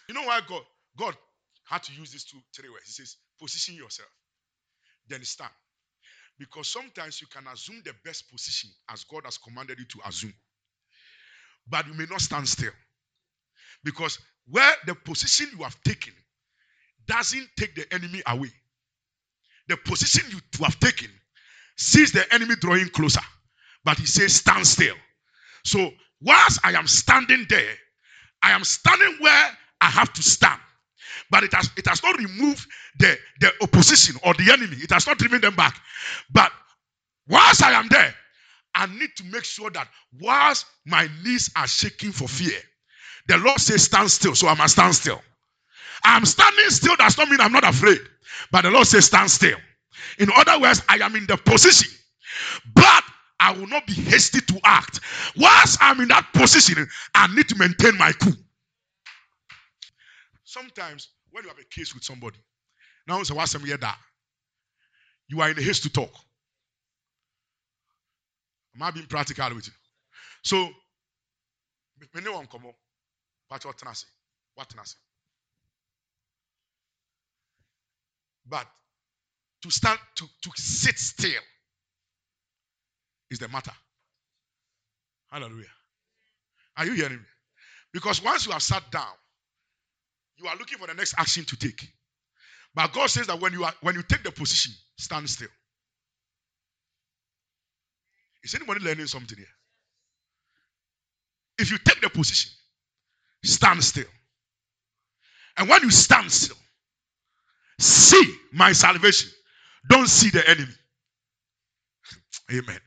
You 0.08 0.14
know 0.14 0.22
why 0.22 0.40
god 0.48 0.62
god 0.98 1.16
had 1.64 1.82
to 1.84 1.92
use 1.92 2.12
these 2.12 2.24
two 2.24 2.38
three 2.54 2.68
words? 2.68 2.84
He 2.86 2.92
says 2.92 3.16
position 3.40 3.74
yourself. 3.76 4.08
Then 5.08 5.24
stand. 5.24 5.50
Because 6.38 6.68
sometimes 6.68 7.20
you 7.20 7.26
can 7.26 7.46
assume 7.52 7.82
the 7.84 7.92
best 8.04 8.30
position 8.30 8.70
as 8.88 9.04
god 9.04 9.22
has 9.24 9.38
commanded 9.38 9.78
you 9.78 9.84
to 9.86 9.98
assume 10.06 10.34
but 11.68 11.86
you 11.86 11.94
may 11.94 12.06
not 12.10 12.20
stand 12.20 12.48
still. 12.48 12.72
Because 13.84 14.18
where 14.48 14.74
the 14.86 14.94
position 14.94 15.48
you 15.56 15.64
have 15.64 15.76
taken 15.84 16.14
doesn't 17.06 17.48
take 17.58 17.74
the 17.74 17.92
enemy 17.94 18.22
away 18.26 18.50
the 19.68 19.76
position 19.78 20.24
you 20.30 20.64
have 20.64 20.78
taken 20.80 21.08
sees 21.76 22.12
the 22.12 22.24
enemy 22.34 22.54
drawing 22.60 22.88
closer 22.90 23.20
but 23.84 23.98
he 23.98 24.06
says 24.06 24.34
stand 24.34 24.66
still. 24.66 24.94
So 25.64 25.90
whilst 26.20 26.60
i 26.64 26.72
am 26.72 26.86
standing 26.86 27.46
there 27.48 27.74
i 28.42 28.50
am 28.52 28.64
standing 28.64 29.16
where 29.20 29.58
i 29.80 29.86
have 29.86 30.12
to 30.14 30.22
stand. 30.22 30.60
But 31.30 31.44
it 31.44 31.54
has 31.54 31.70
it 31.76 31.86
has 31.86 32.02
not 32.02 32.18
removed 32.18 32.66
the 32.98 33.16
the 33.40 33.52
opposition 33.62 34.16
or 34.24 34.34
the 34.34 34.52
enemy. 34.52 34.76
It 34.82 34.90
has 34.92 35.06
not 35.06 35.18
driven 35.18 35.40
them 35.40 35.54
back. 35.56 35.76
But 36.32 36.52
whilst 37.28 37.62
i 37.62 37.72
am 37.72 37.88
there 37.88 38.14
i 38.80 38.86
need 38.98 39.10
to 39.16 39.24
make 39.24 39.44
sure 39.44 39.70
that 39.70 39.88
whilst 40.20 40.66
my 40.86 41.08
knees 41.24 41.50
are 41.56 41.68
shaking 41.68 42.12
for 42.12 42.28
fear 42.28 42.58
the 43.28 43.38
lord 43.38 43.58
says 43.60 43.84
stand 43.84 44.10
still 44.10 44.34
so 44.34 44.48
i 44.48 44.54
must 44.54 44.74
stand 44.74 44.94
still 44.94 45.20
i'm 46.04 46.24
standing 46.24 46.70
still 46.70 46.96
does 46.96 47.18
not 47.18 47.28
mean 47.28 47.40
i'm 47.40 47.52
not 47.52 47.64
afraid 47.64 48.00
but 48.52 48.62
the 48.62 48.70
lord 48.70 48.86
says 48.86 49.06
stand 49.06 49.30
still 49.30 49.58
in 50.18 50.28
other 50.36 50.58
words 50.60 50.82
i 50.88 50.96
am 50.96 51.14
in 51.16 51.26
the 51.26 51.36
position 51.36 51.90
but 52.74 53.04
I 53.40 53.52
will 53.52 53.66
not 53.68 53.86
be 53.86 53.94
hasty 53.94 54.40
to 54.40 54.60
act. 54.64 55.00
Whilst 55.36 55.78
I'm 55.80 56.00
in 56.00 56.08
that 56.08 56.28
position, 56.34 56.86
I 57.14 57.34
need 57.34 57.48
to 57.48 57.56
maintain 57.56 57.96
my 57.96 58.12
cool. 58.12 58.34
Sometimes 60.44 61.08
when 61.30 61.44
you 61.44 61.48
have 61.48 61.58
a 61.58 61.64
case 61.64 61.94
with 61.94 62.04
somebody, 62.04 62.38
now 63.08 63.22
say 63.22 63.34
what's 63.34 63.52
some 63.52 63.62
that 63.62 63.98
you 65.28 65.40
are 65.40 65.50
in 65.50 65.58
a 65.58 65.62
haste 65.62 65.84
to 65.84 65.90
talk. 65.90 66.10
Am 68.80 68.86
I 68.86 68.90
being 68.92 69.06
practical 69.06 69.54
with 69.54 69.66
you? 69.66 69.72
So, 70.42 70.56
me 72.14 72.22
no 72.24 72.32
one 72.32 72.46
come 72.46 72.64
up. 72.66 72.74
But 73.50 73.62
what 73.66 73.76
tenase? 73.76 74.06
What 74.54 74.70
tenase? 74.70 74.94
But 78.48 78.66
to 79.62 79.70
stand 79.70 79.98
to, 80.16 80.24
to 80.24 80.50
sit 80.54 80.98
still 80.98 81.42
is 83.30 83.38
the 83.38 83.48
matter. 83.48 83.72
Hallelujah. 85.30 85.66
Are 86.78 86.86
you 86.86 86.92
hearing 86.92 87.18
me? 87.18 87.24
Because 87.92 88.24
once 88.24 88.46
you 88.46 88.52
have 88.52 88.62
sat 88.62 88.90
down, 88.90 89.12
you 90.38 90.48
are 90.48 90.56
looking 90.56 90.78
for 90.78 90.86
the 90.86 90.94
next 90.94 91.14
action 91.18 91.44
to 91.44 91.56
take. 91.56 91.86
But 92.74 92.94
God 92.94 93.10
says 93.10 93.26
that 93.26 93.38
when 93.40 93.52
you 93.52 93.64
are 93.64 93.74
when 93.82 93.94
you 93.94 94.02
take 94.02 94.22
the 94.22 94.32
position, 94.32 94.72
stand 94.96 95.28
still. 95.28 95.48
Is 98.44 98.54
anybody 98.54 98.80
learning 98.80 99.06
something 99.06 99.36
here? 99.36 99.46
If 101.58 101.70
you 101.70 101.78
take 101.78 102.00
the 102.00 102.10
position, 102.10 102.50
stand 103.44 103.84
still. 103.84 104.06
And 105.58 105.68
when 105.68 105.82
you 105.82 105.90
stand 105.90 106.30
still, 106.32 106.56
see 107.78 108.22
my 108.52 108.72
salvation. 108.72 109.30
Don't 109.90 110.08
see 110.08 110.30
the 110.30 110.48
enemy. 110.48 110.72
Amen. 112.52 112.80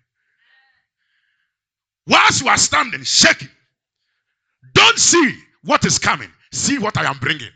Whilst 2.07 2.41
you 2.41 2.49
are 2.49 2.57
standing, 2.57 3.03
shaking, 3.03 3.49
don't 4.73 4.97
see 4.97 5.35
what 5.63 5.85
is 5.85 5.99
coming. 5.99 6.31
See 6.51 6.79
what 6.79 6.97
I 6.97 7.05
am 7.05 7.17
bringing. 7.19 7.49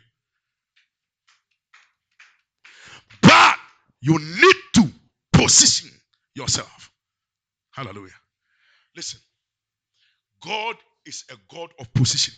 But 3.22 3.56
you 4.00 4.18
need 4.18 4.56
to 4.74 4.90
position 5.32 5.90
yourself. 6.34 6.87
Hallelujah. 7.78 8.10
Listen, 8.96 9.20
God 10.42 10.74
is 11.06 11.22
a 11.30 11.36
God 11.48 11.70
of 11.78 11.94
position. 11.94 12.34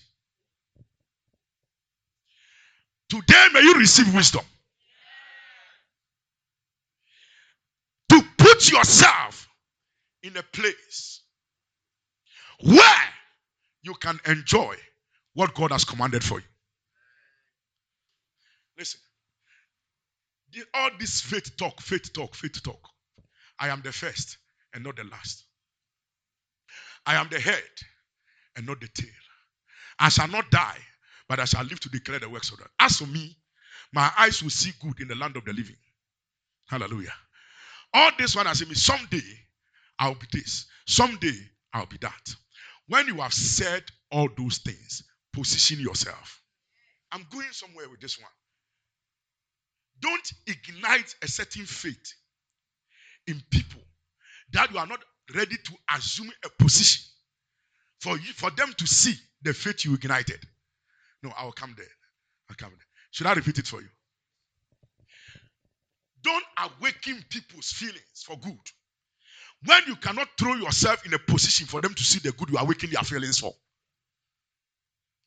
Today, 3.09 3.47
may 3.55 3.63
you 3.63 3.73
receive 3.79 4.15
wisdom 4.15 4.45
to 8.11 8.23
put 8.37 8.71
yourself 8.71 9.49
in 10.23 10.37
a 10.37 10.43
place 10.43 11.23
where 12.63 13.09
you 13.83 13.95
can 13.95 14.21
enjoy 14.27 14.77
what 15.33 15.55
God 15.55 15.73
has 15.73 15.87
commanded 15.87 16.23
for 16.23 16.41
you. 16.41 16.47
Listen, 18.77 19.01
all 20.75 20.91
this 20.99 21.23
faith 21.23 21.57
talk, 21.57 21.81
faith 21.81 22.13
talk, 22.13 22.35
faith 22.35 22.63
talk. 22.63 22.91
I 23.59 23.69
am 23.69 23.81
the 23.83 23.93
first 23.93 24.37
and 24.75 24.85
not 24.85 24.97
the 24.97 25.05
last. 25.05 25.45
I 27.07 27.15
am 27.15 27.29
the 27.31 27.41
head 27.41 27.63
and 28.57 28.67
not 28.67 28.81
the 28.81 28.89
tail. 28.89 29.11
I 29.99 30.09
shall 30.09 30.29
not 30.29 30.51
die, 30.51 30.79
but 31.29 31.41
I 31.41 31.45
shall 31.45 31.65
live 31.65 31.81
to 31.81 31.89
declare 31.89 32.19
the 32.19 32.29
works 32.29 32.51
of 32.53 32.59
God. 32.59 32.69
As 32.79 32.97
for 32.97 33.07
me, 33.07 33.37
my 33.93 34.11
eyes 34.19 34.43
will 34.43 34.51
see 34.51 34.73
good 34.81 35.01
in 35.01 35.09
the 35.09 35.15
land 35.15 35.37
of 35.37 35.45
the 35.45 35.53
living. 35.53 35.77
Hallelujah. 36.69 37.13
All 37.93 38.11
this 38.19 38.37
one 38.37 38.47
I 38.47 38.53
say 38.53 38.67
me 38.67 38.75
someday 38.75 39.21
I'll 39.99 40.15
be 40.15 40.27
this, 40.33 40.67
someday 40.87 41.37
I'll 41.75 41.87
be 41.87 41.99
that. 42.01 42.35
When 42.89 43.07
you 43.07 43.17
have 43.17 43.35
said 43.35 43.85
all 44.11 44.29
those 44.37 44.59
things, 44.59 45.05
position 45.33 45.79
yourself. 45.79 46.41
I'm 47.13 47.27
going 47.31 47.49
somewhere 47.53 47.89
with 47.91 48.01
this 48.01 48.19
one. 48.19 48.31
Don't 50.01 50.33
ignite 50.47 51.15
a 51.23 51.29
certain 51.29 51.67
faith 51.67 52.15
in 53.27 53.43
people 53.51 53.83
that 54.53 54.71
you 54.73 54.79
are 54.79 54.87
not 54.87 55.01
ready 55.35 55.57
to 55.57 55.73
assume 55.97 56.31
a 56.45 56.49
position 56.63 57.03
for 58.01 58.17
you 58.17 58.33
for 58.35 58.51
them 58.51 58.73
to 58.77 58.87
see 58.87 59.15
the 59.43 59.53
faith 59.53 59.85
you 59.85 59.95
ignited. 59.95 60.41
No, 61.23 61.33
I 61.37 61.45
will 61.45 61.53
come 61.53 61.75
there. 61.77 61.87
I'll 62.49 62.57
come 62.57 62.71
there. 62.71 62.87
Should 63.11 63.27
I 63.27 63.35
repeat 63.35 63.59
it 63.59 63.67
for 63.67 63.81
you? 63.81 63.89
Don't 66.23 66.45
awaken 66.59 67.25
people's 67.31 67.71
feelings 67.71 68.25
for 68.25 68.37
good. 68.39 68.59
When 69.65 69.83
you 69.87 69.97
cannot 69.97 70.29
throw 70.39 70.55
yourself 70.55 71.05
in 71.07 71.15
a 71.15 71.19
position 71.19 71.67
for 71.67 71.81
them 71.81 71.95
to 71.95 72.03
see 72.03 72.19
the 72.19 72.33
good 72.33 72.51
you 72.51 72.59
awaken 72.59 72.91
their 72.91 73.03
feelings 73.03 73.39
for. 73.39 73.53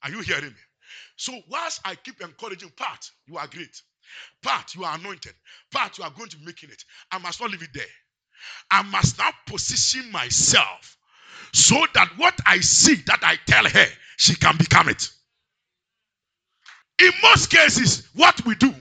Are 0.03 0.09
you 0.09 0.21
hearing 0.21 0.45
me? 0.45 0.55
So, 1.15 1.39
whilst 1.49 1.81
I 1.85 1.95
keep 1.95 2.21
encouraging, 2.21 2.71
part, 2.75 3.09
you 3.27 3.37
are 3.37 3.47
great. 3.47 3.81
Part, 4.41 4.75
you 4.75 4.83
are 4.83 4.95
anointed. 4.95 5.33
Part, 5.71 5.97
you 5.97 6.03
are 6.03 6.11
going 6.11 6.29
to 6.29 6.37
be 6.37 6.45
making 6.45 6.69
it. 6.69 6.83
I 7.11 7.19
must 7.19 7.39
not 7.39 7.51
leave 7.51 7.63
it 7.63 7.69
there. 7.73 7.85
I 8.71 8.81
must 8.83 9.17
now 9.17 9.29
position 9.47 10.11
myself 10.11 10.97
so 11.53 11.85
that 11.93 12.09
what 12.17 12.37
I 12.45 12.59
see 12.59 12.95
that 13.07 13.19
I 13.23 13.37
tell 13.45 13.65
her, 13.65 13.85
she 14.17 14.35
can 14.35 14.57
become 14.57 14.89
it. 14.89 15.09
In 16.99 17.11
most 17.23 17.49
cases, 17.49 18.07
what 18.15 18.45
we 18.45 18.55
do 18.55 18.73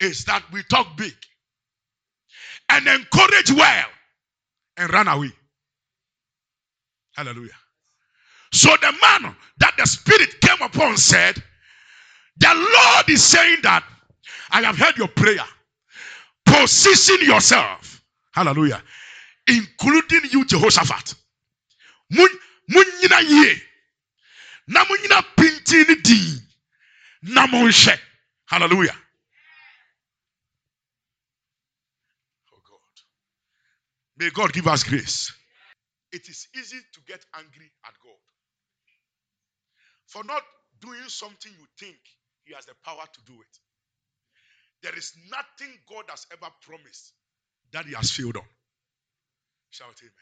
is 0.00 0.24
that 0.26 0.42
we 0.52 0.62
talk 0.64 0.96
big 0.96 1.14
and 2.70 2.86
encourage 2.86 3.52
well 3.52 3.86
and 4.76 4.92
run 4.92 5.08
away. 5.08 5.30
Hallelujah. 7.16 7.50
So 8.52 8.70
the 8.80 8.92
man 8.92 9.36
that 9.58 9.74
the 9.78 9.86
Spirit 9.86 10.40
came 10.40 10.62
upon 10.62 10.96
said, 10.96 11.36
The 12.38 12.54
Lord 12.54 13.08
is 13.08 13.22
saying 13.22 13.58
that 13.62 13.84
I 14.50 14.62
have 14.62 14.78
heard 14.78 14.96
your 14.96 15.08
prayer. 15.08 15.44
Position 16.46 17.18
yourself. 17.22 18.03
Hallelujah. 18.34 18.82
Including 19.48 20.22
you, 20.32 20.44
Jehoshaphat. 20.46 21.14
Munyina 22.12 23.20
ye. 23.28 23.54
Na 24.68 24.84
munyina 24.84 25.22
pinti 25.36 25.84
ni 25.88 25.96
di. 26.02 26.40
Na 27.22 27.46
Hallelujah. 28.46 28.96
Oh 32.54 32.60
God. 32.68 32.96
May 34.18 34.30
God 34.30 34.52
give 34.52 34.68
us 34.68 34.84
grace. 34.84 35.32
It 36.12 36.28
is 36.28 36.48
easy 36.56 36.78
to 36.94 37.00
get 37.06 37.24
angry 37.36 37.70
at 37.86 37.94
God 38.02 38.20
for 40.06 40.24
not 40.24 40.42
doing 40.80 41.08
something 41.08 41.52
you 41.58 41.66
think 41.78 41.96
He 42.44 42.54
has 42.54 42.66
the 42.66 42.74
power 42.84 43.04
to 43.12 43.20
do 43.26 43.34
it. 43.34 43.58
There 44.82 44.96
is 44.96 45.12
nothing 45.30 45.74
God 45.88 46.04
has 46.10 46.26
ever 46.32 46.50
promised 46.62 47.12
that 47.74 47.86
He 47.86 47.94
has 47.94 48.10
failed 48.10 48.36
on. 48.36 48.44
Shout 49.70 49.94
amen. 50.00 50.12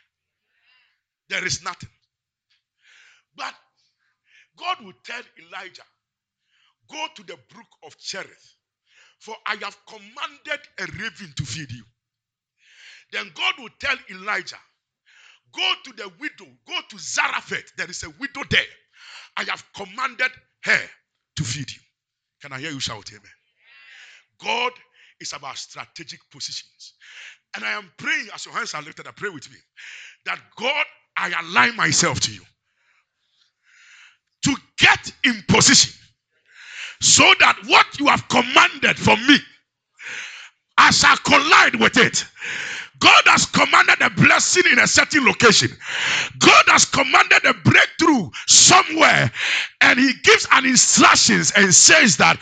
There 1.29 1.45
is 1.47 1.63
nothing. 1.63 1.89
But 3.37 3.55
God 4.59 4.79
will 4.85 4.95
tell 5.05 5.23
Elijah, 5.39 5.83
Go 6.91 7.07
to 7.17 7.23
the 7.23 7.39
brook 7.49 7.69
of 7.85 7.97
Cherith, 7.99 8.55
for 9.21 9.35
I 9.47 9.57
have 9.63 9.77
commanded 9.87 10.61
a 10.79 10.87
raven 11.03 11.33
to 11.37 11.45
feed 11.45 11.71
you. 11.71 11.85
Then 13.13 13.31
God 13.35 13.55
will 13.59 13.71
tell 13.79 13.97
Elijah, 14.11 14.59
Go 15.55 15.73
to 15.85 15.93
the 15.93 16.11
widow, 16.19 16.51
go 16.67 16.79
to 16.91 16.99
Zarephath. 16.99 17.77
There 17.77 17.91
is 17.91 18.03
a 18.03 18.11
widow 18.11 18.43
there. 18.51 18.61
I 19.37 19.45
have 19.45 19.65
commanded 19.75 20.31
her 20.65 20.81
to 21.37 21.45
feed 21.45 21.71
you. 21.71 21.81
Can 22.41 22.53
I 22.53 22.59
hear 22.59 22.71
you 22.71 22.81
shout 22.81 23.11
amen? 23.11 23.23
God 24.43 24.73
is 25.21 25.33
about 25.33 25.57
strategic 25.59 26.21
positions. 26.31 26.95
And 27.55 27.65
I 27.65 27.73
am 27.73 27.91
praying 27.99 28.29
as 28.35 28.47
your 28.47 28.55
hands 28.55 28.75
are 28.75 28.83
lifted, 28.83 29.07
I 29.07 29.13
pray 29.13 29.31
with 29.31 29.51
me 29.51 29.59
that 30.27 30.41
God, 30.57 30.87
I 31.17 31.33
align 31.43 31.77
myself 31.77 32.21
to 32.21 32.33
you 32.33 32.43
to 34.45 34.57
get 34.79 35.13
in 35.25 35.43
position 35.49 35.93
so 37.01 37.25
that 37.41 37.59
what 37.67 37.87
you 37.99 38.07
have 38.07 38.29
commanded 38.29 38.99
for 38.99 39.17
me, 39.17 39.39
I 40.83 40.91
shall 40.91 41.17
collide 41.19 41.77
with 41.77 41.97
it. 41.97 42.27
God 42.99 43.23
has 43.27 43.47
commanded 43.47 44.01
a 44.01 44.11
blessing 44.11 44.65
in 44.73 44.81
a 44.81 44.87
certain 44.89 45.25
location. 45.25 45.71
God 46.41 46.65
has 46.69 46.85
commanded 46.85 47.45
a 47.45 47.55
breakthrough 47.55 48.31
somewhere, 48.49 49.31
and 49.81 49.99
He 49.99 50.13
gives 50.25 50.49
an 50.53 50.67
instructions 50.67 51.53
and 51.57 51.73
says 51.73 52.17
that 52.17 52.37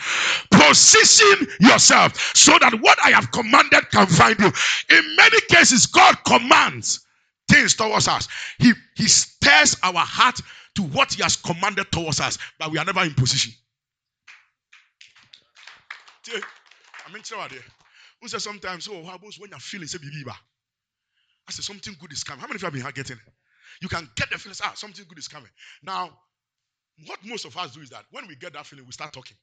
position 0.49 1.47
yourself 1.59 2.17
so 2.35 2.57
that 2.61 2.73
what 2.81 2.97
I 3.05 3.11
have 3.11 3.31
commanded 3.31 3.89
can 3.91 4.07
find 4.07 4.39
you. 4.39 4.51
In 4.89 5.15
many 5.15 5.39
cases, 5.49 5.85
God 5.85 6.15
commands 6.25 7.05
things 7.47 7.75
towards 7.75 8.07
us. 8.07 8.27
He 8.59 8.73
He 8.95 9.07
stirs 9.07 9.77
our 9.83 9.93
heart 9.99 10.39
to 10.75 10.83
what 10.83 11.13
He 11.13 11.21
has 11.21 11.35
commanded 11.35 11.91
towards 11.91 12.19
us, 12.19 12.39
but 12.59 12.71
we 12.71 12.79
are 12.79 12.85
never 12.85 13.01
in 13.03 13.13
position. 13.13 13.53
I 17.07 17.13
mean, 17.13 17.23
sometimes, 18.29 18.87
oh, 18.89 19.03
how 19.03 19.15
about 19.15 19.33
when 19.39 19.49
you're 19.49 19.59
feeling, 19.59 19.87
say, 19.87 19.97
I 21.47 21.51
said, 21.51 21.65
something 21.65 21.95
good 21.99 22.11
is 22.11 22.23
coming. 22.23 22.41
How 22.41 22.47
many 22.47 22.57
of 22.57 22.61
you 22.61 22.65
have 22.67 22.73
been 22.73 23.03
getting 23.03 23.17
it? 23.17 23.33
You 23.81 23.89
can 23.89 24.07
get 24.15 24.29
the 24.29 24.37
feeling, 24.37 24.57
ah, 24.63 24.73
something 24.75 25.05
good 25.07 25.17
is 25.17 25.27
coming. 25.27 25.49
Now, 25.83 26.11
what 27.07 27.19
most 27.25 27.45
of 27.45 27.57
us 27.57 27.73
do 27.73 27.81
is 27.81 27.89
that 27.89 28.05
when 28.11 28.27
we 28.27 28.35
get 28.35 28.53
that 28.53 28.65
feeling, 28.65 28.85
we 28.85 28.91
start 28.91 29.13
talking. 29.13 29.37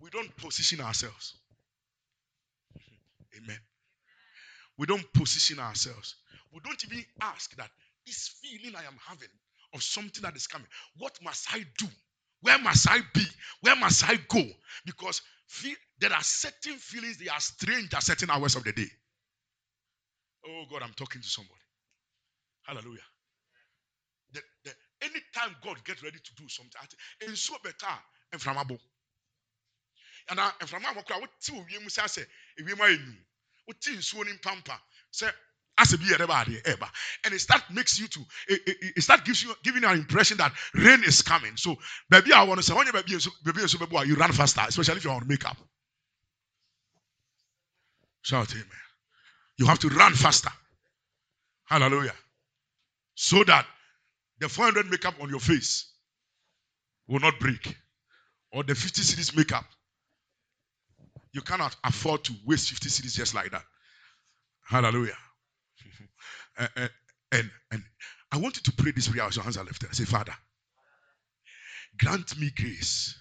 We 0.00 0.10
don't 0.10 0.36
position 0.36 0.80
ourselves. 0.80 1.34
Amen. 3.36 3.58
We 4.78 4.86
don't 4.86 5.12
position 5.12 5.58
ourselves. 5.58 6.16
We 6.52 6.60
don't 6.64 6.82
even 6.84 7.04
ask 7.20 7.54
that 7.56 7.70
this 8.06 8.28
feeling 8.42 8.76
I 8.76 8.84
am 8.84 8.96
having 9.06 9.28
of 9.74 9.82
something 9.82 10.22
that 10.22 10.36
is 10.36 10.46
coming, 10.46 10.66
what 10.96 11.18
must 11.22 11.52
I 11.52 11.64
do? 11.78 11.86
Where 12.42 12.58
must 12.58 12.88
I 12.90 13.00
be? 13.14 13.24
Where 13.62 13.76
must 13.76 14.08
I 14.08 14.16
go? 14.28 14.42
Because 14.86 15.22
feel, 15.46 15.76
there 15.98 16.12
are 16.12 16.22
certain 16.22 16.74
feelings, 16.74 17.18
they 17.18 17.28
are 17.28 17.40
strange 17.40 17.92
at 17.94 18.02
certain 18.02 18.30
hours 18.30 18.56
of 18.56 18.64
the 18.64 18.72
day. 18.72 18.88
Oh 20.46 20.64
God, 20.70 20.82
I'm 20.82 20.94
talking 20.94 21.20
to 21.20 21.28
somebody. 21.28 21.60
Hallelujah. 22.62 23.00
The, 24.32 24.40
the, 24.64 24.70
anytime 25.02 25.56
God 25.62 25.84
gets 25.84 26.02
ready 26.02 26.18
to 26.18 26.34
do 26.36 26.48
something, 26.48 26.80
and 27.26 27.36
so 27.36 27.56
better 27.62 27.92
and 28.32 28.40
flammable. 28.40 28.78
And 30.30 30.40
I 30.40 30.50
and 30.60 30.68
from 30.68 30.82
what 30.82 31.30
you 31.50 31.90
say, 31.90 32.22
if 32.56 32.68
you 32.68 32.76
might 32.76 32.98
what 33.66 33.76
pampa, 34.42 34.78
say, 35.10 35.28
as 35.80 35.94
a 35.94 35.98
ever 36.66 36.86
and 37.24 37.34
it 37.34 37.40
start 37.40 37.62
makes 37.72 37.98
you 37.98 38.06
to 38.08 38.20
it, 38.48 38.60
it, 38.66 38.76
it 38.96 39.02
start 39.02 39.24
gives 39.24 39.42
you 39.42 39.52
giving 39.62 39.82
you 39.82 39.88
an 39.88 39.98
impression 39.98 40.36
that 40.36 40.52
rain 40.74 41.02
is 41.04 41.22
coming. 41.22 41.56
So 41.56 41.76
baby 42.10 42.32
i 42.32 42.42
want 42.44 42.58
to 42.58 42.62
say 42.62 42.74
when 42.74 42.86
you 42.86 42.92
baby 42.92 43.02
baby 43.44 43.62
baby 43.78 44.08
you 44.08 44.16
run 44.16 44.32
faster 44.32 44.62
especially 44.68 44.96
if 44.96 45.04
you're 45.04 45.14
on 45.14 45.26
makeup. 45.26 45.56
Shout 48.22 48.52
amen. 48.52 48.66
You 49.58 49.66
have 49.66 49.78
to 49.80 49.88
run 49.88 50.12
faster. 50.12 50.50
Hallelujah. 51.64 52.14
So 53.14 53.42
that 53.44 53.66
the 54.40 54.48
400 54.48 54.90
makeup 54.90 55.14
on 55.20 55.30
your 55.30 55.40
face 55.40 55.90
will 57.08 57.20
not 57.20 57.38
break. 57.40 57.76
Or 58.52 58.64
the 58.64 58.74
50 58.74 59.02
cedis 59.02 59.36
makeup 59.36 59.64
you 61.32 61.40
cannot 61.42 61.74
afford 61.84 62.24
to 62.24 62.34
waste 62.44 62.70
50 62.70 62.88
cedis 62.88 63.14
just 63.14 63.34
like 63.34 63.52
that. 63.52 63.62
Hallelujah 64.66 65.16
and, 66.76 66.90
and, 67.32 67.50
and 67.72 67.82
I 68.32 68.38
want 68.38 68.56
you 68.56 68.62
to 68.64 68.72
pray 68.72 68.92
this 68.92 69.08
prayer 69.08 69.24
as 69.26 69.36
your 69.36 69.44
hands 69.44 69.56
are 69.56 69.64
lifted. 69.64 69.94
Say, 69.94 70.04
Father, 70.04 70.34
grant 71.98 72.38
me 72.38 72.50
grace 72.56 73.16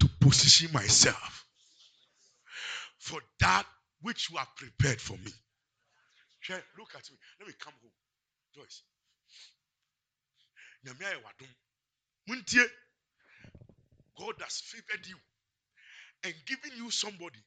to 0.00 0.08
position 0.20 0.72
myself 0.72 1.46
for 2.98 3.20
that 3.40 3.64
which 4.02 4.30
you 4.30 4.38
have 4.38 4.48
prepared 4.56 5.00
for 5.00 5.14
me. 5.18 5.32
Look 6.78 6.90
at 6.94 7.10
me. 7.10 7.18
Let 7.40 7.48
me 7.48 7.54
come 7.60 7.74
home. 7.82 7.92
Joyce. 8.54 8.82
God 14.18 14.34
has 14.40 14.60
favored 14.64 15.06
you 15.06 15.16
and 16.24 16.34
given 16.46 16.72
you 16.76 16.90
somebody 16.90 17.40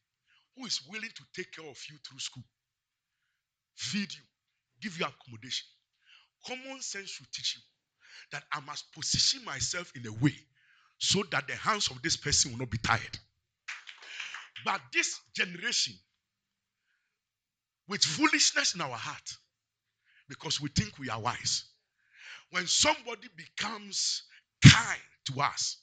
who 0.58 0.66
is 0.66 0.82
willing 0.90 1.10
to 1.16 1.24
take 1.36 1.52
care 1.54 1.66
of 1.70 1.78
you 1.90 1.98
through 2.08 2.20
school 2.20 2.44
feed 3.76 4.12
you, 4.14 4.22
give 4.82 5.00
you 5.00 5.06
accommodation. 5.06 5.68
Common 6.46 6.82
sense 6.82 7.10
should 7.10 7.32
teach 7.32 7.56
you 7.56 7.62
that 8.32 8.44
I 8.52 8.60
must 8.62 8.92
position 8.94 9.44
myself 9.46 9.92
in 9.96 10.06
a 10.08 10.14
way 10.14 10.36
so 10.98 11.24
that 11.32 11.48
the 11.48 11.56
hands 11.56 11.90
of 11.90 12.02
this 12.02 12.18
person 12.18 12.52
will 12.52 12.60
not 12.60 12.70
be 12.70 12.78
tired. 12.78 13.20
But 14.64 14.82
this 14.94 15.20
generation, 15.36 15.96
with 17.88 18.04
foolishness 18.04 18.76
in 18.76 18.82
our 18.82 18.96
heart, 18.96 19.38
because 20.30 20.62
we 20.62 20.70
think 20.70 20.98
we 21.00 21.10
are 21.10 21.20
wise, 21.20 21.66
when 22.52 22.68
somebody 22.68 23.28
becomes 23.36 24.24
kind 24.64 25.00
to 25.26 25.42
us, 25.42 25.78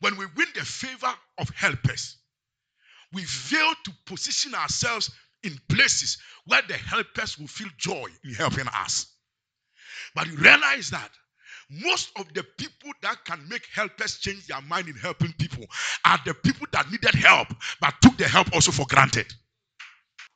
when 0.00 0.16
we 0.16 0.26
win 0.36 0.46
the 0.54 0.64
favor 0.64 1.12
of 1.38 1.48
helpers, 1.50 2.16
we 3.12 3.22
fail 3.22 3.72
to 3.84 3.92
position 4.06 4.54
ourselves 4.54 5.10
in 5.44 5.58
places 5.68 6.18
where 6.46 6.62
the 6.68 6.74
helpers 6.74 7.38
will 7.38 7.48
feel 7.48 7.68
joy 7.78 8.06
in 8.24 8.34
helping 8.34 8.68
us. 8.68 9.06
But 10.14 10.28
you 10.28 10.36
realize 10.36 10.90
that 10.90 11.10
most 11.70 12.10
of 12.18 12.32
the 12.34 12.44
people 12.58 12.92
that 13.02 13.24
can 13.24 13.48
make 13.48 13.66
helpers 13.74 14.18
change 14.18 14.46
their 14.48 14.62
mind 14.62 14.88
in 14.88 14.96
helping 14.96 15.32
people 15.34 15.64
are 16.04 16.18
the 16.26 16.34
people 16.34 16.66
that 16.72 16.90
needed 16.90 17.14
help 17.16 17.48
but 17.80 17.94
took 18.02 18.16
the 18.18 18.28
help 18.28 18.52
also 18.54 18.72
for 18.72 18.86
granted. 18.88 19.26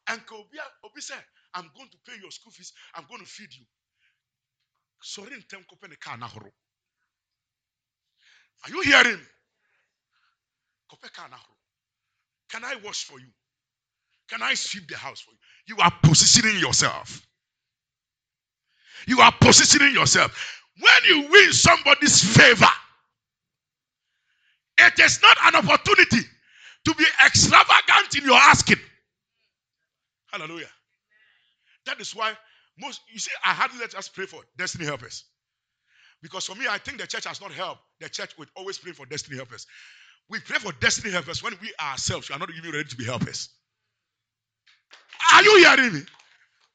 And 0.09 0.21
Obi 0.33 0.59
uh, 0.61 1.01
said, 1.01 1.25
I'm 1.55 1.71
going 1.77 1.91
to 1.91 1.99
pay 2.07 2.19
your 2.21 2.31
school 2.33 2.53
fees, 2.53 2.73
I'm 2.95 3.05
going 3.09 3.21
to 3.23 3.27
feed 3.29 3.51
you. 3.55 3.65
Sorry, 5.03 5.31
Are 8.65 8.71
you 8.71 8.83
hearing? 8.83 9.21
Can 12.51 12.65
I 12.65 12.77
wash 12.85 13.05
for 13.05 13.21
you? 13.21 13.29
Can 14.33 14.41
I 14.41 14.55
sweep 14.55 14.89
the 14.89 14.97
house 14.97 15.21
for 15.21 15.33
you? 15.33 15.77
You 15.77 15.83
are 15.83 15.93
positioning 16.03 16.59
yourself. 16.59 17.21
You 19.07 19.21
are 19.21 19.33
positioning 19.39 19.93
yourself. 19.93 20.63
When 20.81 21.05
you 21.07 21.29
win 21.31 21.53
somebody's 21.53 22.25
favor, 22.35 22.73
it 24.79 24.99
is 24.99 25.21
not 25.21 25.37
an 25.45 25.57
opportunity 25.57 26.27
to 26.87 26.95
be 26.95 27.05
extravagant 27.27 28.17
in 28.17 28.25
your 28.25 28.39
asking. 28.39 28.79
Hallelujah. 30.29 30.71
That 31.85 32.01
is 32.01 32.17
why 32.17 32.33
most 32.79 33.03
you 33.13 33.19
see, 33.19 33.33
I 33.45 33.51
hardly 33.51 33.81
let 33.81 33.95
us 33.95 34.09
pray 34.09 34.25
for 34.25 34.41
destiny 34.57 34.87
helpers. 34.87 35.25
Because 36.23 36.47
for 36.47 36.55
me, 36.55 36.65
I 36.71 36.79
think 36.79 36.99
the 36.99 37.07
church 37.07 37.27
has 37.27 37.43
not 37.43 37.53
helped. 37.53 37.83
The 38.01 38.09
church 38.09 38.39
would 38.39 38.49
always 38.57 38.79
pray 38.79 38.93
for 38.93 39.05
destiny 39.05 39.37
helpers. 39.37 39.67
We 40.31 40.39
pray 40.41 40.57
for 40.59 40.73
destiny 40.81 41.13
helpers 41.13 41.43
when 41.43 41.53
we 41.61 41.71
ourselves 41.79 42.31
are 42.31 42.39
not 42.39 42.49
even 42.57 42.71
ready 42.71 42.89
to 42.89 42.97
be 42.97 43.05
helpers. 43.05 43.51
Are 45.35 45.43
you 45.43 45.59
hearing 45.59 45.95
me? 45.95 46.03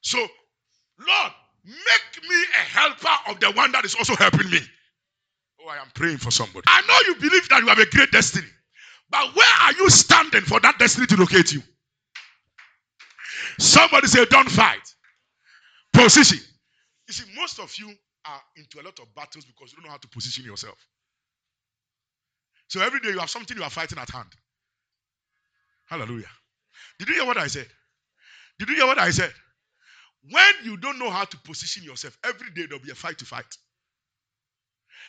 So, 0.02 0.18
Lord, 0.18 1.32
make 1.66 2.28
me 2.28 2.36
a 2.56 2.78
helper 2.78 3.30
of 3.32 3.40
the 3.40 3.52
one 3.52 3.72
that 3.72 3.84
is 3.84 3.94
also 3.94 4.14
helping 4.16 4.50
me. 4.50 4.58
Oh, 5.62 5.68
I 5.70 5.76
am 5.78 5.88
praying 5.94 6.18
for 6.18 6.30
somebody. 6.30 6.64
I 6.68 6.82
know 6.82 6.98
you 7.14 7.20
believe 7.20 7.48
that 7.50 7.60
you 7.62 7.68
have 7.68 7.78
a 7.78 7.86
great 7.86 8.10
destiny, 8.12 8.46
but 9.10 9.34
where 9.36 9.54
are 9.62 9.72
you 9.74 9.90
standing 9.90 10.42
for 10.42 10.60
that 10.60 10.78
destiny 10.78 11.06
to 11.08 11.16
locate 11.16 11.52
you? 11.52 11.62
Somebody 13.58 14.08
say, 14.08 14.24
Don't 14.26 14.50
fight. 14.50 14.82
Position. 15.92 16.38
You 17.08 17.14
see, 17.14 17.24
most 17.36 17.58
of 17.60 17.72
you 17.78 17.88
are 18.26 18.40
into 18.56 18.80
a 18.80 18.84
lot 18.84 18.98
of 19.00 19.14
battles 19.14 19.44
because 19.46 19.72
you 19.72 19.78
don't 19.78 19.86
know 19.86 19.92
how 19.92 19.98
to 19.98 20.08
position 20.08 20.44
yourself. 20.44 20.76
So 22.68 22.80
every 22.82 23.00
day 23.00 23.10
you 23.10 23.18
have 23.18 23.30
something 23.30 23.56
you 23.56 23.62
are 23.62 23.70
fighting 23.70 23.98
at 23.98 24.10
hand. 24.10 24.28
Hallelujah. 25.88 26.30
Did 26.98 27.08
you 27.08 27.16
hear 27.16 27.26
what 27.26 27.38
I 27.38 27.48
said? 27.48 27.68
Did 28.58 28.70
you 28.70 28.76
hear 28.76 28.86
what 28.86 28.98
I 28.98 29.10
said? 29.10 29.32
When 30.30 30.54
you 30.64 30.76
don't 30.76 30.98
know 30.98 31.10
how 31.10 31.24
to 31.24 31.36
position 31.38 31.84
yourself, 31.84 32.18
every 32.24 32.50
day 32.50 32.66
there'll 32.66 32.84
be 32.84 32.90
a 32.90 32.94
fight 32.94 33.18
to 33.18 33.24
fight. 33.24 33.46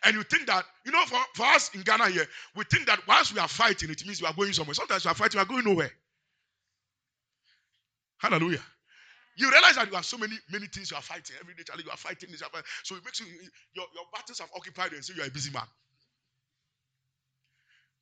And 0.06 0.16
you 0.16 0.24
think 0.24 0.48
that, 0.48 0.64
you 0.86 0.92
know, 0.92 1.04
for, 1.06 1.20
for 1.36 1.46
us 1.48 1.74
in 1.74 1.82
Ghana 1.82 2.10
here, 2.10 2.26
we 2.56 2.64
think 2.66 2.86
that 2.88 3.06
once 3.08 3.34
we 3.34 3.40
are 3.40 3.48
fighting, 3.48 3.90
it 3.90 4.06
means 4.06 4.22
we 4.22 4.28
are 4.28 4.34
going 4.34 4.54
somewhere. 4.54 4.74
Sometimes 4.76 5.04
we 5.04 5.12
are 5.12 5.16
fighting, 5.16 5.40
we 5.40 5.44
are 5.44 5.46
going 5.46 5.66
nowhere. 5.66 5.92
Hallelujah. 8.20 8.62
You 9.38 9.50
realize 9.50 9.76
that 9.76 9.90
you 9.90 9.96
have 9.96 10.06
so 10.06 10.18
many 10.18 10.36
many 10.52 10.68
things 10.68 10.92
you 10.92 10.98
are 10.98 11.04
fighting 11.04 11.36
every 11.40 11.54
day. 11.56 11.64
Charlie, 11.66 11.84
you 11.86 11.92
are 11.92 11.98
fighting 11.98 12.30
this. 12.32 12.44
So 12.84 12.96
it 12.96 13.06
makes 13.06 13.22
you 13.22 13.28
your, 13.74 13.86
your 13.96 14.04
battles 14.14 14.40
have 14.40 14.50
occupied 14.56 14.92
you 14.92 14.98
and 14.98 15.06
say 15.06 15.14
you 15.16 15.24
are 15.24 15.28
a 15.28 15.32
busy 15.32 15.52
man. 15.52 15.64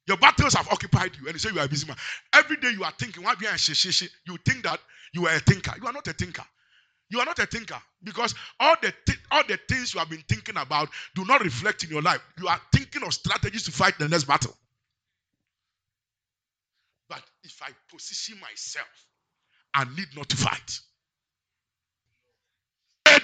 Your 0.08 0.18
battles 0.18 0.54
have 0.56 0.68
occupied 0.70 1.12
you 1.20 1.28
and 1.28 1.36
you 1.36 1.40
say 1.40 1.50
you 1.54 1.60
are 1.60 1.66
a 1.66 1.70
busy 1.70 1.88
man. 1.88 1.98
Every 2.34 2.58
day 2.58 2.72
you 2.72 2.84
are 2.84 2.94
thinking, 2.98 3.24
why 3.24 3.36
be 3.36 3.48
You 4.26 4.38
think 4.46 4.64
that 4.64 4.80
you 5.14 5.28
are 5.28 5.36
a 5.36 5.40
thinker. 5.40 5.74
You 5.82 5.88
are 5.88 5.94
not 5.94 6.08
a 6.08 6.14
thinker. 6.14 6.44
You 7.10 7.20
are 7.20 7.26
not 7.26 7.40
a 7.40 7.46
thinker 7.46 7.80
because 8.04 8.36
all 8.60 8.76
the 8.82 8.94
th- 9.06 9.20
all 9.32 9.44
the 9.48 9.58
things 9.70 9.94
you 9.94 10.00
have 10.00 10.10
been 10.10 10.24
thinking 10.30 10.58
about 10.58 10.90
do 11.16 11.26
not 11.26 11.42
reflect 11.44 11.84
in 11.84 11.90
your 11.90 12.02
life. 12.02 12.22
You 12.40 12.48
are 12.48 12.60
thinking 12.74 13.04
of 13.04 13.14
strategies 13.14 13.64
to 13.66 13.72
fight 13.72 13.98
the 14.00 14.10
next 14.10 14.26
battle. 14.26 14.56
But 17.10 17.24
if 17.44 17.62
I 17.64 17.70
position 17.94 18.40
myself, 18.42 18.88
I 19.74 19.86
need 19.86 20.08
not 20.16 20.30
to 20.30 20.38
fight. 20.38 20.80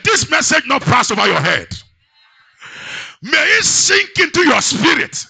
This 0.04 0.30
message 0.30 0.66
not 0.68 0.82
pass 0.84 1.12
over 1.12 1.26
your 1.28 1.40
head. 1.40 1.68
May 3.22 3.44
it 3.60 3.64
sink 3.66 4.20
into 4.20 4.42
your 4.42 4.62
spirit 4.62 5.26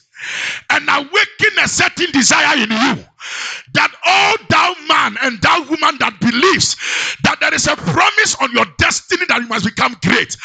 and 0.71 0.87
awaken 0.89 1.59
a 1.63 1.67
certain 1.67 2.11
desire 2.11 2.57
in 2.63 2.71
you 2.71 3.05
that 3.73 3.91
all 4.05 4.35
thou 4.49 4.75
man 4.87 5.17
and 5.23 5.41
thou 5.41 5.61
woman 5.69 5.97
that 5.99 6.19
believes 6.19 6.75
that 7.23 7.39
there 7.41 7.53
is 7.53 7.67
a 7.67 7.75
promise 7.75 8.35
on 8.41 8.51
your 8.53 8.65
destiny 8.77 9.25
that 9.29 9.41
you 9.41 9.47
must 9.47 9.65
become 9.65 9.95
great. 10.03 10.37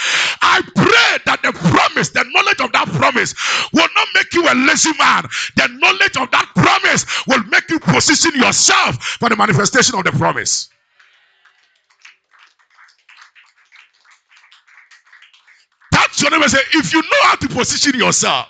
I 0.43 0.63
pray 0.75 1.19
that 1.27 1.43
the 1.43 1.53
promise, 1.53 2.11
the 2.11 2.25
knowledge 2.35 2.61
of 2.61 2.73
that 2.73 2.89
promise, 2.89 3.35
will 3.73 3.89
not 3.95 4.09
make 4.15 4.33
you 4.35 4.47
a 4.49 4.55
lazy 4.55 4.93
man. 4.99 5.25
The 5.57 5.69
knowledge 5.79 6.17
of 6.19 6.31
that 6.33 6.51
promise 6.55 7.07
will 7.27 7.45
make 7.45 7.71
you 7.71 7.81
position 7.81 8.33
yourself 8.35 8.97
for 9.21 9.29
the 9.29 9.37
manifestation 9.37 9.97
of 9.99 10.05
the 10.05 10.13
promise. 10.13 10.69
Your 16.23 16.31
name. 16.31 16.49
Say, 16.49 16.59
if 16.75 16.93
you 16.93 17.03
know 17.03 17.23
how 17.25 17.37
to 17.37 17.49
position 17.49 17.99
yourself, 17.99 18.47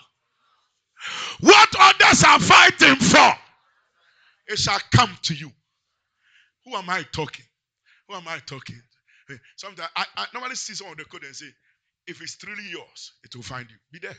what 1.41 1.69
others 1.79 2.25
are 2.25 2.41
fighting 2.41 2.97
for, 2.97 3.33
it 4.49 4.59
shall 4.59 4.79
come 4.95 5.17
to 5.23 5.35
you. 5.35 5.51
Who 6.65 6.75
am 6.77 6.89
I 6.91 7.05
talking? 7.13 7.45
Who 8.09 8.15
am 8.15 8.27
I 8.29 8.39
talking? 8.47 8.81
Sometimes 9.57 9.91
I, 9.97 10.05
I 10.17 10.27
normally 10.33 10.55
see 10.55 10.75
some 10.75 10.89
of 10.89 10.97
the 10.97 11.05
code 11.05 11.25
and 11.25 11.35
say, 11.35 11.47
if 12.07 12.23
it's 12.23 12.37
truly 12.39 12.65
yours, 12.71 13.13
it 13.25 13.35
will 13.37 13.43
find 13.43 13.67
you. 13.71 13.77
Be 13.93 13.99
there. 13.99 14.17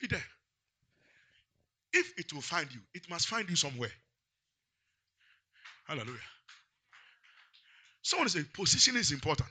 Be 0.00 0.08
there. 0.08 0.24
If 1.94 2.12
it 2.18 2.32
will 2.32 2.42
find 2.42 2.70
you, 2.72 2.80
it 2.94 3.08
must 3.08 3.26
find 3.28 3.48
you 3.48 3.56
somewhere. 3.56 3.92
Hallelujah. 5.86 6.18
Someone 8.02 8.28
say 8.28 8.42
position 8.54 8.96
is 8.96 9.12
important. 9.12 9.48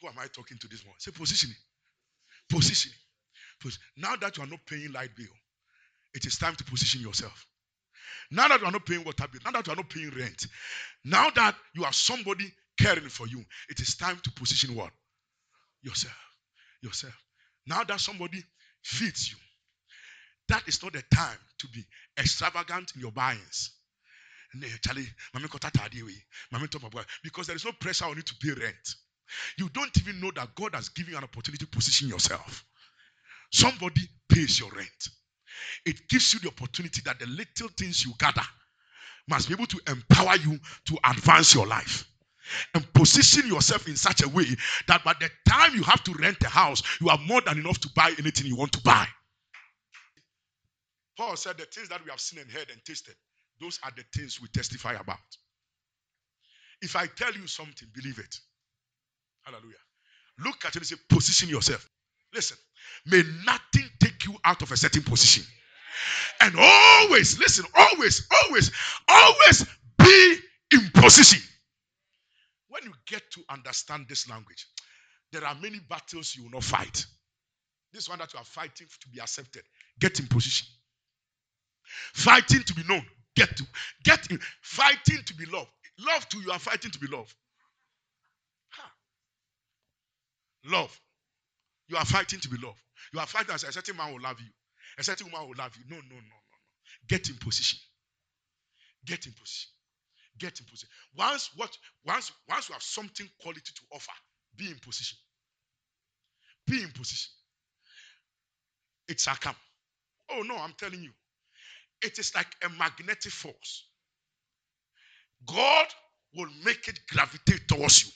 Who 0.00 0.08
am 0.08 0.18
I 0.18 0.26
talking 0.26 0.58
to 0.58 0.68
this 0.68 0.84
one? 0.84 0.94
Say 0.98 1.10
positioning. 1.10 1.56
Positioning. 2.48 2.98
Now 3.96 4.16
that 4.16 4.36
you 4.36 4.44
are 4.44 4.46
not 4.46 4.60
paying 4.66 4.92
light 4.92 5.14
bill, 5.16 5.26
it 6.14 6.24
is 6.24 6.38
time 6.38 6.54
to 6.56 6.64
position 6.64 7.00
yourself. 7.00 7.46
Now 8.30 8.48
that 8.48 8.60
you 8.60 8.66
are 8.66 8.72
not 8.72 8.86
paying 8.86 9.04
water 9.04 9.26
bill, 9.30 9.40
now 9.44 9.50
that 9.52 9.66
you 9.66 9.72
are 9.72 9.76
not 9.76 9.90
paying 9.90 10.10
rent, 10.10 10.46
now 11.04 11.30
that 11.30 11.56
you 11.74 11.84
are 11.84 11.92
somebody 11.92 12.52
caring 12.78 13.08
for 13.08 13.26
you, 13.26 13.44
it 13.68 13.80
is 13.80 13.96
time 13.96 14.20
to 14.22 14.30
position 14.32 14.74
what? 14.76 14.90
Yourself. 15.82 16.14
Yourself. 16.82 17.14
Now 17.66 17.82
that 17.84 18.00
somebody 18.00 18.42
feeds 18.82 19.30
you, 19.30 19.36
that 20.48 20.66
is 20.68 20.82
not 20.82 20.92
the 20.92 21.02
time 21.14 21.38
to 21.58 21.68
be 21.68 21.84
extravagant 22.18 22.92
in 22.94 23.00
your 23.00 23.12
buyings. 23.12 23.72
Because 27.22 27.46
there 27.46 27.56
is 27.56 27.64
no 27.64 27.72
pressure 27.72 28.06
on 28.06 28.16
you 28.16 28.22
to 28.22 28.34
pay 28.40 28.52
rent. 28.52 28.94
You 29.58 29.68
don't 29.70 29.96
even 29.98 30.20
know 30.20 30.30
that 30.36 30.54
God 30.54 30.74
has 30.74 30.88
given 30.88 31.12
you 31.12 31.18
an 31.18 31.24
opportunity 31.24 31.64
to 31.64 31.70
position 31.70 32.08
yourself. 32.08 32.64
Somebody 33.52 34.02
pays 34.28 34.60
your 34.60 34.70
rent. 34.70 35.08
It 35.84 36.08
gives 36.08 36.34
you 36.34 36.40
the 36.40 36.48
opportunity 36.48 37.02
that 37.04 37.18
the 37.18 37.26
little 37.26 37.68
things 37.76 38.04
you 38.04 38.12
gather 38.18 38.42
must 39.28 39.48
be 39.48 39.54
able 39.54 39.66
to 39.66 39.80
empower 39.88 40.36
you 40.36 40.58
to 40.86 40.98
advance 41.04 41.54
your 41.54 41.66
life 41.66 42.08
and 42.74 42.92
position 42.94 43.46
yourself 43.46 43.88
in 43.88 43.96
such 43.96 44.22
a 44.22 44.28
way 44.28 44.46
that 44.86 45.04
by 45.04 45.14
the 45.20 45.30
time 45.48 45.74
you 45.74 45.82
have 45.82 46.02
to 46.04 46.12
rent 46.14 46.42
a 46.44 46.48
house, 46.48 46.82
you 47.00 47.08
have 47.08 47.20
more 47.20 47.40
than 47.42 47.58
enough 47.58 47.78
to 47.80 47.90
buy 47.94 48.14
anything 48.18 48.46
you 48.46 48.56
want 48.56 48.72
to 48.72 48.80
buy. 48.82 49.06
Paul 51.16 51.36
said, 51.36 51.58
The 51.58 51.66
things 51.66 51.88
that 51.90 52.04
we 52.04 52.10
have 52.10 52.20
seen 52.20 52.40
and 52.40 52.50
heard 52.50 52.70
and 52.70 52.82
tasted, 52.84 53.14
those 53.60 53.78
are 53.82 53.92
the 53.96 54.04
things 54.16 54.40
we 54.40 54.48
testify 54.48 54.94
about. 54.94 55.18
If 56.80 56.96
I 56.96 57.06
tell 57.06 57.32
you 57.34 57.46
something, 57.46 57.88
believe 57.94 58.18
it. 58.18 58.38
Hallelujah. 59.48 59.76
Look 60.44 60.64
at 60.66 60.76
it 60.76 60.76
and 60.76 60.86
say, 60.86 60.96
Position 61.08 61.48
yourself. 61.48 61.88
Listen, 62.34 62.58
may 63.06 63.22
nothing 63.46 63.88
take 64.00 64.26
you 64.26 64.34
out 64.44 64.60
of 64.60 64.70
a 64.70 64.76
certain 64.76 65.02
position. 65.02 65.44
And 66.40 66.54
always, 66.58 67.38
listen, 67.38 67.64
always, 67.74 68.28
always, 68.44 68.70
always 69.08 69.66
be 69.98 70.36
in 70.74 70.90
position. 70.94 71.40
When 72.68 72.82
you 72.84 72.92
get 73.06 73.22
to 73.32 73.40
understand 73.48 74.06
this 74.08 74.28
language, 74.28 74.66
there 75.32 75.44
are 75.44 75.54
many 75.54 75.80
battles 75.88 76.34
you 76.36 76.44
will 76.44 76.50
not 76.50 76.64
fight. 76.64 77.06
This 77.92 78.08
one 78.08 78.18
that 78.18 78.32
you 78.34 78.38
are 78.38 78.44
fighting 78.44 78.86
to 79.00 79.08
be 79.08 79.18
accepted, 79.20 79.62
get 79.98 80.20
in 80.20 80.26
position. 80.26 80.66
Fighting 82.12 82.62
to 82.64 82.74
be 82.74 82.82
known, 82.86 83.04
get 83.34 83.56
to 83.56 83.64
get 84.04 84.30
in. 84.30 84.38
Fighting 84.60 85.20
to 85.24 85.34
be 85.34 85.46
loved, 85.46 85.70
love 85.98 86.28
to 86.28 86.38
you 86.38 86.52
are 86.52 86.58
fighting 86.58 86.90
to 86.90 86.98
be 86.98 87.06
loved. 87.06 87.34
Love 90.66 90.98
you 91.88 91.96
are 91.96 92.04
fighting 92.04 92.40
to 92.40 92.48
be 92.48 92.56
loved. 92.58 92.80
You 93.12 93.20
are 93.20 93.26
fighting 93.26 93.54
as 93.54 93.64
a 93.64 93.72
certain 93.72 93.96
man 93.96 94.12
will 94.12 94.20
love 94.22 94.40
you. 94.40 94.50
A 94.98 95.04
certain 95.04 95.30
woman 95.30 95.48
will 95.48 95.56
love 95.58 95.76
you. 95.76 95.84
No, 95.88 95.96
no, 95.96 96.02
no, 96.02 96.16
no, 96.16 96.20
no. 96.20 96.58
Get 97.08 97.28
in 97.28 97.36
position. 97.36 97.78
Get 99.06 99.26
in 99.26 99.32
position. 99.32 99.70
Get 100.38 100.60
in 100.60 100.66
position. 100.66 100.88
Once 101.16 101.50
what 101.56 101.76
once 102.06 102.32
once 102.48 102.68
you 102.68 102.74
have 102.74 102.82
something 102.82 103.28
quality 103.40 103.72
to 103.74 103.82
offer, 103.92 104.12
Be 104.56 104.68
in 104.68 104.78
position. 104.78 105.18
Be 106.66 106.82
in 106.82 106.90
position. 106.90 107.30
It 109.08 109.20
shall 109.20 109.36
come. 109.36 109.56
Oh 110.30 110.42
no, 110.42 110.56
I'm 110.56 110.74
telling 110.78 111.02
you. 111.02 111.12
It 112.02 112.18
is 112.18 112.34
like 112.34 112.48
a 112.64 112.68
magnetic 112.70 113.32
force. 113.32 113.88
God 115.46 115.86
will 116.34 116.50
make 116.64 116.88
it 116.88 117.00
gravitate 117.10 117.68
towards 117.68 118.06
you. 118.06 118.12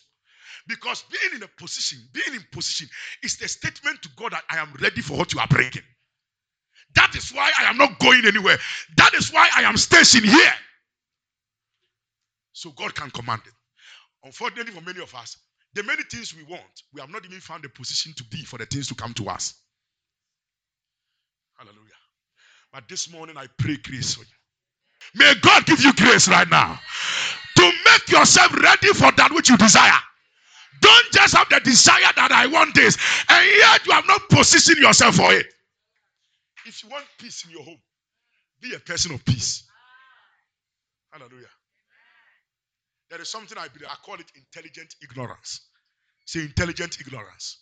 Because 0.68 1.04
being 1.10 1.36
in 1.36 1.42
a 1.42 1.48
position, 1.60 1.98
being 2.12 2.34
in 2.34 2.44
position 2.52 2.88
is 3.22 3.36
the 3.38 3.48
statement 3.48 4.02
to 4.02 4.10
God 4.16 4.32
that 4.32 4.44
I 4.50 4.58
am 4.58 4.72
ready 4.80 5.00
for 5.02 5.18
what 5.18 5.34
you 5.34 5.40
are 5.40 5.48
bringing. 5.48 5.82
That 6.94 7.14
is 7.16 7.30
why 7.32 7.50
I 7.58 7.64
am 7.64 7.78
not 7.78 7.98
going 8.00 8.24
anywhere. 8.26 8.58
That 8.96 9.14
is 9.14 9.32
why 9.32 9.48
I 9.56 9.62
am 9.62 9.76
stationed 9.76 10.26
here. 10.26 10.52
So 12.52 12.70
God 12.72 12.94
can 12.94 13.10
command 13.10 13.42
it. 13.46 13.54
Unfortunately, 14.24 14.72
for 14.72 14.82
many 14.82 15.00
of 15.02 15.14
us, 15.14 15.36
the 15.74 15.82
many 15.84 16.02
things 16.04 16.34
we 16.36 16.44
want, 16.44 16.62
we 16.94 17.00
have 17.00 17.10
not 17.10 17.24
even 17.24 17.40
found 17.40 17.64
a 17.64 17.68
position 17.68 18.12
to 18.16 18.24
be 18.24 18.44
for 18.44 18.58
the 18.58 18.66
things 18.66 18.88
to 18.88 18.94
come 18.94 19.14
to 19.14 19.28
us. 19.28 19.54
Hallelujah. 21.58 21.78
But 22.72 22.88
this 22.88 23.12
morning 23.12 23.36
I 23.36 23.46
pray 23.58 23.76
grace 23.78 24.14
for 24.16 24.22
you. 24.22 24.26
May 25.14 25.34
God 25.42 25.66
give 25.66 25.82
you 25.82 25.92
grace 25.94 26.28
right 26.28 26.48
now 26.50 26.78
to 27.56 27.62
make 27.86 28.10
yourself 28.10 28.52
ready 28.62 28.88
for 28.88 29.12
that 29.12 29.30
which 29.32 29.50
you 29.50 29.56
desire. 29.56 29.92
Don't 30.80 31.12
just 31.12 31.36
have 31.36 31.48
the 31.48 31.60
desire 31.60 32.12
that 32.16 32.32
I 32.32 32.46
want 32.46 32.74
this, 32.74 32.96
and 33.28 33.46
yet 33.58 33.86
you 33.86 33.92
have 33.92 34.06
not 34.06 34.28
positioned 34.28 34.78
yourself 34.78 35.16
for 35.16 35.32
it. 35.32 35.46
If 36.66 36.82
you 36.82 36.90
want 36.90 37.04
peace 37.18 37.44
in 37.44 37.50
your 37.50 37.62
home, 37.62 37.80
be 38.60 38.74
a 38.74 38.78
person 38.78 39.12
of 39.14 39.24
peace. 39.24 39.64
Hallelujah. 41.12 41.46
There 43.10 43.20
is 43.20 43.28
something 43.28 43.58
I 43.58 43.68
believe, 43.68 43.88
I 43.90 43.96
call 44.04 44.14
it 44.14 44.30
intelligent 44.34 44.94
ignorance. 45.02 45.60
Say 46.24 46.40
intelligent 46.40 46.98
ignorance. 47.00 47.58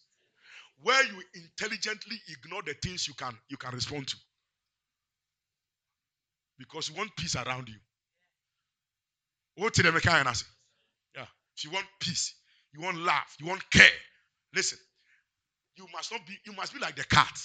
Where 0.82 1.04
you 1.04 1.22
intelligently 1.34 2.16
ignore 2.28 2.62
the 2.62 2.74
things 2.74 3.08
you 3.08 3.14
can 3.14 3.36
you 3.48 3.56
can 3.56 3.74
respond 3.74 4.08
to. 4.08 4.16
Because 6.58 6.88
you 6.88 6.94
want 6.96 7.10
peace 7.16 7.36
around 7.36 7.68
you. 7.68 7.76
What 9.56 9.74
did 9.74 9.86
say? 9.86 10.46
Yeah. 11.16 11.26
If 11.56 11.64
you 11.64 11.70
want 11.70 11.86
peace, 12.00 12.34
you 12.74 12.80
won't 12.80 12.98
laugh. 12.98 13.36
you 13.40 13.46
won't 13.46 13.68
care. 13.70 13.88
Listen, 14.54 14.78
you 15.76 15.86
must 15.92 16.12
not 16.12 16.26
be, 16.26 16.34
you 16.44 16.52
must 16.52 16.72
be 16.72 16.80
like 16.80 16.96
the 16.96 17.04
cat. 17.04 17.38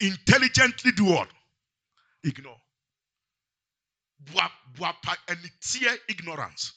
Intelligently 0.00 0.92
do 0.92 1.04
what? 1.04 1.28
Ignore. 2.24 2.56
Ignorance. 6.08 6.72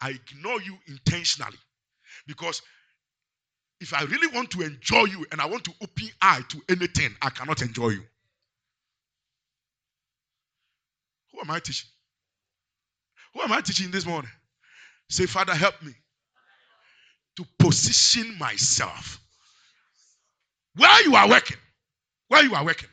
I 0.00 0.10
ignore 0.10 0.60
you 0.60 0.76
intentionally. 0.86 1.58
Because 2.26 2.62
if 3.80 3.92
I 3.92 4.04
really 4.04 4.28
want 4.28 4.50
to 4.52 4.62
enjoy 4.62 5.04
you 5.04 5.26
and 5.32 5.40
I 5.40 5.46
want 5.46 5.64
to 5.64 5.72
open 5.82 6.08
eye 6.22 6.42
to 6.48 6.62
anything, 6.68 7.14
I 7.20 7.30
cannot 7.30 7.62
enjoy 7.62 7.90
you. 7.90 8.02
Who 11.32 11.40
am 11.40 11.50
I 11.50 11.58
teaching? 11.58 11.88
Who 13.34 13.42
am 13.42 13.52
I 13.52 13.60
teaching 13.60 13.90
this 13.90 14.06
morning? 14.06 14.30
Say, 15.10 15.26
Father, 15.26 15.54
help 15.54 15.82
me 15.82 15.92
to 17.36 17.46
position 17.58 18.36
myself 18.38 19.20
where 20.76 21.02
you 21.04 21.14
are 21.16 21.28
working. 21.28 21.56
Where 22.28 22.42
you 22.44 22.54
are 22.54 22.64
working, 22.64 22.88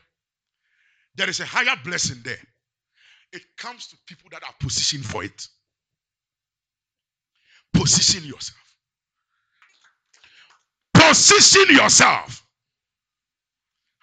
there 1.16 1.30
is 1.30 1.39
a 1.39 1.46
higher 1.46 1.76
blessing 1.84 2.18
there. 2.24 2.38
It 3.32 3.41
comes 3.58 3.88
to 3.88 3.98
people 4.08 4.30
that 4.32 4.44
are 4.44 4.54
positioned 4.60 5.06
for 5.06 5.24
it. 5.24 5.48
Position 7.74 8.24
yourself. 8.24 8.60
Position 10.94 11.76
yourself. 11.76 12.46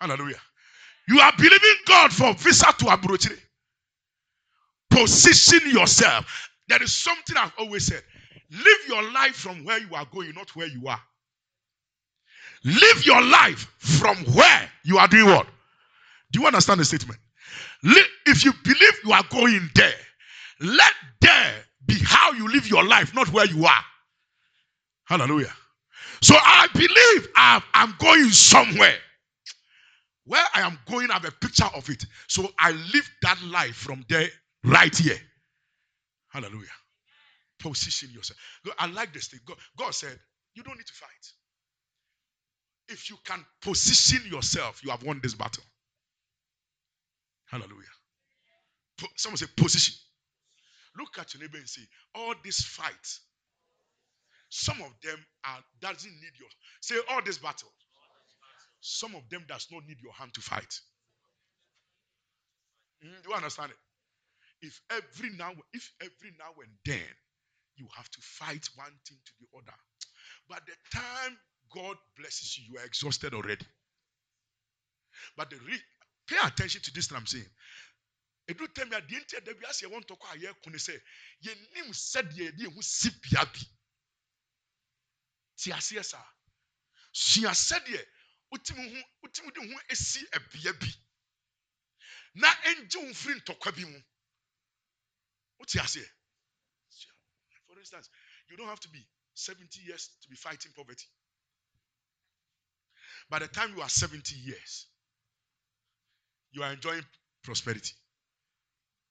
Hallelujah. 0.01 0.41
You 1.09 1.21
are 1.21 1.33
believing 1.37 1.77
God 1.87 2.13
for 2.13 2.35
visa 2.35 2.67
to 2.79 2.85
Aburochire. 2.87 3.39
Position 4.91 5.71
yourself. 5.71 6.51
There 6.69 6.83
is 6.83 6.93
something 6.93 7.37
I've 7.37 7.53
always 7.59 7.87
said. 7.87 8.03
Live 8.51 8.89
your 8.89 9.03
life 9.13 9.37
from 9.37 9.65
where 9.65 9.79
you 9.79 9.95
are 9.95 10.07
going, 10.13 10.33
not 10.35 10.55
where 10.57 10.67
you 10.67 10.89
are. 10.89 11.01
Live 12.65 13.07
your 13.07 13.23
life 13.23 13.73
from 13.79 14.17
where 14.35 14.71
you 14.85 14.99
are 14.99 15.09
doing 15.09 15.27
what? 15.27 15.47
Do 16.33 16.41
you 16.41 16.47
understand 16.47 16.81
the 16.81 16.85
statement? 16.85 17.19
If 18.27 18.45
you 18.45 18.53
believe 18.65 19.01
you 19.05 19.13
are 19.13 19.25
going 19.31 19.71
there, 19.75 19.95
let 20.61 20.93
there 21.21 21.55
be 21.87 21.97
how 22.05 22.33
you 22.33 22.49
live 22.49 22.69
your 22.69 22.85
life, 22.85 23.15
not 23.15 23.33
where 23.33 23.47
you 23.47 23.65
are. 23.65 23.85
Hallelujah. 25.05 25.53
So 26.21 26.35
I 26.39 26.69
believe 26.75 27.29
I'm 27.37 27.95
going 27.99 28.31
somewhere. 28.31 28.97
Where 30.27 30.45
I 30.55 30.61
am 30.61 30.79
going, 30.89 31.11
I 31.11 31.15
have 31.15 31.25
a 31.25 31.33
picture 31.33 31.69
of 31.75 31.89
it. 31.89 32.05
So 32.29 32.49
I 32.59 32.73
live 32.73 33.11
that 33.23 33.43
life 33.45 33.75
from 33.75 34.05
there, 34.09 34.29
right 34.63 34.95
here. 34.95 35.19
Hallelujah. 36.29 36.69
Position 37.61 38.11
yourself. 38.13 38.39
I 38.79 38.87
like 38.87 39.13
this 39.13 39.29
thing. 39.29 39.41
God, 39.47 39.57
God 39.77 39.95
said, 39.95 40.19
You 40.55 40.63
don't 40.63 40.77
need 40.77 40.87
to 40.87 40.93
fight. 40.93 41.33
If 42.89 43.11
you 43.11 43.17
can 43.25 43.45
position 43.63 44.23
yourself, 44.31 44.83
you 44.85 44.91
have 44.91 45.03
won 45.05 45.21
this 45.23 45.35
battle. 45.35 45.65
Hallelujah. 47.47 47.87
Someone 49.17 49.39
say 49.39 49.47
position. 49.57 49.95
Look 50.99 51.19
at 51.19 51.35
your 51.35 51.43
neighbor 51.43 51.59
and 51.59 51.69
say, 51.69 51.83
all 52.15 52.35
this 52.45 52.61
fight, 52.63 53.19
some 54.49 54.81
of 54.83 54.93
them 55.03 55.19
are 55.45 55.59
doesn't 55.81 56.11
need 56.11 56.33
your 56.39 56.49
say 56.81 56.97
all 57.11 57.23
this 57.25 57.39
battle. 57.39 57.69
Some 58.81 59.15
of 59.15 59.23
them 59.31 59.45
does 59.49 59.69
not 59.71 59.83
need 59.87 59.99
your 60.03 60.13
hand 60.13 60.35
to 60.35 60.41
fight. 60.41 60.81
Mm, 63.05 63.23
do 63.23 63.31
you 63.31 63.35
understand 63.35 63.71
it? 63.73 64.67
If 64.67 64.81
every 64.91 65.31
now, 65.37 65.53
if 65.73 65.93
every 66.01 66.33
now 66.39 66.53
and 66.63 66.73
then 66.85 67.09
you 67.81 67.89
have 67.97 68.11
to 68.11 68.21
fight 68.23 68.69
one 68.77 68.93
thing 69.09 69.19
to 69.27 69.33
the 69.41 69.47
other, 69.59 69.77
But 70.49 70.63
the 70.67 70.99
time 70.99 71.39
God 71.75 71.97
blesses 72.19 72.59
you, 72.59 72.75
you 72.75 72.81
are 72.81 72.85
exhausted 72.87 73.35
already. 73.35 73.67
But 75.37 75.51
the 75.51 75.57
re- 75.57 75.83
pay 76.29 76.37
attention 76.47 76.83
to 76.83 76.93
this 76.95 77.09
that 77.09 77.17
I'm 77.17 77.27
saying. 77.27 77.47
ɛdu 78.51 78.67
tɛm 78.75 78.93
a 78.97 79.01
deɛ 79.01 79.21
nti 79.25 79.37
a 79.37 79.41
dabi 79.41 79.65
asɛ 79.67 79.87
wɔn 79.91 80.05
ntɔkɔ 80.05 80.27
a 80.35 80.39
yɛko 80.39 80.67
ne 80.73 80.79
sɛ 80.79 81.03
yɛnim 81.45 81.91
sɛdeɛ 81.95 82.37
yɛde 82.37 82.63
ehu 82.67 82.83
si 82.83 83.11
bea 83.11 83.45
bi. 83.45 83.61
Te 85.57 85.71
aseɛ 85.73 86.05
saa 86.05 86.27
sua 87.13 87.51
sɛdeɛ 87.53 88.07
wotumi 88.53 88.95
ho 88.95 89.03
wotumi 89.23 89.53
de 89.55 89.61
ho 89.73 89.81
esi 89.91 90.25
ɛbea 90.31 90.81
bi. 90.81 90.95
Na 92.35 92.49
ɛngye 92.55 92.97
wo 93.07 93.15
firi 93.15 93.41
ntɔkwa 93.41 93.77
bi 93.77 93.85
mu. 93.85 94.03
Aseɛ 95.63 96.05
for 96.05 96.20
instance 97.81 98.09
you 98.51 98.57
don't 98.57 98.69
have 98.69 98.81
to 98.81 98.89
be 98.91 99.01
70 99.35 99.81
years 99.85 100.11
to 100.23 100.29
be 100.29 100.37
fighting 100.37 100.73
poverty 100.77 101.07
by 103.31 103.39
the 103.39 103.47
time 103.47 103.73
you 103.77 103.83
are 103.83 103.89
70 103.89 104.35
years, 104.35 104.87
you 106.53 106.63
are 106.63 106.73
enjoying 106.73 107.05
prosperity. 107.45 107.93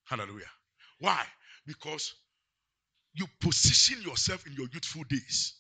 Hallelujah. 0.06 0.50
Why? 1.00 1.24
Because 1.66 2.14
you 3.14 3.26
position 3.40 4.02
yourself 4.02 4.46
in 4.46 4.54
your 4.54 4.68
youthful 4.74 5.04
days. 5.10 5.56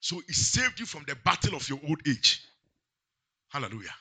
So 0.00 0.18
it 0.18 0.34
saved 0.34 0.80
you 0.80 0.86
from 0.86 1.04
the 1.06 1.16
battle 1.24 1.54
of 1.54 1.68
your 1.68 1.78
old 1.88 2.00
age. 2.06 2.42
Hallelujah. 3.50 3.94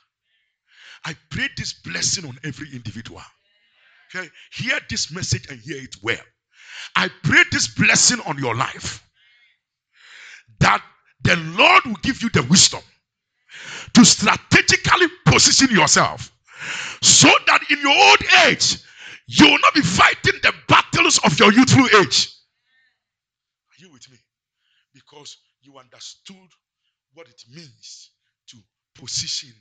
I 1.05 1.15
pray 1.29 1.47
this 1.57 1.73
blessing 1.73 2.25
on 2.25 2.38
every 2.43 2.69
individual. 2.73 3.21
Okay? 4.15 4.27
Hear 4.53 4.79
this 4.89 5.11
message 5.11 5.47
and 5.49 5.59
hear 5.59 5.77
it 5.77 5.95
well. 6.01 6.17
I 6.95 7.09
pray 7.23 7.43
this 7.51 7.67
blessing 7.67 8.19
on 8.25 8.38
your 8.38 8.55
life 8.55 9.03
that 10.59 10.82
the 11.23 11.36
Lord 11.57 11.84
will 11.86 12.01
give 12.01 12.21
you 12.21 12.30
the 12.30 12.43
wisdom 12.43 12.82
to 13.93 14.05
strategically 14.05 15.07
position 15.25 15.69
yourself 15.71 16.32
so 17.01 17.30
that 17.47 17.61
in 17.69 17.80
your 17.82 17.95
old 18.09 18.47
age 18.47 18.78
you 19.28 19.45
will 19.45 19.59
not 19.59 19.73
be 19.73 19.82
fighting 19.82 20.39
the 20.41 20.53
battles 20.67 21.19
of 21.25 21.38
your 21.39 21.51
youthful 21.53 21.86
age. 22.01 22.30
Are 23.71 23.80
you 23.80 23.91
with 23.91 24.09
me? 24.09 24.17
Because 24.93 25.38
you 25.61 25.78
understood 25.78 26.49
what 27.13 27.28
it 27.28 27.43
means 27.53 28.11
to 28.47 28.57
position 28.95 29.53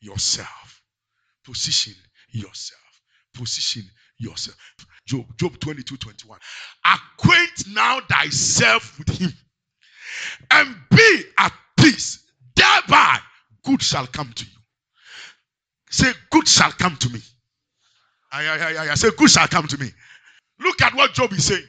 yourself. 0.00 0.82
Position 1.44 1.94
yourself. 2.30 2.80
Position 3.34 3.84
yourself. 4.20 4.58
Job, 5.06 5.26
Job 5.38 5.58
22 5.60 5.96
21. 5.96 6.38
Acquaint 6.84 7.64
now 7.74 8.00
thyself 8.08 8.98
with 8.98 9.08
him 9.18 9.32
and 10.50 10.76
be 10.90 11.22
at 11.38 11.52
peace, 11.78 12.24
thereby 12.56 13.18
good 13.64 13.82
shall 13.82 14.06
come 14.06 14.32
to 14.34 14.44
you. 14.44 14.50
Say, 15.90 16.12
good 16.30 16.46
shall 16.46 16.72
come 16.72 16.96
to 16.96 17.10
me. 17.10 17.20
I, 18.32 18.46
I, 18.46 18.56
I, 18.86 18.92
I 18.92 18.94
say, 18.94 19.10
good 19.16 19.30
shall 19.30 19.48
come 19.48 19.66
to 19.68 19.78
me. 19.78 19.88
Look 20.60 20.82
at 20.82 20.94
what 20.94 21.14
Job 21.14 21.32
is 21.32 21.46
saying. 21.46 21.66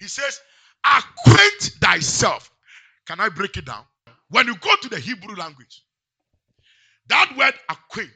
He 0.00 0.06
says, 0.06 0.40
acquaint 0.84 1.72
thyself. 1.80 2.50
Can 3.06 3.20
I 3.20 3.28
break 3.30 3.56
it 3.56 3.64
down? 3.64 3.84
When 4.30 4.46
you 4.46 4.56
go 4.56 4.74
to 4.82 4.88
the 4.88 5.00
Hebrew 5.00 5.34
language, 5.36 5.82
that 7.08 7.34
word 7.36 7.54
acquaint, 7.70 8.10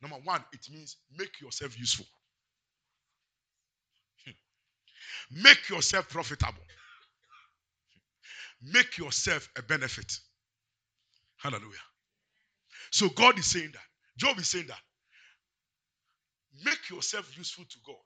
number 0.00 0.16
one, 0.24 0.42
it 0.52 0.60
means 0.72 0.96
make 1.16 1.40
yourself 1.40 1.78
useful. 1.78 2.06
Make 5.30 5.68
yourself 5.68 6.08
profitable. 6.08 6.62
Make 8.62 8.98
yourself 8.98 9.48
a 9.58 9.62
benefit. 9.62 10.12
Hallelujah. 11.38 11.76
So 12.90 13.08
God 13.10 13.38
is 13.38 13.46
saying 13.46 13.70
that. 13.72 13.82
Job 14.16 14.38
is 14.38 14.48
saying 14.48 14.66
that. 14.68 14.80
Make 16.64 16.90
yourself 16.90 17.36
useful 17.36 17.64
to 17.68 17.78
God 17.86 17.96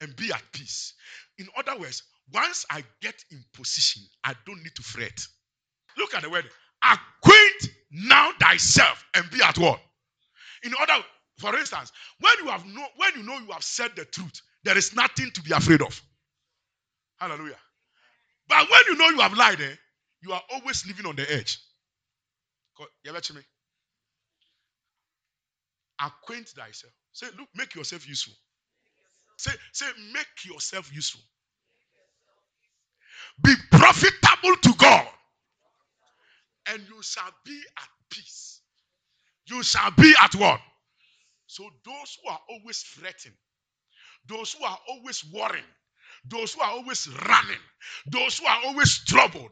and 0.00 0.14
be 0.16 0.32
at 0.32 0.42
peace. 0.52 0.94
In 1.38 1.48
other 1.56 1.78
words, 1.78 2.02
once 2.32 2.66
I 2.70 2.84
get 3.00 3.14
in 3.30 3.44
position, 3.54 4.02
I 4.24 4.34
don't 4.46 4.62
need 4.62 4.74
to 4.76 4.82
fret. 4.82 5.26
Look 5.98 6.14
at 6.14 6.22
the 6.22 6.30
word. 6.30 6.46
Acquaint 6.82 7.70
now 7.90 8.30
thyself 8.40 9.04
and 9.14 9.28
be 9.30 9.42
at 9.42 9.58
what? 9.58 9.80
In 10.64 10.72
other, 10.80 11.04
for 11.38 11.56
instance, 11.56 11.92
when 12.20 12.32
you 12.44 12.50
have 12.50 12.66
know, 12.66 12.86
when 12.96 13.12
you 13.16 13.22
know 13.22 13.38
you 13.38 13.52
have 13.52 13.64
said 13.64 13.92
the 13.96 14.04
truth, 14.04 14.42
there 14.64 14.78
is 14.78 14.94
nothing 14.94 15.30
to 15.32 15.42
be 15.42 15.52
afraid 15.52 15.82
of. 15.82 16.00
Hallelujah. 17.18 17.58
But 18.48 18.68
when 18.70 18.80
you 18.88 18.96
know 18.96 19.08
you 19.10 19.20
have 19.20 19.34
lied, 19.36 19.60
eh, 19.60 19.74
you 20.22 20.32
are 20.32 20.42
always 20.52 20.86
living 20.86 21.06
on 21.06 21.16
the 21.16 21.32
edge. 21.32 21.58
You 23.04 23.10
ever 23.10 23.20
me? 23.34 23.42
Acquaint 26.00 26.48
thyself. 26.48 26.92
Say, 27.12 27.26
look, 27.38 27.48
make 27.56 27.74
yourself 27.74 28.08
useful. 28.08 28.34
Say, 29.38 29.52
say, 29.72 29.86
make 30.12 30.26
yourself 30.44 30.94
useful. 30.94 31.22
Be 33.42 33.54
profitable 33.70 34.56
to 34.62 34.74
God. 34.78 35.06
And 36.68 36.82
you 36.88 37.02
shall 37.02 37.30
be 37.44 37.60
at 37.78 37.88
peace. 38.10 38.60
You 39.46 39.62
shall 39.62 39.90
be 39.92 40.14
at 40.22 40.34
what? 40.36 40.60
So 41.46 41.64
those 41.84 42.18
who 42.22 42.30
are 42.30 42.40
always 42.50 42.82
fretting, 42.82 43.32
those 44.26 44.54
who 44.54 44.64
are 44.64 44.78
always 44.88 45.24
worrying, 45.32 45.64
those 46.26 46.54
who 46.54 46.60
are 46.62 46.70
always 46.72 47.08
running, 47.28 47.60
those 48.06 48.38
who 48.38 48.46
are 48.46 48.60
always 48.66 49.04
troubled, 49.04 49.50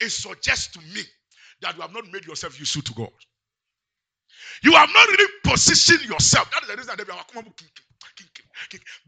it 0.00 0.10
suggests 0.10 0.72
to 0.74 0.80
me 0.94 1.02
that 1.62 1.76
you 1.76 1.82
have 1.82 1.92
not 1.94 2.10
made 2.12 2.26
yourself 2.26 2.58
useful 2.58 2.82
to 2.82 2.94
God. 2.94 3.10
You 4.62 4.72
have 4.72 4.90
not 4.92 5.08
really 5.08 5.32
positioned 5.44 6.04
yourself. 6.08 6.50
That 6.52 6.62
is 6.64 6.68
the 6.70 6.76
reason 6.76 6.94
that 6.98 7.06
they 7.06 7.12
are 7.12 7.24
coming 7.32 7.52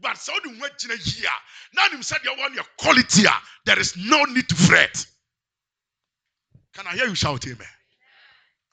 but 0.01 0.17
so 0.17 0.33
the 0.43 0.49
way 0.51 0.69
here 1.03 1.29
now 1.75 1.85
you 1.91 2.03
said 2.03 2.19
you 2.23 2.33
want 2.37 2.53
your 2.55 2.63
quality 2.79 3.23
ah, 3.27 3.41
there 3.65 3.79
is 3.79 3.95
no 3.97 4.23
need 4.25 4.47
to 4.49 4.55
fret. 4.55 5.05
Can 6.75 6.85
i 6.87 6.95
hear 6.95 7.07
you 7.07 7.15
shout 7.15 7.45
amen? 7.47 7.67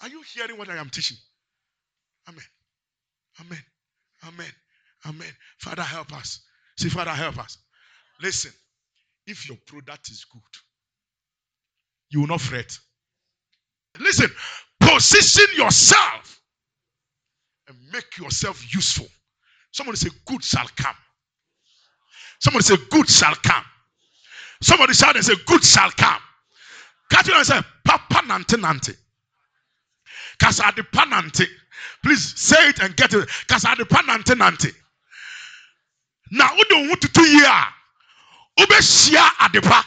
Are 0.02 0.08
you 0.08 0.22
hearing 0.34 0.58
what 0.58 0.68
i 0.70 0.76
am 0.76 0.90
teaching? 0.90 1.16
Amen. 2.28 2.44
Amen. 3.40 3.62
Amen 4.28 4.52
amen 5.06 5.32
father 5.58 5.82
help 5.82 6.12
us 6.12 6.40
see 6.78 6.88
father 6.88 7.10
help 7.10 7.38
us 7.38 7.58
listen 8.22 8.52
if 9.26 9.48
your 9.48 9.58
product 9.66 10.08
is 10.10 10.24
good 10.32 10.42
you 12.10 12.20
will 12.20 12.28
not 12.28 12.40
fret 12.40 12.78
listen 14.00 14.30
position 14.80 15.46
yourself 15.56 16.40
and 17.68 17.76
make 17.92 18.16
yourself 18.18 18.62
useful 18.74 19.06
Somebody 19.76 19.98
say, 19.98 20.08
Good 20.24 20.42
shall 20.42 20.66
come. 20.74 20.94
Somebody 22.40 22.64
say, 22.64 22.76
Good 22.90 23.10
shall 23.10 23.34
come. 23.34 23.64
Somebody 24.62 24.94
shout 24.94 25.16
and 25.16 25.24
say, 25.24 25.34
Good 25.46 25.62
shall 25.62 25.90
come. 25.90 26.20
Catch 27.10 27.28
and 27.28 27.46
say, 27.46 27.60
Papa 27.84 28.26
Nante 28.26 28.56
Nante. 28.58 28.96
Kasadi 30.38 30.82
Panante. 30.90 31.44
Please 32.02 32.38
say 32.40 32.70
it 32.70 32.78
and 32.80 32.96
get 32.96 33.12
it. 33.12 33.28
Kasadi 33.48 33.86
Panante 33.86 34.34
Nante. 34.34 34.72
Now, 36.30 36.48
who 36.48 36.64
don't 36.68 36.88
want 36.88 37.00
to 37.02 37.08
do 37.08 37.22
here? 37.24 37.64
Ube 38.58 38.70
shia 38.82 39.28
adepa. 39.40 39.84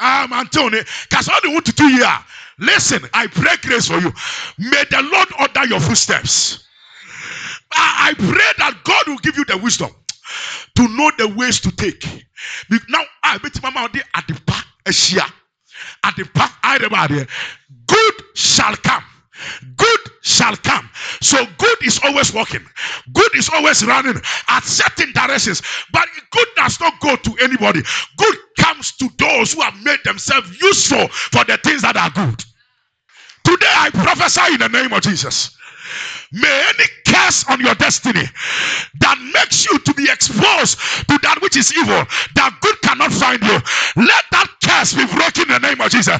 Um, 0.00 0.32
Antony, 0.32 0.80
because 1.08 1.28
all 1.28 1.40
want 1.52 1.66
to 1.66 1.72
do 1.72 1.88
here. 1.88 2.18
Listen, 2.58 3.02
I 3.14 3.26
pray 3.28 3.56
grace 3.62 3.88
for 3.88 3.98
you. 3.98 4.12
May 4.58 4.84
the 4.90 5.02
Lord 5.12 5.28
order 5.40 5.66
your 5.68 5.80
footsteps. 5.80 6.64
I 7.72 8.14
pray 8.18 8.52
that 8.58 8.80
God 8.84 9.08
will 9.08 9.18
give 9.18 9.36
you 9.36 9.44
the 9.46 9.58
wisdom 9.58 9.90
to 10.76 10.88
know 10.88 11.10
the 11.18 11.28
ways 11.28 11.60
to 11.62 11.70
take. 11.72 12.04
Now, 12.88 13.02
I 13.24 13.38
bet 13.38 13.62
mama 13.62 13.88
at 14.14 14.26
the 14.28 14.40
back, 14.46 14.66
at 16.04 16.16
the 16.16 16.24
back, 16.34 16.52
good 17.86 18.14
shall 18.34 18.76
come. 18.76 19.04
Good 19.76 20.00
shall 20.22 20.56
come. 20.56 20.88
So 21.20 21.44
good 21.58 21.78
is 21.84 22.00
always 22.04 22.34
working. 22.34 22.64
Good 23.12 23.36
is 23.36 23.50
always 23.52 23.84
running 23.86 24.20
at 24.48 24.64
certain 24.64 25.12
directions. 25.12 25.62
But 25.92 26.08
good 26.30 26.48
does 26.56 26.80
not 26.80 27.00
go 27.00 27.16
to 27.16 27.36
anybody. 27.42 27.82
Good 28.18 28.36
comes 28.58 28.92
to 28.98 29.08
those 29.18 29.54
who 29.54 29.62
have 29.62 29.82
made 29.84 30.00
themselves 30.04 30.60
useful 30.60 31.08
for 31.08 31.44
the 31.44 31.58
things 31.64 31.82
that 31.82 31.96
are 31.96 32.10
good. 32.10 32.44
Today 33.44 33.66
I 33.70 33.90
prophesy 33.90 34.54
in 34.54 34.60
the 34.60 34.68
name 34.68 34.92
of 34.92 35.02
Jesus. 35.02 35.56
May 36.32 36.64
any 36.68 36.84
curse 37.06 37.44
on 37.50 37.60
your 37.60 37.74
destiny 37.76 38.22
that 39.00 39.18
makes 39.34 39.66
you 39.66 39.78
to 39.80 39.94
be 39.94 40.04
exposed 40.12 40.78
to 41.08 41.18
that 41.26 41.38
which 41.42 41.56
is 41.56 41.72
evil, 41.76 42.04
that 42.36 42.54
good 42.60 42.76
cannot 42.82 43.10
find 43.12 43.42
you, 43.42 43.58
let 44.04 44.24
that 44.30 44.48
curse 44.62 44.94
be 44.94 45.06
broken 45.10 45.50
in 45.50 45.58
the 45.58 45.64
name 45.66 45.80
of 45.80 45.90
Jesus. 45.90 46.14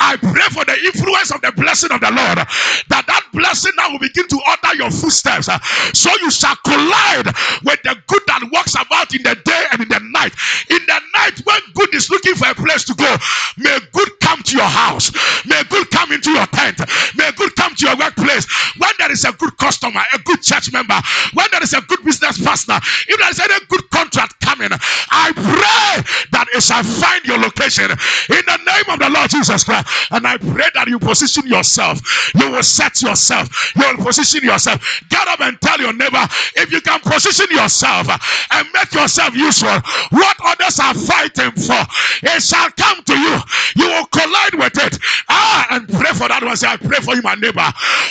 I 0.00 0.16
pray 0.18 0.48
for 0.50 0.64
the 0.66 0.74
influence 0.90 1.30
of 1.30 1.42
the 1.42 1.52
blessing 1.52 1.92
of 1.92 2.00
the 2.00 2.10
Lord, 2.10 2.42
that 2.90 3.04
that 3.06 3.24
blessing 3.32 3.72
now 3.76 3.90
will 3.92 4.00
begin 4.02 4.26
to 4.28 4.38
order 4.50 4.74
your 4.76 4.90
footsteps, 4.90 5.48
uh, 5.48 5.58
so 5.94 6.10
you 6.22 6.30
shall 6.30 6.56
collide 6.64 7.30
with 7.62 7.78
the 7.86 7.94
good 8.08 8.22
that 8.26 8.42
walks 8.52 8.74
about 8.74 9.14
in 9.14 9.22
the 9.22 9.36
day 9.44 9.64
and 9.72 9.82
in 9.82 9.88
the 9.88 10.00
night. 10.10 10.34
In 10.70 10.82
the 10.86 11.00
night, 11.14 11.38
when 11.44 11.60
good 11.74 11.94
is 11.94 12.10
looking 12.10 12.34
for 12.34 12.50
a 12.50 12.54
place 12.56 12.84
to 12.90 12.94
go, 12.94 13.10
may 13.58 13.78
good 13.92 14.10
come 14.22 14.42
to 14.44 14.56
your 14.56 14.68
house, 14.68 15.12
may 15.46 15.62
good 15.70 15.90
come 15.90 16.12
into 16.12 16.30
your 16.32 16.46
tent, 16.48 16.80
may 17.16 17.30
good 17.36 17.54
come 17.56 17.74
to 17.76 17.86
your 17.86 17.96
workplace. 17.98 18.46
When 18.78 18.92
there 18.98 19.12
is 19.12 19.24
a 19.24 19.32
good 19.32 19.56
customer, 19.58 20.02
a 20.14 20.18
good 20.20 20.42
church 20.42 20.72
member, 20.72 21.00
when 21.34 21.48
there 21.52 21.62
is 21.62 21.74
a 21.74 21.82
good 21.82 22.04
business 22.04 22.42
partner, 22.42 22.80
if 23.08 23.18
there 23.18 23.30
is 23.30 23.40
any 23.40 23.54
good 23.68 23.90
contract 23.90 24.40
coming, 24.40 24.70
I 24.72 25.32
pray 25.34 26.28
that 26.32 26.46
it 26.54 26.62
shall 26.62 26.84
find 26.84 27.24
your 27.26 27.38
location 27.38 27.90
in 27.90 28.42
the 28.46 28.58
name 28.66 28.88
of 28.88 29.00
the 29.00 29.10
Lord 29.10 29.30
Jesus 29.30 29.64
Christ. 29.64 29.88
And 30.12 30.26
I 30.26 30.38
pray 30.38 30.68
that 30.74 30.88
you 30.88 30.98
position 30.98 31.46
yourself, 31.46 32.00
you 32.34 32.50
will 32.50 32.62
set 32.62 33.02
yourself, 33.02 33.48
you 33.76 33.84
will 33.96 34.04
position 34.04 34.42
yourself. 34.44 34.80
Get 35.10 35.26
up 35.28 35.40
and 35.40 35.60
tell 35.60 35.78
your 35.80 35.92
neighbor 35.92 36.22
if 36.56 36.72
you 36.72 36.80
can 36.80 37.00
position 37.00 37.46
yourself 37.50 38.08
and 38.52 38.68
make 38.74 38.92
yourself 38.94 39.34
useful, 39.34 39.78
what 40.10 40.36
others 40.44 40.78
are 40.80 40.94
fighting 40.94 41.52
for, 41.52 41.82
it 42.22 42.42
shall 42.42 42.70
come 42.72 43.02
to 43.04 43.16
you. 43.18 43.36
You 43.76 43.86
will 43.88 44.06
collide 44.22 44.54
with 44.54 44.84
it. 44.84 44.98
Ah, 45.28 45.66
and 45.70 45.88
pray 45.88 46.12
for 46.12 46.28
that 46.28 46.42
one. 46.44 46.56
Say, 46.56 46.68
I 46.68 46.76
pray 46.76 46.98
for 46.98 47.14
you, 47.14 47.22
my 47.22 47.34
neighbor. 47.34 47.66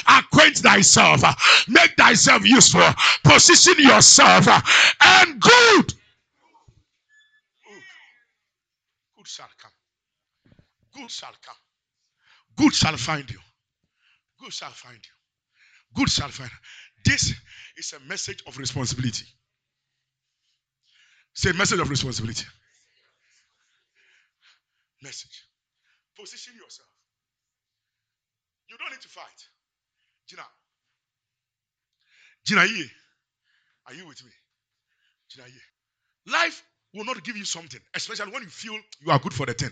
Acquaint 0.07 0.57
thyself, 0.57 1.21
make 1.69 1.95
thyself 1.97 2.45
useful, 2.45 2.87
position 3.23 3.75
yourself, 3.77 4.47
and 5.03 5.39
good. 5.41 5.93
Good 9.17 9.27
shall 9.27 9.49
come. 9.61 9.71
Good 10.95 11.11
shall 11.11 11.33
come. 11.45 11.55
Good 12.57 12.73
shall 12.73 12.97
find 12.97 13.29
you. 13.29 13.39
Good 14.39 14.53
shall 14.53 14.71
find 14.71 14.97
you. 14.97 15.13
Good 16.01 16.09
shall 16.09 16.29
find 16.29 16.49
you. 16.51 17.11
This 17.11 17.33
is 17.77 17.93
a 17.93 17.99
message 18.09 18.43
of 18.47 18.57
responsibility. 18.57 19.25
Say 21.33 21.51
message 21.53 21.79
of 21.79 21.89
responsibility. 21.89 22.45
Message. 25.01 25.43
Position 26.17 26.53
yourself. 26.55 26.89
You 28.69 28.77
don't 28.77 28.91
need 28.91 29.01
to 29.01 29.07
fight. 29.09 29.47
Gina. 30.27 30.43
Gina, 32.45 32.61
are 33.87 33.93
you 33.93 34.07
with 34.07 34.23
me? 34.23 34.31
Gina, 35.29 35.45
life 36.27 36.63
will 36.93 37.05
not 37.05 37.23
give 37.23 37.37
you 37.37 37.45
something, 37.45 37.79
especially 37.95 38.31
when 38.31 38.43
you 38.43 38.49
feel 38.49 38.77
you 39.01 39.11
are 39.11 39.19
good 39.19 39.33
for 39.33 39.45
the 39.45 39.53
thing. 39.53 39.71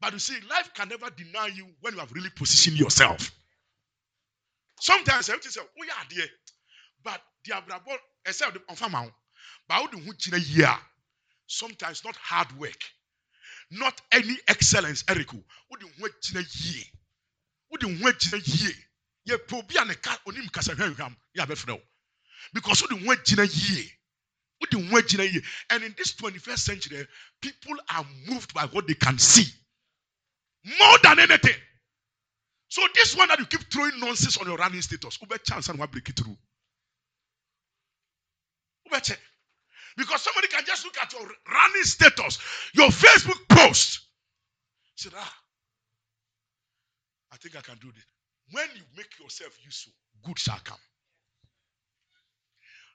But 0.00 0.12
you 0.12 0.18
see, 0.18 0.36
life 0.48 0.72
can 0.74 0.88
never 0.88 1.10
deny 1.10 1.48
you 1.54 1.66
when 1.80 1.94
you 1.94 2.00
have 2.00 2.12
really 2.12 2.30
positioned 2.30 2.78
yourself. 2.78 3.30
Sometimes 4.80 5.28
I 5.28 5.36
say, 5.40 5.60
oh 5.60 5.84
yeah, 5.86 5.92
dear, 6.08 6.26
but 7.04 7.20
the 7.44 7.52
abrabo, 7.52 7.96
except 8.26 8.56
on 8.68 8.76
farm, 8.76 9.12
but 9.68 9.74
how 9.74 9.86
do 9.86 9.98
you? 9.98 10.64
Sometimes 11.46 12.04
not 12.04 12.16
hard 12.16 12.58
work, 12.58 12.78
not 13.70 14.00
any 14.12 14.36
excellence, 14.48 15.02
Erico. 15.04 15.42
What 15.68 15.80
do 15.80 15.86
you 15.86 16.10
year? 16.40 16.84
What 17.68 17.80
do 17.80 17.90
you 17.90 17.96
year? 18.44 18.72
Ye 19.26 19.36
probi 19.48 19.76
aneka 19.76 20.18
onim 20.26 20.50
kasa 20.52 20.74
hwehwam 20.74 21.16
ya 21.34 21.46
befrɛ 21.46 21.72
wo 21.72 21.80
because 22.54 22.82
gyina 22.82 23.44
yie 23.46 23.90
what 24.58 24.70
do 24.70 24.80
you 24.80 25.02
gyina 25.02 25.30
yie 25.32 25.42
and 25.70 25.84
in 25.84 25.94
this 25.98 26.14
21st 26.14 26.58
century 26.58 27.06
people 27.42 27.74
are 27.94 28.06
moved 28.28 28.54
by 28.54 28.66
what 28.66 28.86
they 28.86 28.94
can 28.94 29.18
see 29.18 29.46
More 30.64 30.98
than 31.02 31.20
anything. 31.20 31.56
So 32.68 32.82
this 32.94 33.16
one 33.16 33.28
that 33.28 33.38
you 33.38 33.46
keep 33.46 33.72
throwing 33.72 33.98
nonsense 34.00 34.38
on 34.38 34.46
your 34.46 34.56
running 34.58 34.82
status, 34.82 35.18
Uber 35.22 35.38
chance 35.38 35.68
and 35.68 35.78
what 35.78 35.92
break 35.92 36.08
it 36.08 36.16
through. 36.16 36.36
Check. 39.02 39.20
Because 40.00 40.22
somebody 40.22 40.48
can 40.48 40.64
just 40.64 40.82
look 40.86 40.96
at 40.96 41.12
your 41.12 41.20
running 41.52 41.82
status, 41.82 42.38
your 42.72 42.88
Facebook 42.88 43.46
post. 43.50 44.00
Say, 44.96 45.10
ah, 45.14 45.34
I 47.32 47.36
think 47.36 47.54
I 47.54 47.60
can 47.60 47.76
do 47.82 47.88
this. 47.92 48.04
When 48.50 48.64
you 48.74 48.82
make 48.96 49.10
yourself 49.20 49.52
useful, 49.62 49.92
good 50.24 50.38
shall 50.38 50.58
come. 50.64 50.78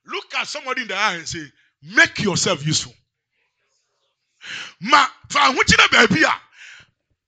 Look 0.08 0.34
at 0.34 0.48
somebody 0.48 0.82
in 0.82 0.88
the 0.88 0.96
eye 0.98 1.14
and 1.18 1.28
say, 1.28 1.46
make 1.84 2.20
yourself 2.24 2.66
useful. 2.66 2.94
Ma, 4.82 5.06
fa 5.30 5.40
ahokyere 5.40 5.88
baabi 5.92 6.24
a 6.24 6.42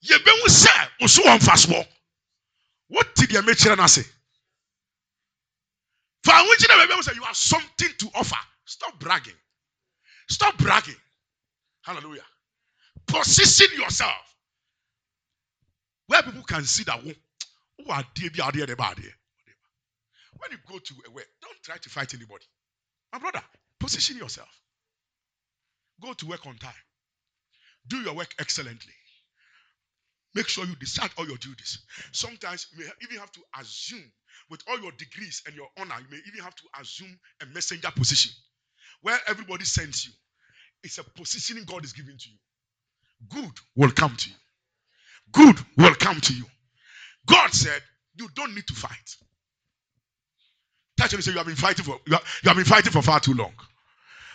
yɛbɛhu 0.07 0.47
sɛ 0.47 0.89
nso 1.01 1.21
wɔ. 1.21 1.87
What 2.87 3.13
did 3.13 3.31
you 3.31 3.43
make 3.43 3.59
sure 3.59 3.87
say? 3.87 4.03
For 6.23 6.31
ahokyere 6.31 6.87
baabi 6.87 6.99
a 6.99 7.03
say 7.03 7.13
you 7.13 7.23
have 7.23 7.37
something 7.37 7.93
to 7.99 8.09
offer. 8.15 8.39
Stop 8.65 8.99
bragging. 8.99 9.37
Stop 10.29 10.57
bragging. 10.57 10.95
Hallelujah. 11.83 12.23
Position 13.07 13.67
yourself 13.79 14.11
where 16.07 16.23
people 16.23 16.43
can 16.43 16.63
see 16.63 16.83
that 16.85 16.99
oh, 17.05 17.11
who 17.83 17.91
are 17.91 18.03
bad 18.75 18.97
When 20.39 20.51
you 20.51 20.57
go 20.69 20.79
to 20.79 20.93
a 21.07 21.11
work, 21.11 21.27
don't 21.41 21.61
try 21.63 21.77
to 21.77 21.89
fight 21.89 22.13
anybody. 22.13 22.45
My 23.13 23.19
brother, 23.19 23.41
position 23.79 24.17
yourself. 24.17 24.49
Go 26.01 26.13
to 26.13 26.25
work 26.27 26.45
on 26.45 26.57
time. 26.57 26.71
Do 27.87 27.97
your 27.97 28.15
work 28.15 28.33
excellently. 28.39 28.93
Make 30.35 30.47
sure 30.49 30.65
you 30.65 30.75
decide 30.75 31.11
all 31.17 31.27
your 31.27 31.37
duties. 31.37 31.79
Sometimes 32.11 32.67
you 32.73 32.85
may 32.85 32.91
even 33.03 33.17
have 33.19 33.31
to 33.33 33.41
assume, 33.59 34.03
with 34.49 34.61
all 34.69 34.79
your 34.79 34.91
degrees 34.93 35.41
and 35.47 35.55
your 35.55 35.67
honor, 35.79 35.95
you 35.99 36.07
may 36.11 36.21
even 36.27 36.41
have 36.43 36.55
to 36.55 36.63
assume 36.79 37.17
a 37.41 37.45
messenger 37.47 37.89
position 37.95 38.31
where 39.01 39.19
everybody 39.27 39.65
sends 39.65 40.05
you. 40.05 40.11
It's 40.83 40.97
a 40.99 41.03
positioning 41.03 41.65
God 41.65 41.85
is 41.85 41.93
giving 41.93 42.17
to 42.17 42.29
you. 42.29 42.37
Good 43.29 43.51
will 43.75 43.91
come 43.91 44.15
to 44.17 44.29
you. 44.29 44.35
Good 45.33 45.57
will 45.77 45.95
come 45.95 46.21
to 46.21 46.33
you. 46.33 46.45
God 47.27 47.53
said, 47.53 47.81
You 48.15 48.29
don't 48.35 48.55
need 48.55 48.67
to 48.67 48.75
fight. 48.75 49.15
Touch 50.99 51.13
and 51.13 51.23
say, 51.23 51.31
You 51.31 51.37
have 51.37 51.47
been 51.47 51.55
fighting 51.55 51.85
for 51.85 51.99
you 52.07 52.17
have 52.45 52.55
been 52.57 52.65
fighting 52.65 52.91
for 52.93 53.01
far 53.03 53.19
too 53.19 53.33
long. 53.35 53.53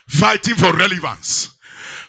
Fighting 0.08 0.54
for 0.54 0.72
relevance 0.72 1.50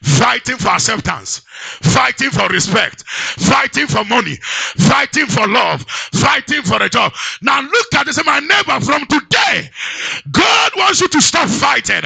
fighting 0.03 0.57
for 0.57 0.69
acceptance, 0.69 1.41
fighting 1.81 2.29
for 2.29 2.47
respect, 2.49 3.03
fighting 3.07 3.87
for 3.87 4.03
money, 4.05 4.35
fighting 4.41 5.25
for 5.27 5.47
love, 5.47 5.81
fighting 5.83 6.61
for 6.61 6.81
a 6.81 6.89
job. 6.89 7.13
Now 7.41 7.61
look 7.61 7.93
at 7.95 8.05
this, 8.05 8.23
my 8.25 8.39
neighbor, 8.39 8.85
from 8.85 9.05
today, 9.07 9.69
God 10.31 10.71
wants 10.77 11.01
you 11.01 11.07
to 11.07 11.21
stop 11.21 11.49
fighting. 11.49 12.01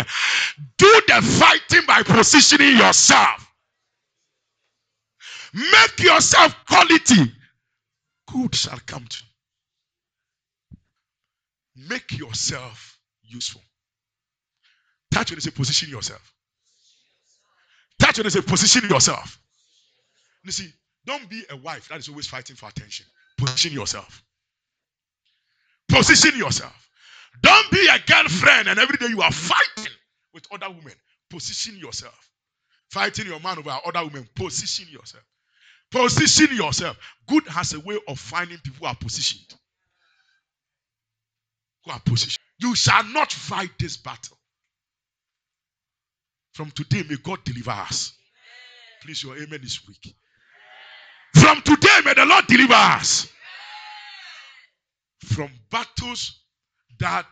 Do 0.78 1.02
the 1.08 1.22
fighting 1.22 1.86
by 1.88 2.04
positioning 2.04 2.78
yourself. 2.78 3.52
Make 5.54 6.00
yourself 6.00 6.56
quality. 6.68 7.34
Good 8.32 8.54
shall 8.54 8.80
come 8.86 9.06
to 9.08 9.24
you. 11.76 11.88
Make 11.90 12.18
yourself 12.18 13.00
useful. 13.24 13.62
Touch 15.12 15.32
and 15.32 15.42
say, 15.42 15.52
position 15.52 15.90
yourself. 15.90 16.34
Touch 18.00 18.20
and 18.20 18.32
say, 18.32 18.42
position 18.42 18.90
yourself. 18.90 19.40
You 20.44 20.52
see, 20.52 20.70
don't 21.06 21.30
be 21.30 21.44
a 21.50 21.58
wife 21.58 21.90
that 21.90 22.00
is 22.00 22.10
always 22.10 22.28
fighting 22.28 22.56
for 22.56 22.70
attention. 22.70 23.06
Position 23.38 23.72
yourself. 23.72 24.24
Position 25.90 26.38
yourself. 26.38 26.90
Don't 27.42 27.72
be 27.72 27.88
a 27.88 28.00
girlfriend 28.08 28.68
and 28.68 28.80
every 28.80 28.98
day 28.98 29.08
you 29.08 29.22
are 29.22 29.32
fighting 29.32 29.92
with 30.34 30.46
other 30.52 30.70
women. 30.70 30.94
Position 31.30 31.78
yourself. 31.78 32.30
Fighting 32.90 33.28
your 33.28 33.40
man 33.40 33.60
over 33.60 33.78
other 33.86 34.06
women. 34.06 34.28
Position 34.36 34.88
yourself. 34.90 35.24
Position 35.92 36.56
yourself. 36.56 36.98
Good 37.28 37.48
has 37.48 37.74
a 37.74 37.80
way 37.80 38.00
of 38.08 38.20
finding 38.20 38.58
people 38.60 38.80
who 38.82 38.86
are 38.88 38.96
positioned. 38.96 39.54
Who 41.86 41.92
are 41.92 42.00
positioned. 42.00 42.44
You 42.60 42.76
shall 42.76 43.04
not 43.06 43.32
fight 43.32 43.72
this 43.80 43.98
battle. 43.98 44.37
From 46.58 46.72
today, 46.72 47.04
may 47.08 47.18
God 47.18 47.44
deliver 47.44 47.70
us. 47.70 48.14
Please, 49.04 49.22
your 49.22 49.38
amen 49.38 49.60
is 49.62 49.80
weak. 49.88 50.16
From 51.36 51.62
today, 51.62 52.00
may 52.04 52.16
the 52.16 52.26
Lord 52.26 52.48
deliver 52.48 52.74
us 52.74 53.28
from 55.24 55.52
battles 55.70 56.46
that 57.00 57.28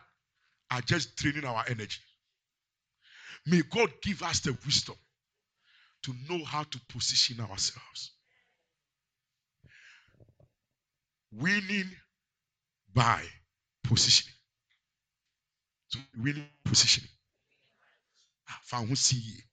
are 0.70 0.80
just 0.82 1.16
draining 1.16 1.44
our 1.44 1.64
energy. 1.68 1.98
May 3.46 3.62
God 3.68 3.90
give 4.00 4.22
us 4.22 4.38
the 4.38 4.56
wisdom 4.64 4.94
to 6.04 6.14
know 6.30 6.44
how 6.44 6.62
to 6.62 6.80
position 6.88 7.40
ourselves. 7.40 8.12
Winning 11.32 11.90
by 12.94 13.24
positioning. 13.82 14.36
So 15.88 15.98
winning 16.16 16.46
positioning. 16.64 17.10
Fa 18.46 18.76
ho 18.76 18.94
si 18.94 19.16
yie. 19.16 19.44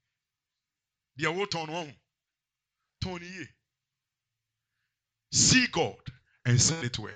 Deɛ 1.20 1.34
wotɔn 1.36 1.68
no 1.68 1.86
ho. 1.86 1.92
Tɔn. 3.04 3.48
See 5.32 5.68
God 5.68 6.02
and 6.46 6.62
send 6.62 6.86
it 6.86 7.00
well. 7.00 7.14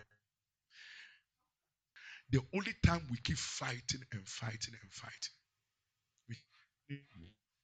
The 2.31 2.41
only 2.53 2.73
time 2.85 3.07
we 3.09 3.17
keep 3.17 3.37
fighting 3.37 4.01
and 4.11 4.27
fighting 4.27 4.75
and 4.81 4.93
fighting, 4.93 5.33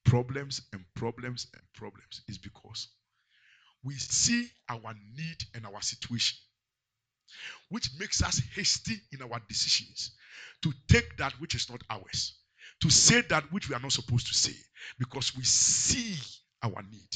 problems 0.04 0.62
and 0.72 0.84
problems 0.94 1.46
and 1.54 1.62
problems 1.74 2.22
is 2.28 2.38
because 2.38 2.88
we 3.82 3.94
see 3.94 4.50
our 4.70 4.94
need 5.16 5.44
and 5.54 5.66
our 5.66 5.82
situation 5.82 6.38
which 7.70 7.90
makes 7.98 8.22
us 8.22 8.40
hasty 8.54 8.96
in 9.12 9.22
our 9.22 9.40
decisions 9.48 10.12
to 10.62 10.72
take 10.88 11.16
that 11.18 11.32
which 11.40 11.54
is 11.54 11.70
not 11.70 11.82
ours, 11.90 12.38
to 12.82 12.90
say 12.90 13.22
that 13.22 13.44
which 13.52 13.68
we 13.68 13.74
are 13.74 13.80
not 13.80 13.92
supposed 13.92 14.26
to 14.28 14.34
say, 14.34 14.54
because 14.98 15.36
we 15.36 15.44
see 15.44 16.16
our 16.62 16.82
need. 16.90 17.10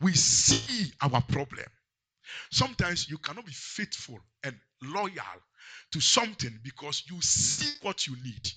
We 0.00 0.12
see 0.14 0.92
our 1.02 1.22
problem. 1.22 1.66
Sometimes 2.50 3.08
you 3.10 3.18
cannot 3.18 3.46
be 3.46 3.52
faithful 3.52 4.20
and 4.44 4.56
loyal 4.82 5.14
to 5.92 6.00
something 6.00 6.58
because 6.64 7.04
you 7.10 7.20
see 7.22 7.72
what 7.82 8.06
you 8.06 8.16
need. 8.24 8.48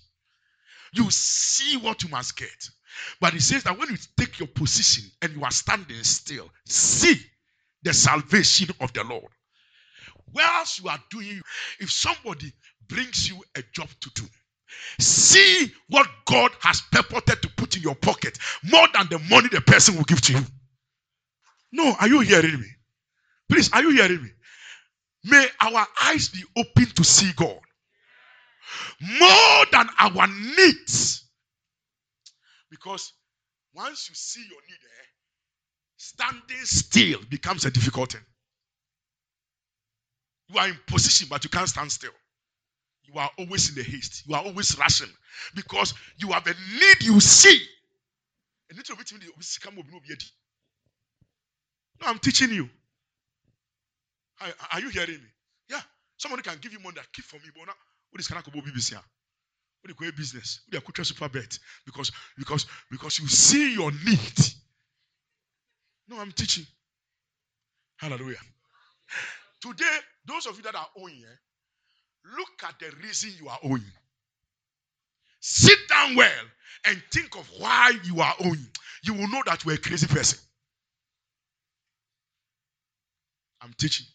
You 0.93 1.09
see 1.11 1.77
what 1.77 2.03
you 2.03 2.09
must 2.09 2.37
get. 2.37 2.69
But 3.21 3.35
it 3.35 3.41
says 3.41 3.63
that 3.63 3.77
when 3.79 3.89
you 3.89 3.97
take 4.17 4.39
your 4.39 4.49
position 4.49 5.05
and 5.21 5.33
you 5.33 5.43
are 5.43 5.51
standing 5.51 6.03
still, 6.03 6.49
see 6.67 7.15
the 7.83 7.93
salvation 7.93 8.69
of 8.81 8.93
the 8.93 9.03
Lord 9.03 9.23
Whereas 10.33 10.79
you 10.79 10.89
are 10.89 10.99
doing, 11.11 11.41
if 11.79 11.91
somebody 11.91 12.53
brings 12.87 13.29
you 13.29 13.43
a 13.55 13.63
job 13.73 13.89
to 14.01 14.11
do, 14.15 14.23
see 14.99 15.71
what 15.89 16.07
God 16.25 16.51
has 16.61 16.81
purported 16.91 17.41
to 17.41 17.49
put 17.49 17.75
in 17.75 17.83
your 17.83 17.95
pocket 17.95 18.37
more 18.63 18.87
than 18.93 19.07
the 19.09 19.19
money 19.29 19.49
the 19.51 19.61
person 19.61 19.95
will 19.95 20.03
give 20.03 20.21
to 20.21 20.33
you. 20.33 20.39
No, 21.71 21.95
are 21.99 22.07
you 22.07 22.21
hearing 22.21 22.59
me? 22.59 22.67
Please, 23.49 23.71
are 23.73 23.81
you 23.81 23.91
hearing 23.91 24.23
me? 24.23 24.29
May 25.25 25.47
our 25.61 25.87
eyes 26.03 26.29
be 26.29 26.43
open 26.57 26.85
to 26.95 27.03
see 27.03 27.31
God 27.35 27.59
more 29.01 29.65
than 29.71 29.87
our 29.99 30.27
needs. 30.27 31.25
Because 32.69 33.13
once 33.73 34.09
you 34.09 34.15
see 34.15 34.41
your 34.41 34.61
need, 34.69 34.75
eh, 34.75 35.05
standing 35.97 36.65
still 36.65 37.19
becomes 37.29 37.65
a 37.65 37.71
difficult 37.71 38.13
thing. 38.13 38.21
You 40.49 40.59
are 40.59 40.67
in 40.67 40.77
position, 40.87 41.27
but 41.29 41.43
you 41.43 41.49
can't 41.49 41.69
stand 41.69 41.91
still. 41.91 42.11
You 43.13 43.19
are 43.19 43.31
always 43.39 43.69
in 43.69 43.75
the 43.75 43.83
haste. 43.83 44.23
You 44.27 44.35
are 44.35 44.43
always 44.43 44.77
rushing 44.77 45.09
because 45.55 45.93
you 46.17 46.29
have 46.31 46.47
a 46.47 46.51
need 46.51 47.03
you 47.03 47.19
see. 47.19 47.61
No, 52.01 52.07
I'm 52.07 52.19
teaching 52.19 52.51
you. 52.51 52.69
Are, 54.41 54.47
are 54.73 54.79
you 54.81 54.89
hearing 54.89 55.15
me? 55.21 55.29
Yeah. 55.69 55.81
Somebody 56.17 56.43
can 56.43 56.57
give 56.61 56.73
you 56.73 56.79
money 56.79 56.95
that 56.95 57.11
keep 57.13 57.25
for 57.25 57.37
me, 57.37 57.49
but 57.55 57.67
now 57.67 57.73
what 58.11 58.19
is 58.19 58.31
of 58.31 58.43
BBC? 58.45 58.93
What 58.93 59.97
do 59.97 60.05
you 60.05 60.11
business? 60.11 60.61
What 60.71 60.95
do 60.95 60.99
you 60.99 61.03
super 61.05 61.29
bet? 61.29 61.59
Because 61.85 62.11
because 62.37 62.65
because 62.91 63.19
you 63.19 63.27
see 63.27 63.73
your 63.73 63.91
need. 63.91 64.39
No, 66.09 66.19
I'm 66.19 66.31
teaching. 66.31 66.65
Hallelujah. 67.97 68.37
Today, 69.61 69.97
those 70.27 70.45
of 70.47 70.57
you 70.57 70.63
that 70.63 70.75
are 70.75 70.87
owing, 70.97 71.23
eh, 71.23 71.35
look 72.25 72.63
at 72.67 72.79
the 72.79 72.95
reason 73.03 73.31
you 73.39 73.49
are 73.49 73.59
owing. 73.63 73.83
Sit 75.39 75.77
down 75.89 76.15
well 76.15 76.45
and 76.85 77.01
think 77.11 77.35
of 77.35 77.49
why 77.59 77.91
you 78.03 78.21
are 78.21 78.35
owing. 78.39 78.67
You 79.03 79.13
will 79.13 79.27
know 79.29 79.41
that 79.45 79.63
you're 79.65 79.75
a 79.75 79.77
crazy 79.77 80.07
person. 80.07 80.39
I'm 83.61 83.73
teaching. 83.77 84.05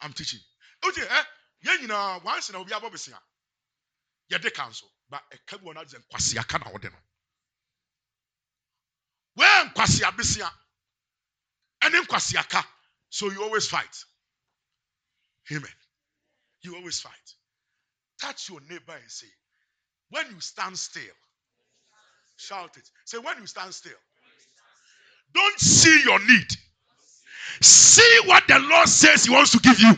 I'm 0.00 0.12
teaching. 0.12 0.40
Okay, 0.86 1.02
eh? 1.02 1.22
Yɛn 1.66 2.24
once 2.24 2.52
na 2.52 2.58
obi 2.58 2.72
abɔ 2.72 2.90
besia. 2.90 3.18
Yɛde 4.30 4.52
council, 4.54 4.88
but 5.10 5.22
ɛka 5.32 5.58
bi 5.58 5.64
wɔ 5.64 5.74
na 5.74 5.84
sɛ 5.84 5.98
nkwasiaka 6.04 6.60
na 6.60 6.70
wɔde 6.70 6.92
no. 6.92 6.98
Wɛn. 9.38 9.74
Ɛne 11.82 12.00
nkwasiaka. 12.04 12.64
So 13.10 13.30
you 13.30 13.42
always 13.42 13.66
fight. 13.68 14.04
Amen. 15.50 15.72
You 16.62 16.76
always 16.76 17.00
fight. 17.00 17.12
Touch 18.20 18.48
your 18.48 18.60
neighbor 18.62 18.94
and 18.94 19.10
say, 19.10 19.26
when 20.10 20.26
you 20.26 20.40
stand 20.40 20.76
still, 20.78 21.02
shout 22.36 22.76
it. 22.76 22.88
Say, 23.04 23.18
when 23.18 23.38
you 23.40 23.46
stand 23.46 23.74
still, 23.74 23.92
don't 25.34 25.58
see 25.60 26.02
your 26.04 26.18
need. 26.20 26.46
See 27.60 28.20
what 28.26 28.44
the 28.48 28.58
Lord 28.58 28.88
says 28.88 29.24
He 29.24 29.32
wants 29.32 29.52
to 29.52 29.58
give 29.58 29.78
you. 29.80 29.90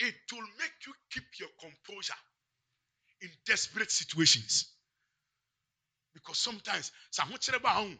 It 0.00 0.14
will 0.32 0.46
make 0.58 0.72
you 0.86 0.92
keep 1.10 1.24
your 1.40 1.48
composure 1.60 2.14
in 3.22 3.28
desperate 3.46 3.90
situations. 3.90 4.68
Because 6.14 6.38
sometimes 6.38 6.92
oh, 7.20 7.90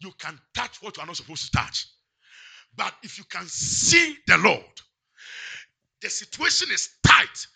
you 0.00 0.12
can 0.18 0.38
touch 0.54 0.82
what 0.82 0.96
you 0.96 1.02
are 1.02 1.06
not 1.06 1.16
supposed 1.16 1.52
to 1.52 1.58
touch. 1.58 1.86
But 2.76 2.92
if 3.02 3.18
you 3.18 3.24
can 3.24 3.46
see 3.46 4.16
the 4.26 4.38
Lord, 4.38 4.62
the 6.02 6.10
situation 6.10 6.68
is 6.72 6.90
tight. 7.06 7.46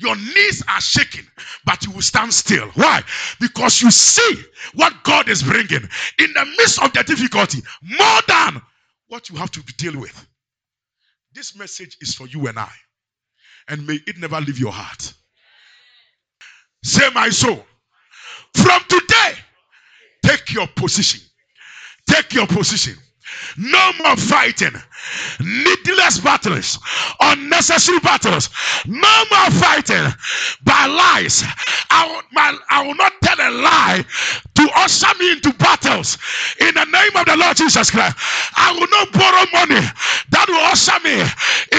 Your 0.00 0.16
knees 0.16 0.62
are 0.68 0.80
shaking, 0.80 1.26
but 1.64 1.84
you 1.84 1.92
will 1.92 2.02
stand 2.02 2.34
still. 2.34 2.68
Why? 2.74 3.02
Because 3.40 3.80
you 3.80 3.90
see 3.90 4.42
what 4.74 4.92
God 5.04 5.28
is 5.28 5.42
bringing 5.42 5.88
in 6.18 6.32
the 6.34 6.44
midst 6.58 6.82
of 6.82 6.92
the 6.92 7.04
difficulty 7.04 7.60
more 7.82 8.20
than 8.26 8.60
what 9.08 9.30
you 9.30 9.36
have 9.36 9.50
to 9.52 9.62
deal 9.78 9.98
with. 10.00 10.26
This 11.32 11.56
message 11.56 11.96
is 12.00 12.14
for 12.14 12.26
you 12.26 12.48
and 12.48 12.58
I, 12.58 12.70
and 13.68 13.86
may 13.86 14.00
it 14.06 14.18
never 14.18 14.40
leave 14.40 14.58
your 14.58 14.72
heart. 14.72 15.14
Say, 16.84 17.08
my 17.14 17.28
soul, 17.30 17.64
from 18.54 18.80
today, 18.88 19.32
take 20.26 20.52
your 20.52 20.66
position. 20.66 21.20
Take 22.08 22.34
your 22.34 22.46
position. 22.46 22.94
No 23.56 23.92
more 24.02 24.16
fighting. 24.16 24.72
Needless 25.40 26.20
battles. 26.20 26.78
Unnecessary 27.20 27.98
battles. 28.00 28.50
No 28.86 29.24
more 29.30 29.50
fighting 29.50 30.12
by 30.64 30.86
lies. 30.86 31.44
I 31.90 32.06
will, 32.06 32.22
my, 32.32 32.56
I 32.70 32.86
will 32.86 32.94
not 32.94 33.12
tell 33.22 33.36
a 33.40 33.50
lie 33.50 34.04
to 34.54 34.68
usher 34.76 35.12
me 35.18 35.32
into 35.32 35.52
battles. 35.54 36.18
In 36.60 36.74
the 36.74 36.84
name 36.84 37.16
of 37.16 37.26
the 37.26 37.36
Lord 37.36 37.56
Jesus 37.56 37.90
Christ. 37.90 38.16
I 38.56 38.72
will 38.72 38.88
not 38.88 39.12
borrow 39.12 39.44
money 39.52 39.86
that 40.30 40.46
will 40.48 40.64
usher 40.70 40.98
me 41.04 41.20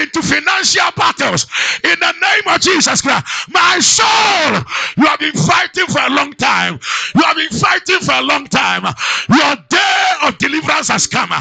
into 0.02 0.22
financial 0.22 0.92
battles. 0.96 1.48
In 1.84 2.00
the 2.00 2.14
name 2.22 2.54
of 2.54 2.62
Jesus 2.62 3.02
Christ. 3.02 3.26
My 3.50 3.80
soul, 3.80 4.64
you 4.98 5.06
have 5.06 5.20
been 5.20 5.34
fighting 5.34 5.88
for 5.88 6.02
a 6.02 6.10
long 6.10 6.34
time. 6.34 6.80
You 7.16 7.22
have 7.24 7.38
been 7.38 7.50
fighting 7.50 8.00
for 8.00 8.14
a 8.14 8.22
long 8.22 8.48
time. 8.48 8.84
Your 9.30 9.56
day 9.70 10.06
of 10.24 10.38
deliverance 10.38 10.90
has 10.90 11.08
come. 11.08 11.32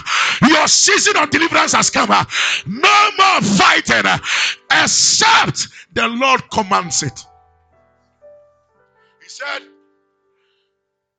Your 0.43 0.67
season 0.69 1.17
of 1.17 1.31
deliverance 1.31 1.73
has 1.73 1.91
come. 1.91 2.09
No 2.67 3.11
more 3.19 3.41
fighting 3.43 4.05
except 4.71 5.69
the 5.93 6.09
Lord 6.09 6.43
commands 6.51 7.03
it. 7.03 7.25
He 9.23 9.29
said, 9.29 9.63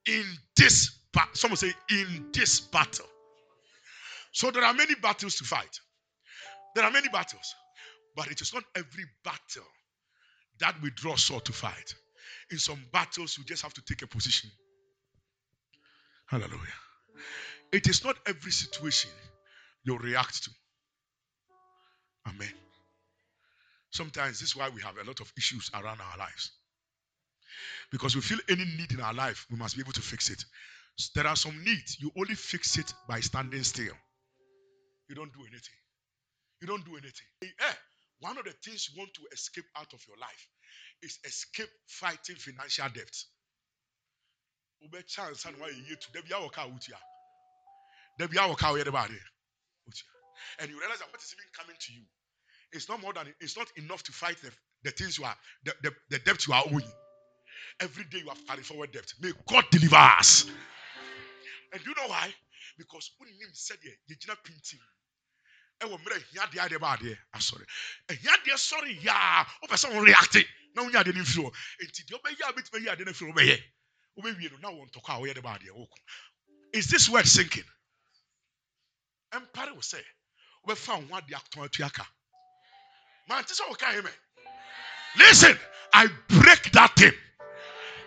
In 0.07 0.23
this 0.55 0.99
battle, 1.13 1.31
someone 1.33 1.57
say, 1.57 1.73
In 1.89 2.29
this 2.33 2.59
battle. 2.59 3.05
So 4.31 4.51
there 4.51 4.63
are 4.63 4.73
many 4.73 4.95
battles 4.95 5.35
to 5.35 5.43
fight. 5.43 5.79
There 6.75 6.83
are 6.83 6.91
many 6.91 7.07
battles, 7.09 7.53
but 8.15 8.27
it 8.31 8.41
is 8.41 8.53
not 8.53 8.63
every 8.75 9.05
battle 9.23 9.67
that 10.59 10.75
we 10.81 10.89
draw 10.91 11.15
sword 11.15 11.45
to 11.45 11.53
fight. 11.53 11.93
In 12.51 12.57
some 12.57 12.83
battles, 12.91 13.37
you 13.37 13.43
just 13.43 13.61
have 13.61 13.73
to 13.73 13.81
take 13.83 14.01
a 14.01 14.07
position. 14.07 14.49
Hallelujah. 16.27 16.82
It 17.73 17.87
is 17.87 18.05
not 18.05 18.15
every 18.27 18.51
situation 18.51 19.09
you 19.83 19.97
react 19.97 20.43
to. 20.43 20.51
Amen. 22.29 22.53
Sometimes 23.91 24.39
this 24.39 24.49
is 24.49 24.55
why 24.55 24.69
we 24.69 24.81
have 24.83 24.97
a 24.97 25.03
lot 25.03 25.19
of 25.19 25.33
issues 25.37 25.71
around 25.73 25.99
our 25.99 26.17
lives. 26.17 26.51
Because 27.91 28.15
we 28.15 28.21
feel 28.21 28.37
any 28.47 28.63
need 28.63 28.91
in 28.91 29.01
our 29.01 29.13
life, 29.13 29.47
we 29.51 29.57
must 29.57 29.75
be 29.75 29.81
able 29.81 29.91
to 29.93 30.01
fix 30.01 30.29
it. 30.29 30.45
There 31.15 31.25
are 31.25 31.35
some 31.35 31.63
needs, 31.63 31.97
you 31.99 32.11
only 32.15 32.35
fix 32.35 32.77
it 32.77 32.93
by 33.09 33.19
standing 33.19 33.63
still. 33.63 33.93
You 35.09 35.15
don't 35.15 35.33
do 35.33 35.39
anything. 35.41 35.79
You 36.61 36.67
don't 36.67 36.85
do 36.85 36.91
anything. 36.91 37.27
Eh, 37.41 37.73
one 38.19 38.37
of 38.37 38.45
the 38.45 38.53
things 38.63 38.89
you 38.93 38.99
want 38.99 39.13
to 39.15 39.21
escape 39.33 39.65
out 39.75 39.91
of 39.93 39.99
your 40.07 40.17
life 40.17 40.47
is 41.01 41.17
escape 41.25 41.69
fighting 41.87 42.35
financial 42.35 42.87
debt. 42.93 43.13
Chance 48.19 48.31
and 48.85 48.93
why 48.93 49.07
you 49.09 49.17
to 49.91 50.03
and 50.59 50.69
you 50.69 50.79
realize 50.79 50.99
that 50.99 51.09
what 51.11 51.21
is 51.21 51.33
even 51.33 51.45
coming 51.57 51.75
to 51.79 51.93
you 51.93 52.03
it's 52.71 52.89
not 52.89 53.01
more 53.01 53.13
than 53.13 53.27
it's 53.41 53.57
not 53.57 53.67
enough 53.77 54.03
to 54.03 54.11
fight 54.11 54.37
the, 54.41 54.51
the 54.83 54.91
things 54.91 55.17
you 55.17 55.25
are 55.25 55.35
the, 55.65 55.73
the, 55.83 55.91
the 56.09 56.19
debt 56.19 56.45
you 56.47 56.53
are 56.53 56.63
owing 56.71 56.85
every 57.79 58.03
day 58.05 58.19
you 58.19 58.29
have 58.29 58.47
carried 58.47 58.65
forward 58.65 58.91
debt 58.91 59.11
may 59.21 59.31
god 59.47 59.65
deliver 59.71 59.95
us. 59.95 60.45
And 61.73 61.81
you 61.85 61.93
know 61.97 62.07
why? 62.07 62.29
Because 62.77 63.11
wonim 63.19 63.51
sɛdeɛ 63.53 63.93
yɛgyina 64.09 64.35
pintim 64.43 64.79
ɛwɔ 65.81 65.97
mmerɛ 65.99 66.23
hiadeɛ 66.31 66.59
adeɛ 66.65 66.79
ba 66.79 66.97
adeɛ 66.97 67.17
asɔre 67.35 67.65
ɛhiadeɛ 68.09 68.57
sɔre 68.57 69.03
yaa 69.03 69.45
wopɛ 69.63 69.75
sɛ 69.77 69.93
wo 69.93 70.01
reacte 70.01 70.45
na 70.75 70.83
wonya 70.83 71.03
adeɛ 71.03 71.15
no 71.15 71.21
mfiri 71.23 71.43
hɔ 71.43 71.53
enti 71.81 72.05
deɛ 72.05 72.21
wobɛyɛ 72.21 72.49
a 72.49 72.53
bɛtumi 72.53 72.77
ayi 72.79 72.89
adeɛ 72.95 73.05
no 73.05 73.11
afiri 73.11 73.33
wobɛyɛ 73.33 73.57
wobɛwie 74.17 74.51
no 74.51 74.57
na 74.57 74.69
wɔ 74.69 74.91
ntɔkɔ 74.91 75.09
a 75.09 75.19
woyɛ 75.21 75.33
de 75.35 75.41
ba 75.41 75.59
adeɛ 75.59 75.71
woko 75.71 75.97
is 76.73 76.87
this 76.87 77.09
word 77.09 77.27
sinking 77.27 77.65
mpare 79.39 79.71
wo 79.73 79.81
sɛ 79.81 80.01
wobɛfa 80.67 81.01
wo 81.01 81.07
ho 81.07 81.17
ade 81.17 81.33
atɔn 81.33 81.65
atua 81.65 81.89
ka 81.89 82.07
mante 83.27 83.53
sɛ 83.53 83.69
woka 83.69 83.87
amen 83.97 84.13
listen 85.17 85.59
i 85.93 86.07
break 86.29 86.71
that 86.71 86.95
thing. 86.95 87.13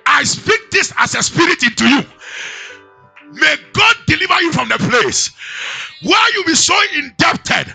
I 0.07 0.25
speak 0.25 0.71
this 0.71 0.93
as 0.99 1.15
a 1.15 1.23
spirit 1.23 1.63
into 1.63 1.89
you. 1.89 2.05
May 3.33 3.57
god 3.73 3.97
deliver 4.07 4.41
you 4.41 4.53
from 4.53 4.69
the 4.69 4.79
place 4.79 5.31
where 6.03 6.35
you 6.35 6.45
be 6.45 6.55
so 6.55 6.79
indebted 6.95 7.75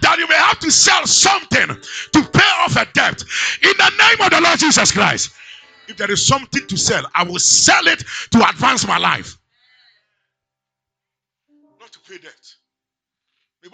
that 0.00 0.18
you 0.18 0.28
may 0.28 0.36
have 0.36 0.58
to 0.60 0.70
sell 0.70 1.06
something 1.06 1.66
to 1.68 2.22
pay 2.30 2.50
off 2.60 2.76
a 2.76 2.86
debt. 2.92 3.22
In 3.62 3.72
the 3.76 3.90
name 3.98 4.20
of 4.20 4.30
the 4.30 4.40
lord 4.40 4.58
jesus 4.60 4.92
christ 4.92 5.32
if 5.88 5.96
there 5.96 6.10
is 6.10 6.24
something 6.24 6.66
to 6.68 6.76
sell 6.76 7.04
i 7.14 7.24
will 7.24 7.38
sell 7.40 7.86
it 7.88 8.04
to 8.30 8.48
advance 8.48 8.86
my 8.86 8.98
life 8.98 9.36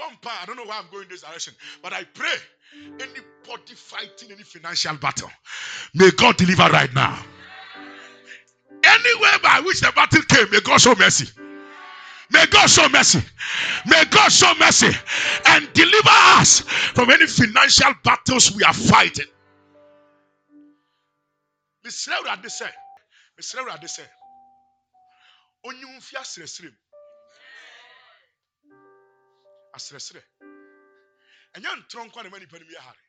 I 0.01 0.45
don't 0.47 0.57
know 0.57 0.65
why 0.65 0.79
I'm 0.79 0.91
going 0.91 1.09
this 1.09 1.23
direction, 1.23 1.55
but 1.83 1.93
I 1.93 2.05
pray 2.05 2.35
anybody 3.01 3.75
fighting 3.75 4.31
any 4.33 4.43
financial 4.43 4.95
battle, 4.97 5.31
may 5.95 6.11
God 6.11 6.37
deliver 6.37 6.65
right 6.65 6.93
now. 6.95 7.19
Anywhere 8.85 9.39
by 9.43 9.61
which 9.65 9.81
the 9.81 9.93
battle 9.95 10.23
came, 10.23 10.51
may 10.51 10.61
God 10.61 10.81
show 10.81 10.95
mercy. 10.95 11.29
May 12.31 12.47
God 12.47 12.67
show 12.69 12.89
mercy. 12.89 13.23
May 13.87 14.05
God 14.11 14.31
show 14.31 14.53
mercy 14.61 14.91
and 15.47 15.73
deliver 15.73 16.11
us 16.11 16.61
from 16.61 17.11
any 17.11 17.27
financial 17.27 17.93
battles 18.05 18.55
we 18.55 18.63
are 18.65 18.75
fighting. 18.75 19.27
Mr. 21.87 22.11
Radise, 22.27 22.69
Mr. 23.41 23.67
Radise, 23.67 24.07
Onyumfia 25.67 26.21
Sresrim. 26.23 26.73
Asrɛsrɛ 29.79 30.23
ɛnyɛ 31.55 31.71
ntorɔ 31.79 32.03
nkwa 32.07 32.23
na 32.23 32.29
ma 32.31 32.39
nipa 32.39 32.59
bi 32.59 32.77
ahare 32.83 33.03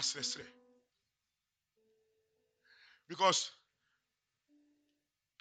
asrɛsrɛ 0.00 0.46
because 3.08 3.40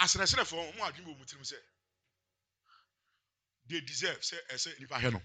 asrɛsrɛfoɔ 0.04 0.62
ɔmo 0.70 0.82
adwene 0.88 1.08
wɔ 1.10 1.18
mu 1.20 1.26
tirim 1.26 1.44
sɛ 1.52 1.60
they 3.68 3.82
deserve 3.82 4.20
sɛ 4.22 4.38
ɛsɛ 4.54 4.80
nipa 4.80 4.96
hɛ 5.00 5.12
no. 5.14 5.22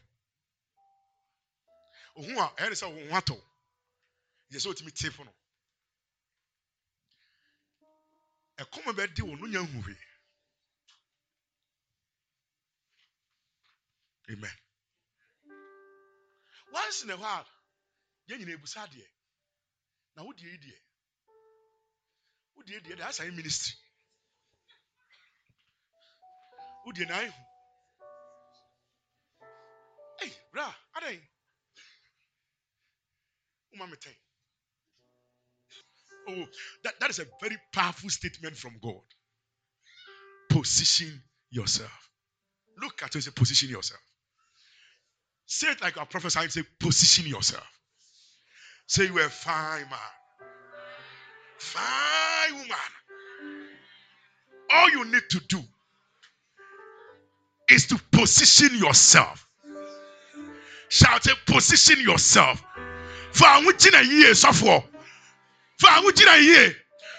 Ohun 2.16 2.36
a 2.38 2.46
ɛyɛ 2.56 2.68
de 2.70 2.74
sɛ 2.80 2.86
ohun 2.90 3.08
atɔ 3.18 3.36
yɛ 4.50 4.58
sɛ 4.60 4.68
otumi 4.70 4.92
te 4.92 5.10
fo 5.10 5.22
no. 5.24 5.32
Ɛkɔm 8.58 8.86
bɛ 8.96 9.14
di 9.14 9.22
no 9.22 9.46
nya 9.46 9.60
nhuhwe. 9.60 9.96
Amen. 14.31 14.51
Once 16.73 17.05
in 17.05 17.11
a 17.11 17.16
while, 17.16 17.47
yɛn 18.29 18.39
nyina 18.39 18.53
ebusa 18.57 18.87
adeɛ 18.87 19.07
na 20.16 20.23
wo 20.23 20.33
yi 20.37 20.59
deɛ 20.59 20.79
wo 22.55 22.62
deɛ 22.62 22.81
deɛ 22.85 22.97
yɛ 22.97 23.35
ministry 23.35 23.75
wo 26.85 26.93
deɛ 26.93 27.07
na 27.09 27.16
ayihu 27.18 27.53
Bra, 30.53 30.75
adɛn? 30.97 31.20
Umame 33.75 33.99
ten. 33.99 34.14
Oh, 36.29 36.47
that, 36.85 37.01
that 37.01 37.11
is 37.11 37.18
a 37.18 37.27
very 37.41 37.57
powerful 37.73 38.11
statement 38.11 38.57
from 38.57 38.79
God. 38.81 39.03
Position 40.51 41.23
yourself. 41.51 42.11
Look 42.79 43.03
at 43.03 43.14
you 43.14 43.20
say, 43.23 43.31
position 43.31 43.70
yourself. 43.70 44.01
Say 45.55 45.70
it 45.70 45.82
like 45.82 45.96
a 45.98 46.07
prophesying, 46.07 46.48
say, 46.48 46.62
position 46.80 47.26
yourself. 47.26 47.66
Say 48.86 49.05
you 49.05 49.18
are 49.18 49.26
a 49.26 49.28
fine 49.28 49.82
man. 49.82 49.98
Fine 51.59 52.55
woman. 52.55 52.76
All 54.72 54.88
you 54.88 55.05
need 55.05 55.24
to 55.28 55.40
do 55.50 55.61
is 57.68 57.86
to 57.88 58.00
position 58.12 58.78
yourself. 58.78 59.46
Shout 60.88 61.26
it, 61.26 61.36
position 61.44 62.00
yourself. 62.00 62.64
For 63.32 63.46
a 63.46 64.05
year, 64.05 64.34
suffer. 64.34 64.82
fa 65.82 66.00
ho 66.00 66.12
gyina 66.12 66.36
yie 66.36 66.76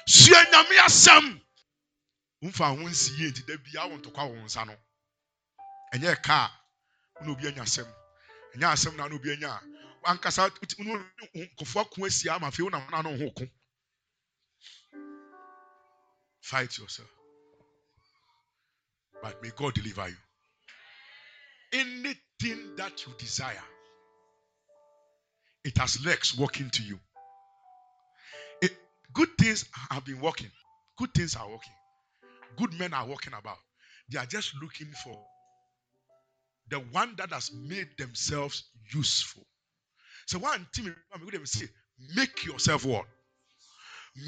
sua 0.08 0.44
nyame 0.52 0.78
asɛm 0.88 1.42
womfa 2.42 2.66
ho 2.66 2.90
nsi 2.90 3.12
yie 3.20 3.30
nti 3.30 3.46
da 3.46 3.58
bia 3.58 3.86
wo 3.90 3.98
ntɔkwa 3.98 4.24
wo 4.30 4.36
nsa 4.46 4.66
no 4.66 4.76
ɛnyɛ 5.94 6.22
ka 6.24 6.50
a 7.20 7.24
na 7.26 7.32
obi 7.32 7.48
ɛnyɛ 8.56 8.74
asɛm 8.74 8.96
na 8.96 9.08
na 9.08 9.16
obi 9.16 9.32
anya 9.34 9.62
a 10.06 10.16
nkɔfoɔ 10.16 11.82
ako 11.82 12.10
ama 12.30 12.52
ko 13.36 13.46
fight 16.42 16.78
yourself 16.78 17.10
but 19.22 19.42
may 19.42 19.50
God 19.52 19.74
deliver 19.74 20.10
you 20.10 20.18
anything 21.72 22.76
that 22.76 23.06
you 23.06 23.14
desire 23.18 23.64
it 25.64 25.78
has 25.78 26.04
legs 26.06 26.36
walking 26.36 26.70
to 26.70 26.84
you 26.84 27.00
eh, 28.62 28.68
Good 29.14 29.30
things 29.38 29.66
have 29.92 30.06
been 30.06 30.20
working. 30.20 30.52
Good 30.98 31.14
things 31.14 31.36
are 31.36 31.48
working. 31.50 31.74
Good 32.58 32.74
men 32.80 32.94
are 32.94 33.06
walking 33.06 33.34
about. 33.34 33.58
They 34.12 34.20
are 34.20 34.26
just 34.26 34.54
looking 34.62 34.92
for 35.04 35.18
the 36.70 36.78
one 36.92 37.16
that 37.18 37.32
has 37.32 37.52
made 37.54 37.88
themselves 37.98 38.64
useful. 38.94 39.46
So 40.28 40.40
one 40.40 40.66
team 40.74 40.96
them 41.32 41.46
say, 41.46 41.66
make 42.16 42.46
yourself 42.46 42.86
what? 42.86 43.06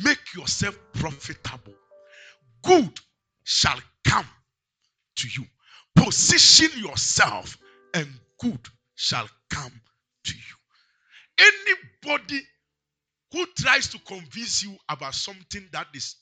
Make 0.03 0.33
yourself 0.35 0.77
profitable. 0.93 1.73
Good 2.63 2.99
shall 3.43 3.79
come 4.05 4.27
to 5.17 5.27
you. 5.27 5.45
Position 5.95 6.69
yourself, 6.83 7.57
and 7.93 8.07
good 8.39 8.59
shall 8.95 9.29
come 9.49 9.71
to 10.25 10.33
you. 10.33 11.51
Anybody 12.03 12.41
who 13.31 13.45
tries 13.57 13.87
to 13.89 13.99
convince 13.99 14.63
you 14.63 14.75
about 14.89 15.15
something 15.15 15.67
that 15.71 15.87
is 15.93 16.15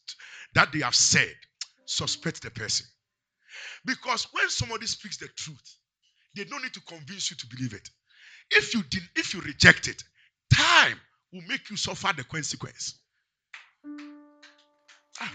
that 0.54 0.72
they 0.72 0.80
have 0.80 0.96
said, 0.96 1.34
suspect 1.86 2.44
the 2.44 2.52
person. 2.52 2.86
Because 3.86 4.28
when 4.32 4.50
somebody 4.50 4.86
speaks 4.86 5.18
the 5.18 5.28
truth, 5.36 5.78
they 6.36 6.44
don't 6.46 6.64
need 6.64 6.74
to 6.74 6.82
convince 6.82 7.32
you 7.32 7.38
to 7.38 7.48
believe 7.48 7.74
it. 7.74 7.90
If 8.52 8.74
you 8.74 8.84
did, 8.84 9.04
if 9.16 9.34
you 9.34 9.42
reject 9.42 9.88
it, 9.88 10.04
time 10.54 11.00
will 11.32 11.44
make 11.48 11.70
you 11.70 11.78
suffer 11.78 12.14
the 12.16 12.24
consequence. 12.24 12.96
Ah, 15.22 15.32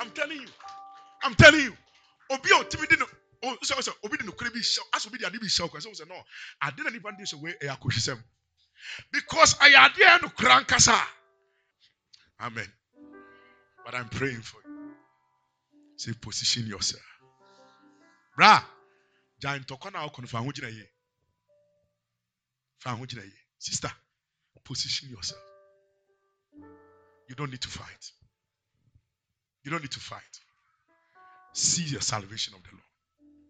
I'm 0.00 0.10
telling 0.10 0.38
you. 0.40 0.48
I'm 1.22 1.34
telling 1.34 1.60
you. 1.60 1.76
Obi 2.30 2.50
otimidi 2.50 2.98
no. 2.98 3.06
Oh, 3.44 3.56
so 3.62 3.80
so 3.80 3.92
obi 4.04 4.16
no 4.24 4.32
kure 4.32 4.50
bi 4.50 4.60
show. 4.60 4.82
As 4.94 5.06
obi 5.06 5.18
di 5.18 5.24
ade 5.24 5.40
bi 5.40 5.46
show. 5.46 5.68
So 5.78 5.92
so 5.92 6.04
no. 6.04 6.16
I 6.60 6.70
didn't 6.70 6.94
even 6.94 7.16
do 7.18 7.26
so 7.26 7.38
way 7.38 7.54
e 7.62 7.66
akoshisem. 7.66 8.18
Because 9.12 9.56
I 9.60 9.68
had 9.70 10.22
no 10.22 10.28
krankasa. 10.28 11.00
Amen. 12.40 12.66
But 13.84 13.94
I'm 13.94 14.08
praying 14.08 14.42
for 14.42 14.58
you. 14.58 14.62
Say, 15.96 16.12
position 16.20 16.66
yourself. 16.66 17.02
Giant 19.42 19.66
tokona 19.66 20.04
okon 20.06 20.26
fa 20.26 20.38
ho 20.38 20.52
ye. 20.54 20.86
Fa 22.78 22.90
ho. 22.90 23.06
Sister, 23.58 23.90
position 24.64 25.08
yourself. 25.10 25.42
You 27.28 27.34
don't 27.34 27.50
need 27.50 27.60
to 27.62 27.68
fight. 27.68 28.12
You 29.64 29.70
don't 29.70 29.82
need 29.82 29.90
to 29.92 30.00
fight. 30.00 30.34
See 31.54 31.94
the 31.94 32.00
salvation 32.00 32.54
of 32.54 32.62
the 32.62 32.70
Lord. 32.70 32.91